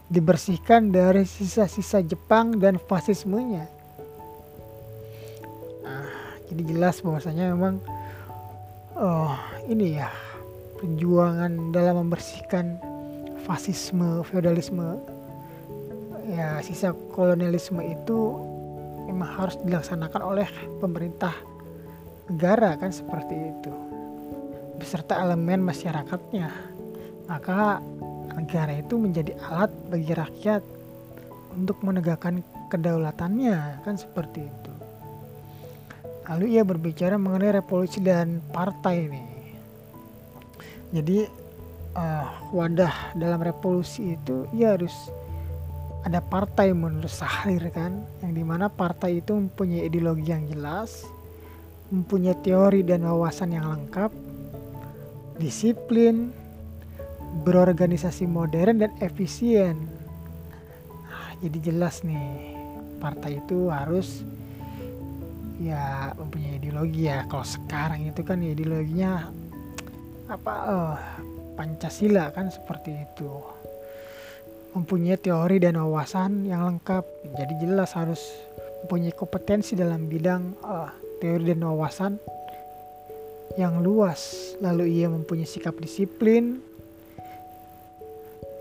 dibersihkan 0.08 0.94
dari 0.94 1.28
sisa-sisa 1.28 2.00
Jepang 2.00 2.56
dan 2.62 2.80
fasismenya 2.80 3.68
nah, 5.84 6.08
jadi 6.48 6.62
jelas 6.64 7.04
bahwasanya 7.04 7.52
memang 7.52 7.84
oh 8.96 9.36
ini 9.68 10.00
ya 10.00 10.08
perjuangan 10.84 11.72
dalam 11.72 12.04
membersihkan 12.04 12.76
fasisme 13.48 14.20
feodalisme. 14.28 15.00
Ya 16.28 16.60
sisa 16.60 16.92
kolonialisme 17.16 17.80
itu 17.80 18.20
memang 19.08 19.32
harus 19.32 19.56
dilaksanakan 19.64 20.22
oleh 20.24 20.48
pemerintah 20.84 21.32
negara 22.28 22.76
kan 22.76 22.92
seperti 22.92 23.32
itu. 23.32 23.72
Beserta 24.76 25.24
elemen 25.24 25.64
masyarakatnya. 25.64 26.52
Maka 27.32 27.80
negara 28.36 28.76
itu 28.76 29.00
menjadi 29.00 29.40
alat 29.48 29.72
bagi 29.88 30.12
rakyat 30.12 30.64
untuk 31.56 31.80
menegakkan 31.80 32.44
kedaulatannya 32.68 33.88
kan 33.88 33.96
seperti 33.96 34.52
itu. 34.52 34.72
Lalu 36.28 36.60
ia 36.60 36.64
berbicara 36.68 37.16
mengenai 37.16 37.56
revolusi 37.60 38.00
dan 38.00 38.40
partai 38.52 38.96
ini 39.08 39.33
jadi 40.94 41.26
uh, 41.98 42.54
wadah 42.54 43.18
dalam 43.18 43.42
revolusi 43.42 44.14
itu 44.14 44.46
ia 44.54 44.78
harus 44.78 44.94
ada 46.06 46.20
partai 46.20 46.70
menurut 46.76 47.10
Sahrir 47.10 47.74
kan? 47.74 48.06
Yang 48.22 48.34
di 48.38 48.44
mana 48.46 48.68
partai 48.70 49.24
itu 49.24 49.34
mempunyai 49.34 49.88
ideologi 49.88 50.30
yang 50.30 50.46
jelas 50.46 51.08
mempunyai 51.94 52.34
teori 52.42 52.82
dan 52.82 53.06
wawasan 53.06 53.54
yang 53.54 53.70
lengkap 53.70 54.10
disiplin 55.38 56.34
berorganisasi 57.46 58.26
modern 58.26 58.82
dan 58.82 58.92
efisien. 58.98 59.78
Nah, 61.06 61.38
jadi 61.42 61.74
jelas 61.74 62.02
nih 62.02 62.58
partai 62.98 63.38
itu 63.38 63.70
harus 63.70 64.26
ya 65.62 66.14
mempunyai 66.18 66.58
ideologi. 66.58 67.10
Ya 67.10 67.30
kalau 67.30 67.46
sekarang 67.46 68.10
itu 68.10 68.22
kan 68.26 68.42
ideologinya 68.42 69.30
apa 70.32 70.54
uh, 70.68 70.96
Pancasila 71.54 72.32
kan 72.34 72.50
seperti 72.50 72.96
itu 72.96 73.30
mempunyai 74.74 75.22
teori 75.22 75.62
dan 75.62 75.78
wawasan 75.78 76.50
yang 76.50 76.66
lengkap. 76.66 77.06
Jadi 77.38 77.54
jelas 77.62 77.94
harus 77.94 78.20
mempunyai 78.84 79.14
kompetensi 79.14 79.78
dalam 79.78 80.10
bidang 80.10 80.58
uh, 80.66 80.90
teori 81.22 81.54
dan 81.54 81.62
wawasan 81.62 82.18
yang 83.56 83.86
luas. 83.86 84.54
Lalu 84.60 85.02
ia 85.02 85.08
mempunyai 85.14 85.46
sikap 85.46 85.78
disiplin, 85.78 86.58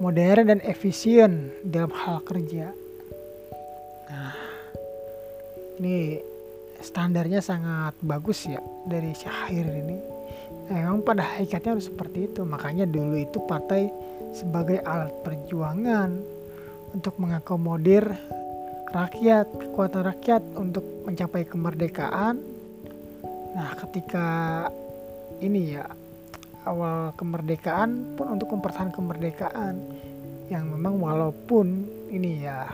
modern 0.05 0.53
dan 0.53 0.61
efisien 0.61 1.49
dalam 1.65 1.91
hal 1.97 2.21
kerja. 2.29 2.69
Nah, 4.13 4.37
ini 5.81 6.21
standarnya 6.85 7.41
sangat 7.41 7.97
bagus 8.05 8.45
ya 8.45 8.61
dari 8.85 9.17
Syahir 9.17 9.65
ini. 9.65 10.12
Memang 10.71 11.03
pada 11.03 11.25
hakikatnya 11.25 11.79
harus 11.79 11.89
seperti 11.91 12.31
itu. 12.31 12.47
Makanya 12.47 12.87
dulu 12.87 13.19
itu 13.19 13.39
partai 13.47 13.91
sebagai 14.37 14.81
alat 14.87 15.13
perjuangan 15.27 16.11
untuk 16.93 17.17
mengakomodir 17.19 18.05
rakyat, 18.93 19.49
kekuatan 19.49 20.03
rakyat 20.13 20.43
untuk 20.55 20.85
mencapai 21.09 21.43
kemerdekaan. 21.49 22.41
Nah, 23.53 23.71
ketika 23.85 24.29
ini 25.41 25.77
ya 25.77 25.85
awal 26.69 27.11
kemerdekaan 27.19 28.15
pun 28.15 28.39
untuk 28.39 28.55
mempertahankan 28.55 28.95
kemerdekaan 28.95 29.75
yang 30.47 30.69
memang 30.69 31.01
walaupun 31.01 31.89
ini 32.13 32.45
ya 32.45 32.69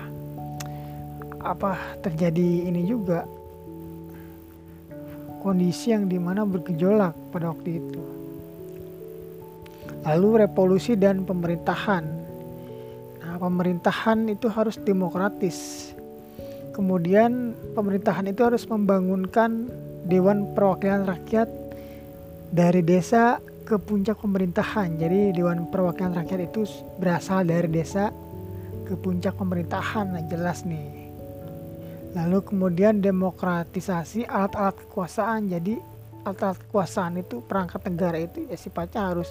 apa 1.38 1.78
terjadi 2.02 2.66
ini 2.66 2.84
juga 2.84 3.22
kondisi 5.48 5.96
yang 5.96 6.04
di 6.04 6.20
mana 6.20 6.44
bergejolak 6.44 7.16
pada 7.32 7.56
waktu 7.56 7.80
itu 7.80 8.18
Lalu 10.08 10.48
revolusi 10.48 10.94
dan 10.94 11.26
pemerintahan. 11.28 12.04
Nah, 13.20 13.36
pemerintahan 13.36 14.30
itu 14.30 14.46
harus 14.48 14.78
demokratis. 14.80 15.90
Kemudian 16.72 17.52
pemerintahan 17.74 18.30
itu 18.30 18.40
harus 18.46 18.62
membangunkan 18.64 19.66
Dewan 20.06 20.54
Perwakilan 20.54 21.04
Rakyat 21.04 21.50
dari 22.54 22.80
desa 22.80 23.42
ke 23.68 23.76
puncak 23.76 24.22
pemerintahan. 24.22 24.96
Jadi 24.96 25.34
Dewan 25.36 25.68
Perwakilan 25.68 26.16
Rakyat 26.16 26.40
itu 26.54 26.64
berasal 27.02 27.44
dari 27.44 27.68
desa 27.68 28.14
ke 28.86 28.96
puncak 28.96 29.36
pemerintahan. 29.36 30.14
Nah, 30.14 30.24
jelas 30.30 30.64
nih. 30.64 30.97
Lalu 32.16 32.38
kemudian 32.40 33.04
demokratisasi 33.04 34.24
alat-alat 34.24 34.76
kekuasaan. 34.86 35.52
Jadi 35.52 35.76
alat-alat 36.24 36.58
kekuasaan 36.68 37.20
itu 37.20 37.44
perangkat 37.44 37.84
negara 37.84 38.16
itu 38.16 38.48
ya 38.48 38.56
sifatnya 38.56 39.12
harus 39.12 39.28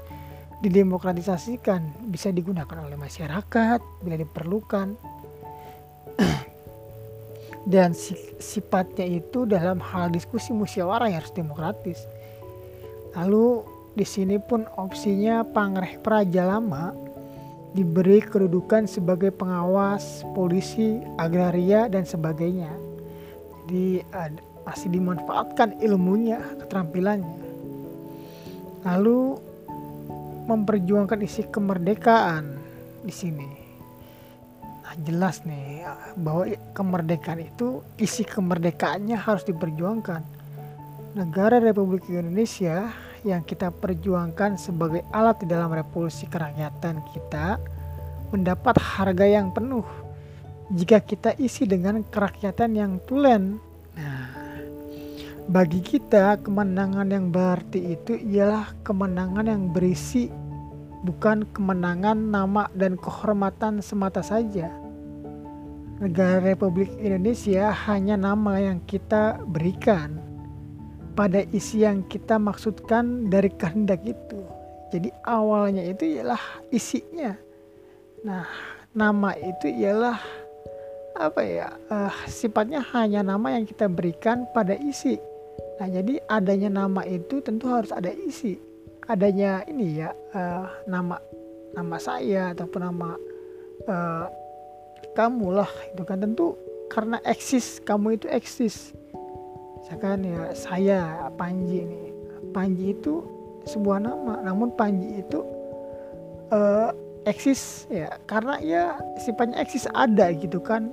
didemokratisasikan. 0.62 2.10
Bisa 2.10 2.30
digunakan 2.30 2.78
oleh 2.86 2.98
masyarakat 2.98 3.80
bila 4.06 4.16
diperlukan. 4.18 4.94
Dan 7.74 7.92
sifatnya 8.40 9.04
itu 9.04 9.44
dalam 9.44 9.82
hal 9.82 10.14
diskusi 10.14 10.54
musyawarah 10.56 11.10
harus 11.12 11.34
demokratis. 11.36 12.00
Lalu 13.18 13.66
di 13.98 14.06
sini 14.06 14.38
pun 14.38 14.70
opsinya 14.78 15.42
Pangreh 15.42 15.98
Praja 16.00 16.46
Lama 16.46 17.07
diberi 17.78 18.18
kedudukan 18.26 18.90
sebagai 18.90 19.30
pengawas 19.30 20.26
polisi 20.34 20.98
agraria 21.22 21.86
dan 21.86 22.02
sebagainya 22.02 22.74
jadi 23.70 24.02
masih 24.66 24.90
dimanfaatkan 24.90 25.78
ilmunya 25.86 26.42
keterampilannya 26.58 27.38
lalu 28.82 29.38
memperjuangkan 30.48 31.20
isi 31.28 31.44
kemerdekaan 31.52 32.56
di 33.04 33.12
sini. 33.12 33.50
Nah, 34.64 34.96
jelas 35.04 35.44
nih 35.44 35.84
bahwa 36.16 36.48
kemerdekaan 36.72 37.44
itu 37.44 37.84
isi 38.00 38.24
kemerdekaannya 38.24 39.20
harus 39.20 39.44
diperjuangkan. 39.44 40.24
Negara 41.20 41.60
Republik 41.60 42.08
Indonesia 42.08 42.88
yang 43.24 43.42
kita 43.42 43.74
perjuangkan 43.74 44.60
sebagai 44.60 45.06
alat 45.10 45.42
di 45.42 45.48
dalam 45.50 45.72
revolusi 45.72 46.30
kerakyatan 46.30 47.02
kita 47.14 47.58
mendapat 48.30 48.76
harga 48.78 49.26
yang 49.26 49.56
penuh 49.56 49.86
jika 50.76 51.00
kita 51.00 51.32
isi 51.40 51.64
dengan 51.64 52.04
kerakyatan 52.04 52.76
yang 52.76 52.92
tulen. 53.08 53.56
Nah, 53.96 54.28
bagi 55.48 55.80
kita, 55.80 56.44
kemenangan 56.44 57.08
yang 57.08 57.32
berarti 57.32 57.96
itu 57.96 58.20
ialah 58.20 58.76
kemenangan 58.84 59.48
yang 59.48 59.72
berisi 59.72 60.28
bukan 61.08 61.48
kemenangan 61.56 62.20
nama 62.20 62.68
dan 62.76 63.00
kehormatan 63.00 63.80
semata 63.80 64.20
saja. 64.20 64.68
Negara 66.04 66.44
Republik 66.44 66.92
Indonesia 67.00 67.72
hanya 67.88 68.20
nama 68.20 68.60
yang 68.60 68.84
kita 68.84 69.40
berikan 69.48 70.27
pada 71.18 71.42
isi 71.50 71.82
yang 71.82 72.06
kita 72.06 72.38
maksudkan 72.38 73.28
dari 73.34 73.50
kehendak 73.50 74.06
itu. 74.06 74.40
Jadi 74.94 75.10
awalnya 75.26 75.84
itu 75.84 76.06
ialah 76.22 76.40
isinya. 76.70 77.34
Nah, 78.22 78.46
nama 78.94 79.34
itu 79.36 79.68
ialah 79.68 80.22
apa 81.18 81.42
ya? 81.42 81.74
Uh, 81.90 82.14
sifatnya 82.30 82.86
hanya 82.94 83.26
nama 83.26 83.58
yang 83.58 83.66
kita 83.66 83.90
berikan 83.90 84.46
pada 84.54 84.78
isi 84.78 85.18
Nah, 85.78 85.88
jadi 85.90 86.18
adanya 86.26 86.70
nama 86.74 87.06
itu 87.06 87.38
tentu 87.42 87.70
harus 87.70 87.94
ada 87.94 88.10
isi. 88.10 88.58
Adanya 89.06 89.62
ini 89.70 90.02
ya 90.02 90.10
uh, 90.34 90.66
nama 90.90 91.22
nama 91.78 91.98
saya 92.02 92.52
ataupun 92.52 92.82
nama 92.82 93.14
uh, 93.86 94.26
kamu 95.14 95.54
lah 95.54 95.70
itu 95.94 96.02
kan 96.04 96.18
tentu 96.18 96.58
karena 96.90 97.22
eksis 97.24 97.78
kamu 97.86 98.18
itu 98.18 98.28
eksis 98.28 98.97
misalkan 99.82 100.26
ya 100.26 100.42
saya 100.58 101.00
Panji 101.38 101.86
ini 101.86 102.12
Panji 102.52 102.98
itu 102.98 103.22
sebuah 103.68 104.02
nama 104.02 104.42
namun 104.42 104.74
Panji 104.74 105.22
itu 105.22 105.44
uh, 106.50 106.90
eksis 107.28 107.86
ya 107.92 108.16
karena 108.26 108.58
ya 108.64 108.84
sifatnya 109.20 109.60
eksis 109.60 109.86
ada 109.92 110.32
gitu 110.32 110.64
kan. 110.64 110.90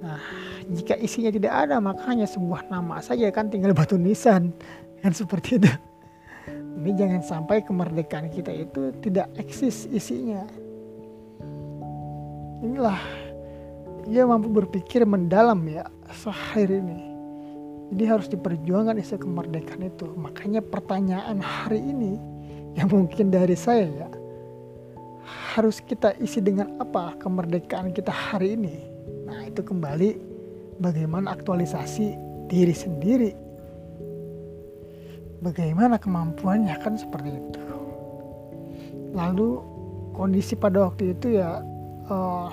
Nah 0.00 0.22
jika 0.68 0.96
isinya 1.00 1.32
tidak 1.32 1.52
ada 1.52 1.80
makanya 1.80 2.24
sebuah 2.28 2.68
nama 2.68 3.00
saja 3.00 3.28
kan 3.28 3.52
tinggal 3.52 3.76
batu 3.76 4.00
nisan 4.00 4.52
kan 5.04 5.12
seperti 5.12 5.60
itu. 5.60 5.70
Ini 6.78 6.94
jangan 6.94 7.22
sampai 7.26 7.66
kemerdekaan 7.66 8.30
kita 8.30 8.54
itu 8.54 8.94
tidak 9.02 9.28
eksis 9.36 9.90
isinya. 9.90 10.46
Inilah 12.62 12.98
ia 14.08 14.24
mampu 14.24 14.48
berpikir 14.48 15.04
mendalam 15.04 15.60
ya 15.68 15.84
sahir 16.08 16.72
ini 16.72 17.07
jadi 17.88 18.04
harus 18.16 18.28
diperjuangkan 18.28 19.00
isu 19.00 19.16
kemerdekaan 19.16 19.88
itu. 19.88 20.12
Makanya 20.12 20.60
pertanyaan 20.60 21.40
hari 21.40 21.80
ini 21.80 22.20
yang 22.76 22.92
mungkin 22.92 23.32
dari 23.32 23.56
saya 23.56 23.88
ya 23.88 24.08
harus 25.56 25.80
kita 25.80 26.12
isi 26.20 26.44
dengan 26.44 26.76
apa 26.80 27.16
kemerdekaan 27.16 27.96
kita 27.96 28.12
hari 28.12 28.60
ini? 28.60 28.76
Nah 29.24 29.48
itu 29.48 29.64
kembali 29.64 30.20
bagaimana 30.84 31.32
aktualisasi 31.32 32.12
diri 32.52 32.74
sendiri. 32.76 33.32
Bagaimana 35.38 35.96
kemampuannya 35.96 36.74
kan 36.82 36.98
seperti 36.98 37.30
itu. 37.30 37.62
Lalu 39.14 39.62
kondisi 40.12 40.58
pada 40.58 40.90
waktu 40.90 41.14
itu 41.14 41.38
ya 41.38 41.62
uh, 42.10 42.50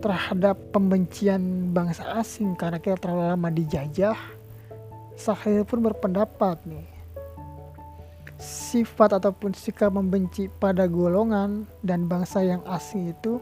terhadap 0.00 0.56
pembencian 0.72 1.70
bangsa 1.70 2.18
asing 2.18 2.56
karena 2.56 2.80
kita 2.80 2.96
terlalu 2.96 3.24
lama 3.30 3.48
dijajah, 3.52 4.16
Sahir 5.20 5.68
pun 5.68 5.84
berpendapat 5.84 6.56
nih. 6.64 6.88
Sifat 8.40 9.20
ataupun 9.20 9.52
sikap 9.52 9.92
membenci 9.92 10.48
pada 10.48 10.88
golongan 10.88 11.68
dan 11.84 12.08
bangsa 12.08 12.40
yang 12.40 12.64
asing 12.64 13.12
itu 13.12 13.36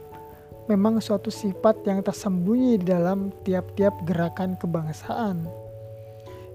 memang 0.67 0.99
suatu 0.99 1.31
sifat 1.31 1.87
yang 1.87 2.03
tersembunyi 2.03 2.83
di 2.83 2.87
dalam 2.91 3.31
tiap-tiap 3.47 3.95
gerakan 4.03 4.59
kebangsaan 4.59 5.47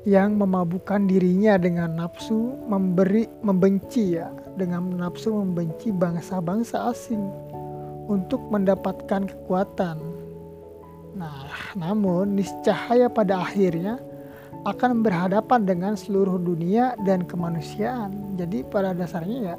yang 0.04 0.36
memabukkan 0.36 1.08
dirinya 1.08 1.56
dengan 1.56 1.96
nafsu 1.96 2.60
memberi 2.68 3.24
membenci 3.40 4.20
ya 4.20 4.28
dengan 4.60 4.92
nafsu 4.92 5.32
membenci 5.32 5.96
bangsa-bangsa 5.96 6.92
asing 6.92 7.24
untuk 8.08 8.42
mendapatkan 8.52 9.28
kekuatan. 9.28 9.98
Nah, 11.14 11.48
namun 11.78 12.36
niscaya 12.36 13.08
pada 13.08 13.46
akhirnya 13.46 14.02
akan 14.64 15.04
berhadapan 15.04 15.62
dengan 15.68 15.94
seluruh 15.94 16.40
dunia 16.40 16.96
dan 17.04 17.28
kemanusiaan. 17.28 18.40
Jadi 18.40 18.64
pada 18.64 18.96
dasarnya 18.96 19.54
ya, 19.54 19.56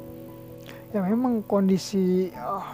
ya 0.91 0.99
memang 1.05 1.45
kondisi 1.45 2.33
oh, 2.33 2.65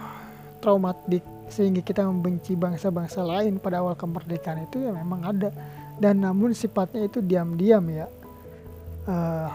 traumatik 0.64 1.22
sehingga 1.52 1.84
kita 1.84 2.08
membenci 2.08 2.56
bangsa-bangsa 2.56 3.20
lain 3.20 3.60
pada 3.60 3.84
awal 3.84 3.92
kemerdekaan 3.92 4.64
itu 4.64 4.88
ya 4.88 4.96
memang 4.96 5.20
ada 5.20 5.52
dan 6.00 6.24
namun 6.24 6.56
sifatnya 6.56 7.04
itu 7.04 7.20
diam-diam 7.20 7.84
ya 7.92 8.08
uh, 9.04 9.52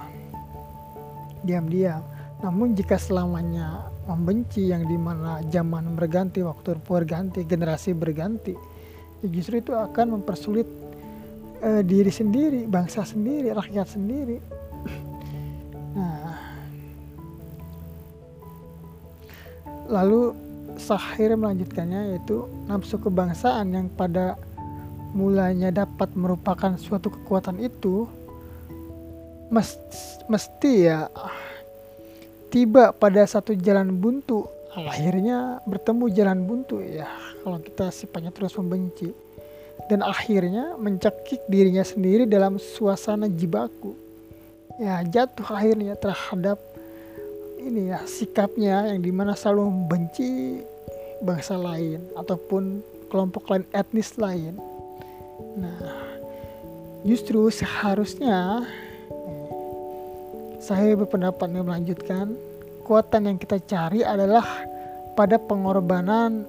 diam-diam 1.41 2.05
namun 2.37 2.77
jika 2.77 3.01
selamanya 3.01 3.89
membenci 4.05 4.69
yang 4.69 4.85
di 4.85 4.93
mana 4.93 5.41
zaman 5.49 5.97
berganti 5.97 6.45
waktu 6.45 6.77
berganti 6.85 7.41
generasi 7.41 7.97
berganti 7.97 8.53
ya 9.21 9.27
justru 9.33 9.57
itu 9.57 9.73
akan 9.73 10.21
mempersulit 10.21 10.69
uh, 11.65 11.81
diri 11.81 12.13
sendiri 12.13 12.69
bangsa 12.69 13.05
sendiri 13.05 13.53
rakyat 13.53 13.87
sendiri. 13.89 14.37
Nah. 15.97 16.37
Lalu 19.89 20.29
Sahir 20.77 21.33
melanjutkannya 21.33 22.13
yaitu 22.13 22.45
nafsu 22.69 23.01
kebangsaan 23.01 23.73
yang 23.73 23.89
pada 23.89 24.37
mulanya 25.17 25.73
dapat 25.73 26.13
merupakan 26.13 26.77
suatu 26.77 27.09
kekuatan 27.09 27.57
itu 27.57 28.05
mesti 30.29 30.73
ya 30.85 31.09
tiba 32.51 32.95
pada 32.95 33.23
satu 33.27 33.55
jalan 33.55 33.91
buntu. 33.95 34.47
Akhirnya 34.77 35.57
bertemu 35.65 36.05
jalan 36.13 36.39
buntu 36.45 36.83
ya. 36.83 37.09
Kalau 37.41 37.57
kita 37.57 37.89
sifatnya 37.89 38.29
terus 38.29 38.53
membenci. 38.55 39.09
Dan 39.87 40.03
akhirnya 40.03 40.75
mencekik 40.75 41.47
dirinya 41.47 41.81
sendiri 41.81 42.27
dalam 42.27 42.59
suasana 42.59 43.25
jibaku. 43.31 43.95
Ya 44.77 45.01
jatuh 45.01 45.47
akhirnya 45.49 45.97
terhadap 45.97 46.61
ini 47.57 47.89
ya 47.89 48.05
sikapnya 48.05 48.93
yang 48.93 49.01
di 49.01 49.09
mana 49.09 49.33
selalu 49.33 49.65
membenci 49.73 50.61
bangsa 51.25 51.57
lain 51.57 52.05
ataupun 52.13 52.85
kelompok 53.09 53.49
lain 53.49 53.65
etnis 53.73 54.13
lain. 54.21 54.53
Nah 55.57 56.05
justru 57.01 57.49
seharusnya 57.49 58.65
saya 60.57 60.97
berpendapat 60.97 61.53
melanjutkan 61.53 62.33
kekuatan 62.81 63.29
yang 63.29 63.37
kita 63.37 63.61
cari 63.61 64.01
adalah 64.01 64.45
pada 65.13 65.37
pengorbanan 65.37 66.45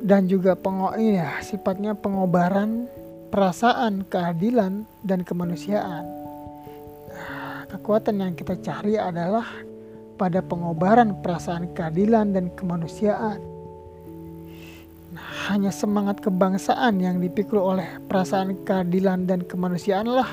dan 0.00 0.24
juga 0.26 0.56
pengo 0.56 0.96
ya, 0.96 1.44
sifatnya 1.44 1.92
pengobaran 1.92 2.88
perasaan 3.28 4.08
keadilan 4.08 4.88
dan 5.04 5.20
kemanusiaan. 5.22 6.08
Kekuatan 7.70 8.18
yang 8.18 8.34
kita 8.34 8.58
cari 8.58 8.98
adalah 8.98 9.46
pada 10.18 10.42
pengobaran 10.42 11.14
perasaan 11.22 11.70
keadilan 11.70 12.34
dan 12.34 12.50
kemanusiaan. 12.58 13.38
Nah, 15.14 15.28
hanya 15.52 15.70
semangat 15.70 16.18
kebangsaan 16.18 16.98
yang 16.98 17.22
dipikul 17.22 17.62
oleh 17.62 17.86
perasaan 18.10 18.58
keadilan 18.66 19.28
dan 19.30 19.46
kemanusiaanlah 19.46 20.28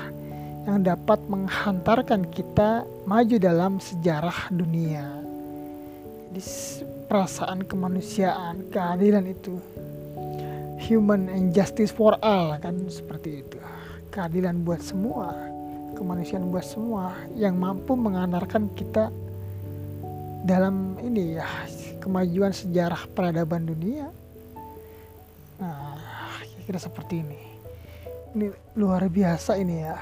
yang 0.68 0.84
dapat 0.84 1.16
menghantarkan 1.32 2.28
kita 2.28 2.84
maju 3.08 3.36
dalam 3.40 3.80
sejarah 3.80 4.52
dunia. 4.52 5.00
Jadi 6.28 6.44
perasaan 7.08 7.64
kemanusiaan, 7.64 8.68
keadilan 8.68 9.32
itu 9.32 9.56
human 10.76 11.32
and 11.32 11.56
justice 11.56 11.88
for 11.88 12.20
all 12.20 12.52
kan 12.60 12.84
seperti 12.92 13.40
itu. 13.40 13.56
Keadilan 14.12 14.60
buat 14.60 14.84
semua, 14.84 15.32
kemanusiaan 15.96 16.52
buat 16.52 16.68
semua 16.68 17.16
yang 17.32 17.56
mampu 17.56 17.96
mengantarkan 17.96 18.68
kita 18.76 19.08
dalam 20.44 21.00
ini 21.00 21.40
ya 21.40 21.48
kemajuan 21.96 22.52
sejarah 22.52 23.08
peradaban 23.16 23.64
dunia. 23.64 24.12
Nah, 25.64 25.96
kira-kira 26.44 26.76
seperti 26.76 27.24
ini. 27.24 27.40
Ini 28.36 28.76
luar 28.76 29.08
biasa 29.08 29.56
ini 29.56 29.76
ya 29.80 29.96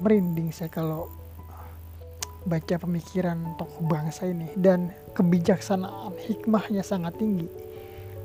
merinding 0.00 0.50
saya 0.50 0.72
kalau 0.72 1.12
baca 2.48 2.80
pemikiran 2.80 3.56
tokoh 3.60 3.84
bangsa 3.84 4.28
ini. 4.28 4.48
Dan 4.56 4.92
kebijaksanaan 5.12 6.16
hikmahnya 6.24 6.80
sangat 6.80 7.16
tinggi. 7.20 7.48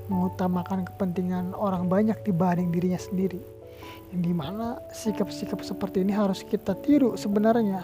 Mengutamakan 0.08 0.88
kepentingan 0.88 1.52
orang 1.58 1.92
banyak 1.92 2.16
dibanding 2.24 2.72
dirinya 2.72 3.00
sendiri. 3.00 3.42
Yang 4.14 4.22
di 4.22 4.34
mana 4.34 4.80
sikap-sikap 4.96 5.60
seperti 5.66 6.06
ini 6.06 6.16
harus 6.16 6.46
kita 6.46 6.78
tiru 6.80 7.20
sebenarnya. 7.20 7.84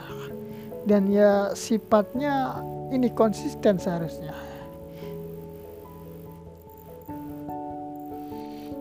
Dan 0.88 1.12
ya 1.12 1.54
sifatnya 1.54 2.58
ini 2.90 3.12
konsisten 3.12 3.78
seharusnya. 3.78 4.34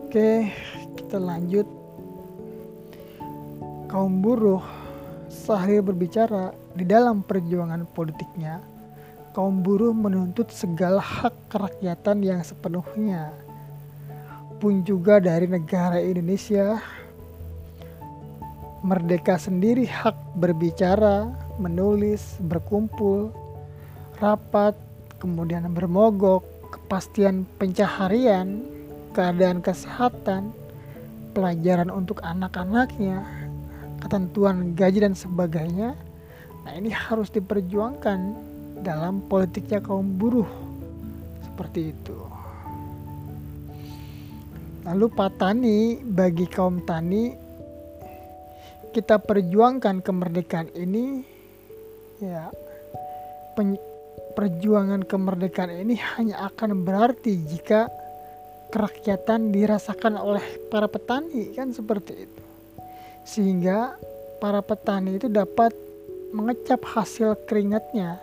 Oke 0.07 0.51
kita 0.97 1.17
lanjut. 1.19 1.67
Kaum 3.91 4.23
buruh 4.23 4.80
Sahrir 5.41 5.81
berbicara 5.81 6.53
di 6.77 6.85
dalam 6.85 7.25
perjuangan 7.25 7.89
politiknya, 7.97 8.61
kaum 9.33 9.65
buruh 9.65 9.89
menuntut 9.89 10.53
segala 10.53 11.01
hak 11.01 11.33
kerakyatan 11.49 12.21
yang 12.21 12.45
sepenuhnya. 12.45 13.33
Pun 14.61 14.85
juga 14.85 15.17
dari 15.17 15.49
negara 15.49 15.97
Indonesia, 15.97 16.77
merdeka 18.85 19.41
sendiri 19.41 19.89
hak 19.89 20.37
berbicara, 20.37 21.33
menulis, 21.57 22.37
berkumpul, 22.45 23.33
rapat, 24.21 24.77
kemudian 25.17 25.65
bermogok, 25.73 26.45
kepastian 26.69 27.49
pencaharian, 27.57 28.61
keadaan 29.17 29.65
kesehatan, 29.65 30.53
pelajaran 31.33 31.89
untuk 31.89 32.21
anak-anaknya, 32.21 33.40
ketentuan 34.01 34.73
gaji 34.73 35.05
dan 35.05 35.13
sebagainya. 35.13 35.95
Nah, 36.65 36.73
ini 36.77 36.89
harus 36.89 37.29
diperjuangkan 37.29 38.19
dalam 38.81 39.21
politiknya 39.29 39.79
kaum 39.81 40.17
buruh. 40.17 40.49
Seperti 41.45 41.93
itu. 41.93 42.31
lalu 44.85 45.07
Patani 45.13 46.01
bagi 46.01 46.49
kaum 46.49 46.81
tani 46.81 47.37
kita 48.91 49.21
perjuangkan 49.21 50.01
kemerdekaan 50.01 50.73
ini 50.73 51.21
ya 52.17 52.49
perjuangan 54.33 55.05
kemerdekaan 55.05 55.71
ini 55.85 55.95
hanya 56.17 56.49
akan 56.49 56.81
berarti 56.81 57.39
jika 57.45 57.87
kerakyatan 58.73 59.53
dirasakan 59.53 60.17
oleh 60.17 60.43
para 60.73 60.89
petani 60.89 61.53
kan 61.53 61.69
seperti 61.71 62.25
itu 62.25 62.40
sehingga 63.25 63.95
para 64.41 64.59
petani 64.65 65.21
itu 65.21 65.29
dapat 65.29 65.73
mengecap 66.33 66.81
hasil 66.81 67.37
keringatnya. 67.45 68.17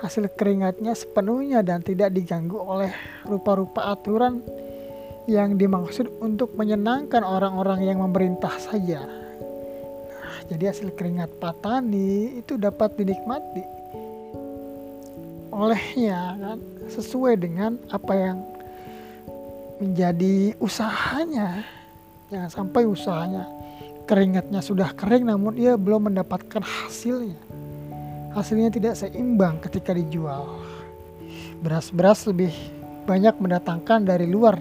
Hasil 0.00 0.32
keringatnya 0.32 0.96
sepenuhnya 0.96 1.60
dan 1.60 1.84
tidak 1.84 2.12
diganggu 2.16 2.56
oleh 2.56 2.92
rupa-rupa 3.28 3.92
aturan 3.92 4.40
yang 5.28 5.60
dimaksud 5.60 6.08
untuk 6.24 6.56
menyenangkan 6.56 7.20
orang-orang 7.20 7.84
yang 7.84 8.00
memerintah 8.00 8.56
saja. 8.56 9.04
Nah, 9.04 10.36
jadi 10.48 10.72
hasil 10.72 10.96
keringat 10.96 11.36
petani 11.36 12.40
itu 12.40 12.56
dapat 12.56 12.96
dinikmati 12.96 13.80
olehnya 15.60 16.38
kan? 16.40 16.58
Sesuai 16.88 17.36
dengan 17.36 17.76
apa 17.92 18.12
yang 18.16 18.38
menjadi 19.78 20.56
usahanya. 20.58 21.62
Jangan 22.32 22.50
sampai 22.50 22.82
usahanya 22.86 23.59
keringatnya 24.10 24.58
sudah 24.58 24.90
kering 24.98 25.30
namun 25.30 25.54
ia 25.54 25.78
belum 25.78 26.10
mendapatkan 26.10 26.58
hasilnya. 26.58 27.38
Hasilnya 28.34 28.74
tidak 28.74 28.98
seimbang 28.98 29.62
ketika 29.62 29.94
dijual. 29.94 30.50
Beras-beras 31.62 32.26
lebih 32.26 32.50
banyak 33.06 33.38
mendatangkan 33.38 34.02
dari 34.02 34.26
luar 34.26 34.58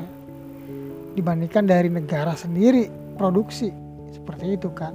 dibandingkan 1.18 1.66
dari 1.66 1.90
negara 1.90 2.38
sendiri 2.38 2.94
produksi. 3.18 3.74
Seperti 4.14 4.54
itu 4.54 4.70
kan? 4.70 4.94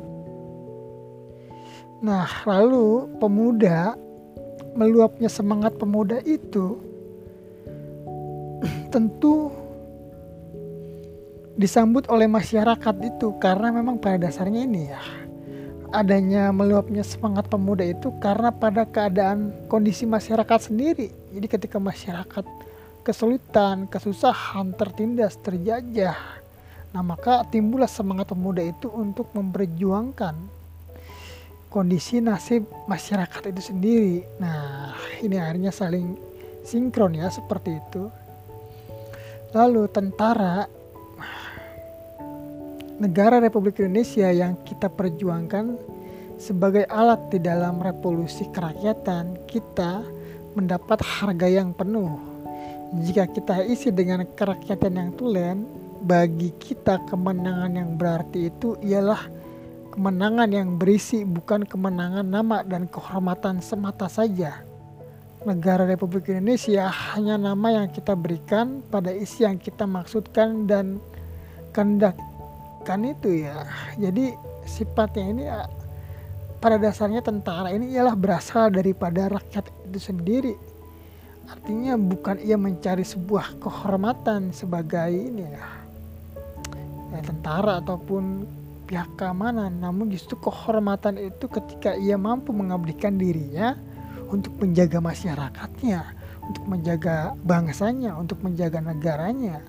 Nah 2.07 2.31
lalu 2.47 3.11
pemuda 3.19 3.99
meluapnya 4.79 5.27
semangat 5.27 5.75
pemuda 5.83 6.23
itu 6.23 6.79
tentu 8.95 9.51
disambut 11.55 12.11
oleh 12.11 12.27
masyarakat 12.27 12.95
itu 13.03 13.39
karena 13.39 13.71
memang 13.71 14.03
pada 14.03 14.27
dasarnya 14.27 14.67
ini 14.67 14.91
ya 14.91 15.03
adanya 15.95 16.51
meluapnya 16.51 17.07
semangat 17.07 17.47
pemuda 17.47 17.87
itu 17.87 18.11
karena 18.19 18.51
pada 18.51 18.83
keadaan 18.83 19.55
kondisi 19.71 20.03
masyarakat 20.03 20.67
sendiri. 20.67 21.15
Jadi 21.31 21.47
ketika 21.47 21.79
masyarakat 21.79 22.43
kesulitan, 23.07 23.87
kesusahan, 23.87 24.75
tertindas, 24.75 25.39
terjajah, 25.39 26.19
nah 26.91 27.03
maka 27.07 27.47
timbullah 27.47 27.87
semangat 27.87 28.35
pemuda 28.35 28.67
itu 28.67 28.91
untuk 28.91 29.31
memperjuangkan 29.39 30.35
kondisi 31.71 32.19
nasib 32.19 32.67
masyarakat 32.91 33.55
itu 33.55 33.63
sendiri. 33.63 34.27
Nah, 34.43 34.99
ini 35.23 35.39
akhirnya 35.39 35.71
saling 35.71 36.19
sinkron 36.67 37.15
ya 37.15 37.31
seperti 37.31 37.79
itu. 37.79 38.11
Lalu 39.55 39.87
tentara 39.95 40.67
negara 43.03 43.43
Republik 43.43 43.83
Indonesia 43.83 44.31
yang 44.31 44.55
kita 44.63 44.87
perjuangkan 44.87 45.75
sebagai 46.39 46.87
alat 46.91 47.31
di 47.31 47.39
dalam 47.43 47.83
revolusi 47.83 48.47
kerakyatan 48.51 49.47
kita 49.51 50.03
mendapat 50.55 51.03
harga 51.03 51.47
yang 51.51 51.75
penuh. 51.75 52.15
Jika 53.03 53.27
kita 53.27 53.67
isi 53.67 53.91
dengan 53.91 54.23
kerakyatan 54.39 54.95
yang 54.95 55.11
tulen, 55.19 55.67
bagi 56.05 56.55
kita 56.61 57.03
kemenangan 57.11 57.75
yang 57.75 57.91
berarti 57.99 58.53
itu 58.53 58.79
ialah 58.85 59.27
kemenangan 59.91 60.51
yang 60.53 60.79
berisi 60.79 61.27
bukan 61.27 61.67
kemenangan 61.67 62.27
nama 62.27 62.63
dan 62.63 62.87
kehormatan 62.87 63.59
semata 63.59 64.07
saja. 64.07 64.63
Negara 65.43 65.85
Republik 65.85 66.31
Indonesia 66.31 66.87
hanya 66.89 67.37
nama 67.37 67.83
yang 67.83 67.89
kita 67.91 68.15
berikan 68.15 68.81
pada 68.89 69.11
isi 69.11 69.43
yang 69.43 69.59
kita 69.59 69.85
maksudkan 69.85 70.65
dan 70.71 71.03
kehendak 71.75 72.15
kan 72.85 73.01
itu 73.03 73.49
ya. 73.49 73.65
Jadi 73.97 74.37
sifatnya 74.69 75.25
ini 75.25 75.43
ya, 75.49 75.65
pada 76.61 76.77
dasarnya 76.77 77.25
tentara 77.25 77.73
ini 77.73 77.97
ialah 77.97 78.15
berasal 78.15 78.69
daripada 78.71 79.33
rakyat 79.33 79.65
itu 79.89 79.99
sendiri. 79.99 80.55
Artinya 81.49 81.97
bukan 81.97 82.41
ia 82.41 82.57
mencari 82.57 83.05
sebuah 83.05 83.61
kehormatan 83.61 84.53
sebagai 84.53 85.13
ini 85.13 85.45
ya, 85.45 85.67
ya 87.13 87.21
tentara 87.21 87.85
ataupun 87.85 88.49
pihak 88.89 89.17
keamanan. 89.17 89.81
Namun 89.81 90.09
justru 90.13 90.37
kehormatan 90.41 91.21
itu 91.21 91.49
ketika 91.49 91.97
ia 91.97 92.17
mampu 92.17 92.53
mengabdikan 92.53 93.17
dirinya 93.21 93.77
untuk 94.33 94.57
menjaga 94.57 95.05
masyarakatnya 95.05 96.01
untuk 96.45 96.65
menjaga 96.69 97.33
bangsanya 97.41 98.13
untuk 98.17 98.41
menjaga 98.45 98.81
negaranya 98.85 99.65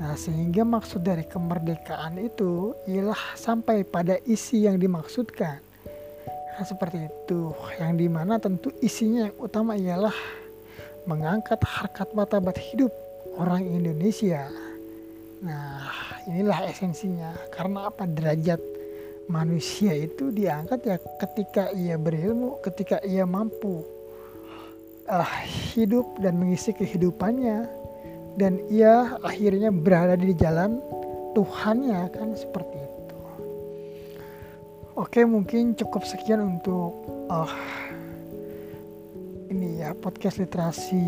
Nah, 0.00 0.16
sehingga 0.16 0.64
maksud 0.64 1.04
dari 1.04 1.28
kemerdekaan 1.28 2.16
itu 2.16 2.72
ialah 2.88 3.36
sampai 3.36 3.84
pada 3.84 4.16
isi 4.24 4.64
yang 4.64 4.80
dimaksudkan. 4.80 5.60
Nah, 6.56 6.64
seperti 6.64 7.04
itu. 7.04 7.52
Yang 7.76 7.92
di 8.00 8.06
mana 8.08 8.40
tentu 8.40 8.72
isinya 8.80 9.28
yang 9.28 9.36
utama 9.36 9.76
ialah 9.76 10.16
mengangkat 11.04 11.60
harkat 11.68 12.08
martabat 12.16 12.56
hidup 12.56 12.88
orang 13.36 13.60
Indonesia. 13.60 14.48
Nah, 15.44 15.92
inilah 16.32 16.64
esensinya. 16.72 17.36
Karena 17.52 17.92
apa 17.92 18.08
derajat 18.08 18.60
manusia 19.28 19.92
itu 19.92 20.32
diangkat 20.32 20.80
ya 20.80 20.96
ketika 21.20 21.76
ia 21.76 22.00
berilmu, 22.00 22.56
ketika 22.64 23.04
ia 23.04 23.28
mampu 23.28 23.84
uh, 25.12 25.30
hidup 25.76 26.08
dan 26.24 26.40
mengisi 26.40 26.72
kehidupannya 26.72 27.68
dan 28.38 28.62
ia 28.70 29.18
akhirnya 29.24 29.72
berada 29.74 30.14
di 30.14 30.34
jalan 30.36 30.78
Tuhannya 31.30 32.10
kan 32.10 32.34
seperti 32.34 32.76
itu. 32.78 33.18
Oke 34.98 35.22
mungkin 35.22 35.78
cukup 35.78 36.02
sekian 36.02 36.42
untuk 36.58 36.92
uh, 37.30 37.54
ini 39.50 39.82
ya 39.82 39.94
podcast 39.94 40.42
literasi 40.42 41.02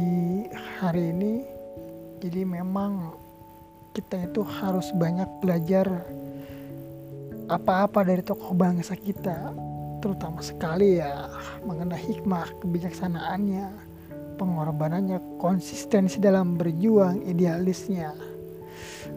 hari 0.78 1.10
ini. 1.10 1.42
Jadi 2.22 2.46
memang 2.46 3.18
kita 3.92 4.30
itu 4.30 4.46
harus 4.46 4.94
banyak 4.94 5.26
belajar 5.42 6.06
apa-apa 7.50 8.06
dari 8.06 8.22
tokoh 8.22 8.54
bangsa 8.54 8.94
kita, 8.94 9.50
terutama 9.98 10.38
sekali 10.38 11.02
ya 11.02 11.26
mengenai 11.66 11.98
hikmah 11.98 12.46
kebijaksanaannya 12.62 13.91
pengorbanannya, 14.34 15.38
konsistensi 15.38 16.18
dalam 16.18 16.56
berjuang, 16.56 17.24
idealisnya. 17.28 18.12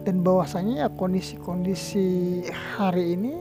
Dan 0.06 0.22
bahwasanya 0.22 0.86
ya 0.86 0.88
kondisi-kondisi 0.92 2.42
hari 2.78 3.18
ini 3.18 3.34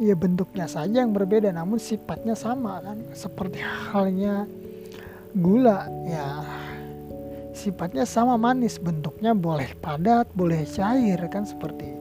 ya 0.00 0.16
bentuknya 0.16 0.64
saja 0.64 1.04
yang 1.04 1.12
berbeda 1.12 1.52
namun 1.52 1.80
sifatnya 1.80 2.36
sama 2.36 2.80
kan. 2.84 2.98
Seperti 3.16 3.60
halnya 3.60 4.44
gula 5.36 5.86
ya 6.08 6.42
sifatnya 7.54 8.08
sama 8.08 8.40
manis, 8.40 8.80
bentuknya 8.80 9.36
boleh 9.36 9.68
padat, 9.84 10.32
boleh 10.32 10.64
cair 10.64 11.20
kan 11.28 11.44
seperti 11.44 11.92
itu. 11.92 12.00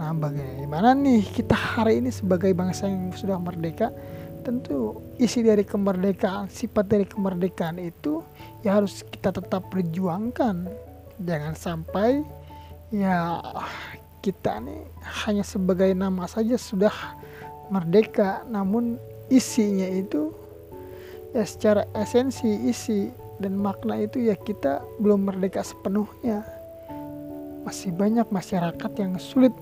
Nah, 0.00 0.16
bagaimana 0.16 0.96
nih 0.96 1.22
kita 1.28 1.54
hari 1.54 2.00
ini 2.00 2.10
sebagai 2.10 2.50
bangsa 2.56 2.88
yang 2.88 3.12
sudah 3.12 3.36
merdeka 3.36 3.92
tentu 4.40 4.98
isi 5.20 5.44
dari 5.44 5.62
kemerdekaan 5.62 6.48
sifat 6.48 6.88
dari 6.88 7.06
kemerdekaan 7.06 7.78
itu 7.78 8.24
ya 8.64 8.80
harus 8.80 9.04
kita 9.06 9.30
tetap 9.30 9.68
perjuangkan. 9.68 10.68
Jangan 11.20 11.54
sampai 11.54 12.24
ya 12.90 13.38
kita 14.24 14.60
nih 14.60 14.82
hanya 15.24 15.44
sebagai 15.44 15.92
nama 15.92 16.24
saja 16.24 16.56
sudah 16.56 16.92
merdeka. 17.68 18.42
Namun 18.48 18.96
isinya 19.28 19.86
itu 19.86 20.32
ya 21.36 21.44
secara 21.46 21.86
esensi 21.94 22.48
isi 22.66 23.12
dan 23.38 23.56
makna 23.56 24.00
itu 24.00 24.26
ya 24.26 24.36
kita 24.36 24.80
belum 24.98 25.28
merdeka 25.28 25.62
sepenuhnya. 25.62 26.44
Masih 27.64 27.92
banyak 27.92 28.26
masyarakat 28.32 28.92
yang 28.96 29.20
sulit 29.20 29.52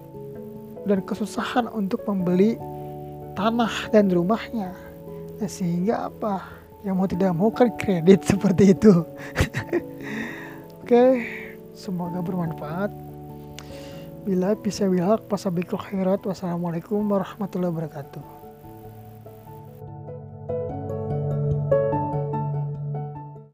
dan 0.86 1.02
kesusahan 1.04 1.66
untuk 1.68 2.06
membeli 2.06 2.56
tanah 3.38 3.94
dan 3.94 4.10
rumahnya. 4.10 4.74
Nah, 5.38 5.46
sehingga 5.46 6.10
apa? 6.10 6.42
Yang 6.82 6.94
mau 6.98 7.06
tidak 7.06 7.30
mau 7.38 7.50
kan 7.54 7.70
kredit 7.78 8.26
seperti 8.34 8.74
itu. 8.74 9.06
Oke 10.82 11.22
semoga 11.78 12.18
bermanfaat. 12.18 12.90
Bila 14.26 14.58
bisa 14.58 14.90
wilhak 14.90 15.30
pasabikul 15.30 15.78
khairat. 15.78 16.26
Wassalamualaikum 16.26 17.06
warahmatullahi 17.06 17.70
wabarakatuh 17.70 18.37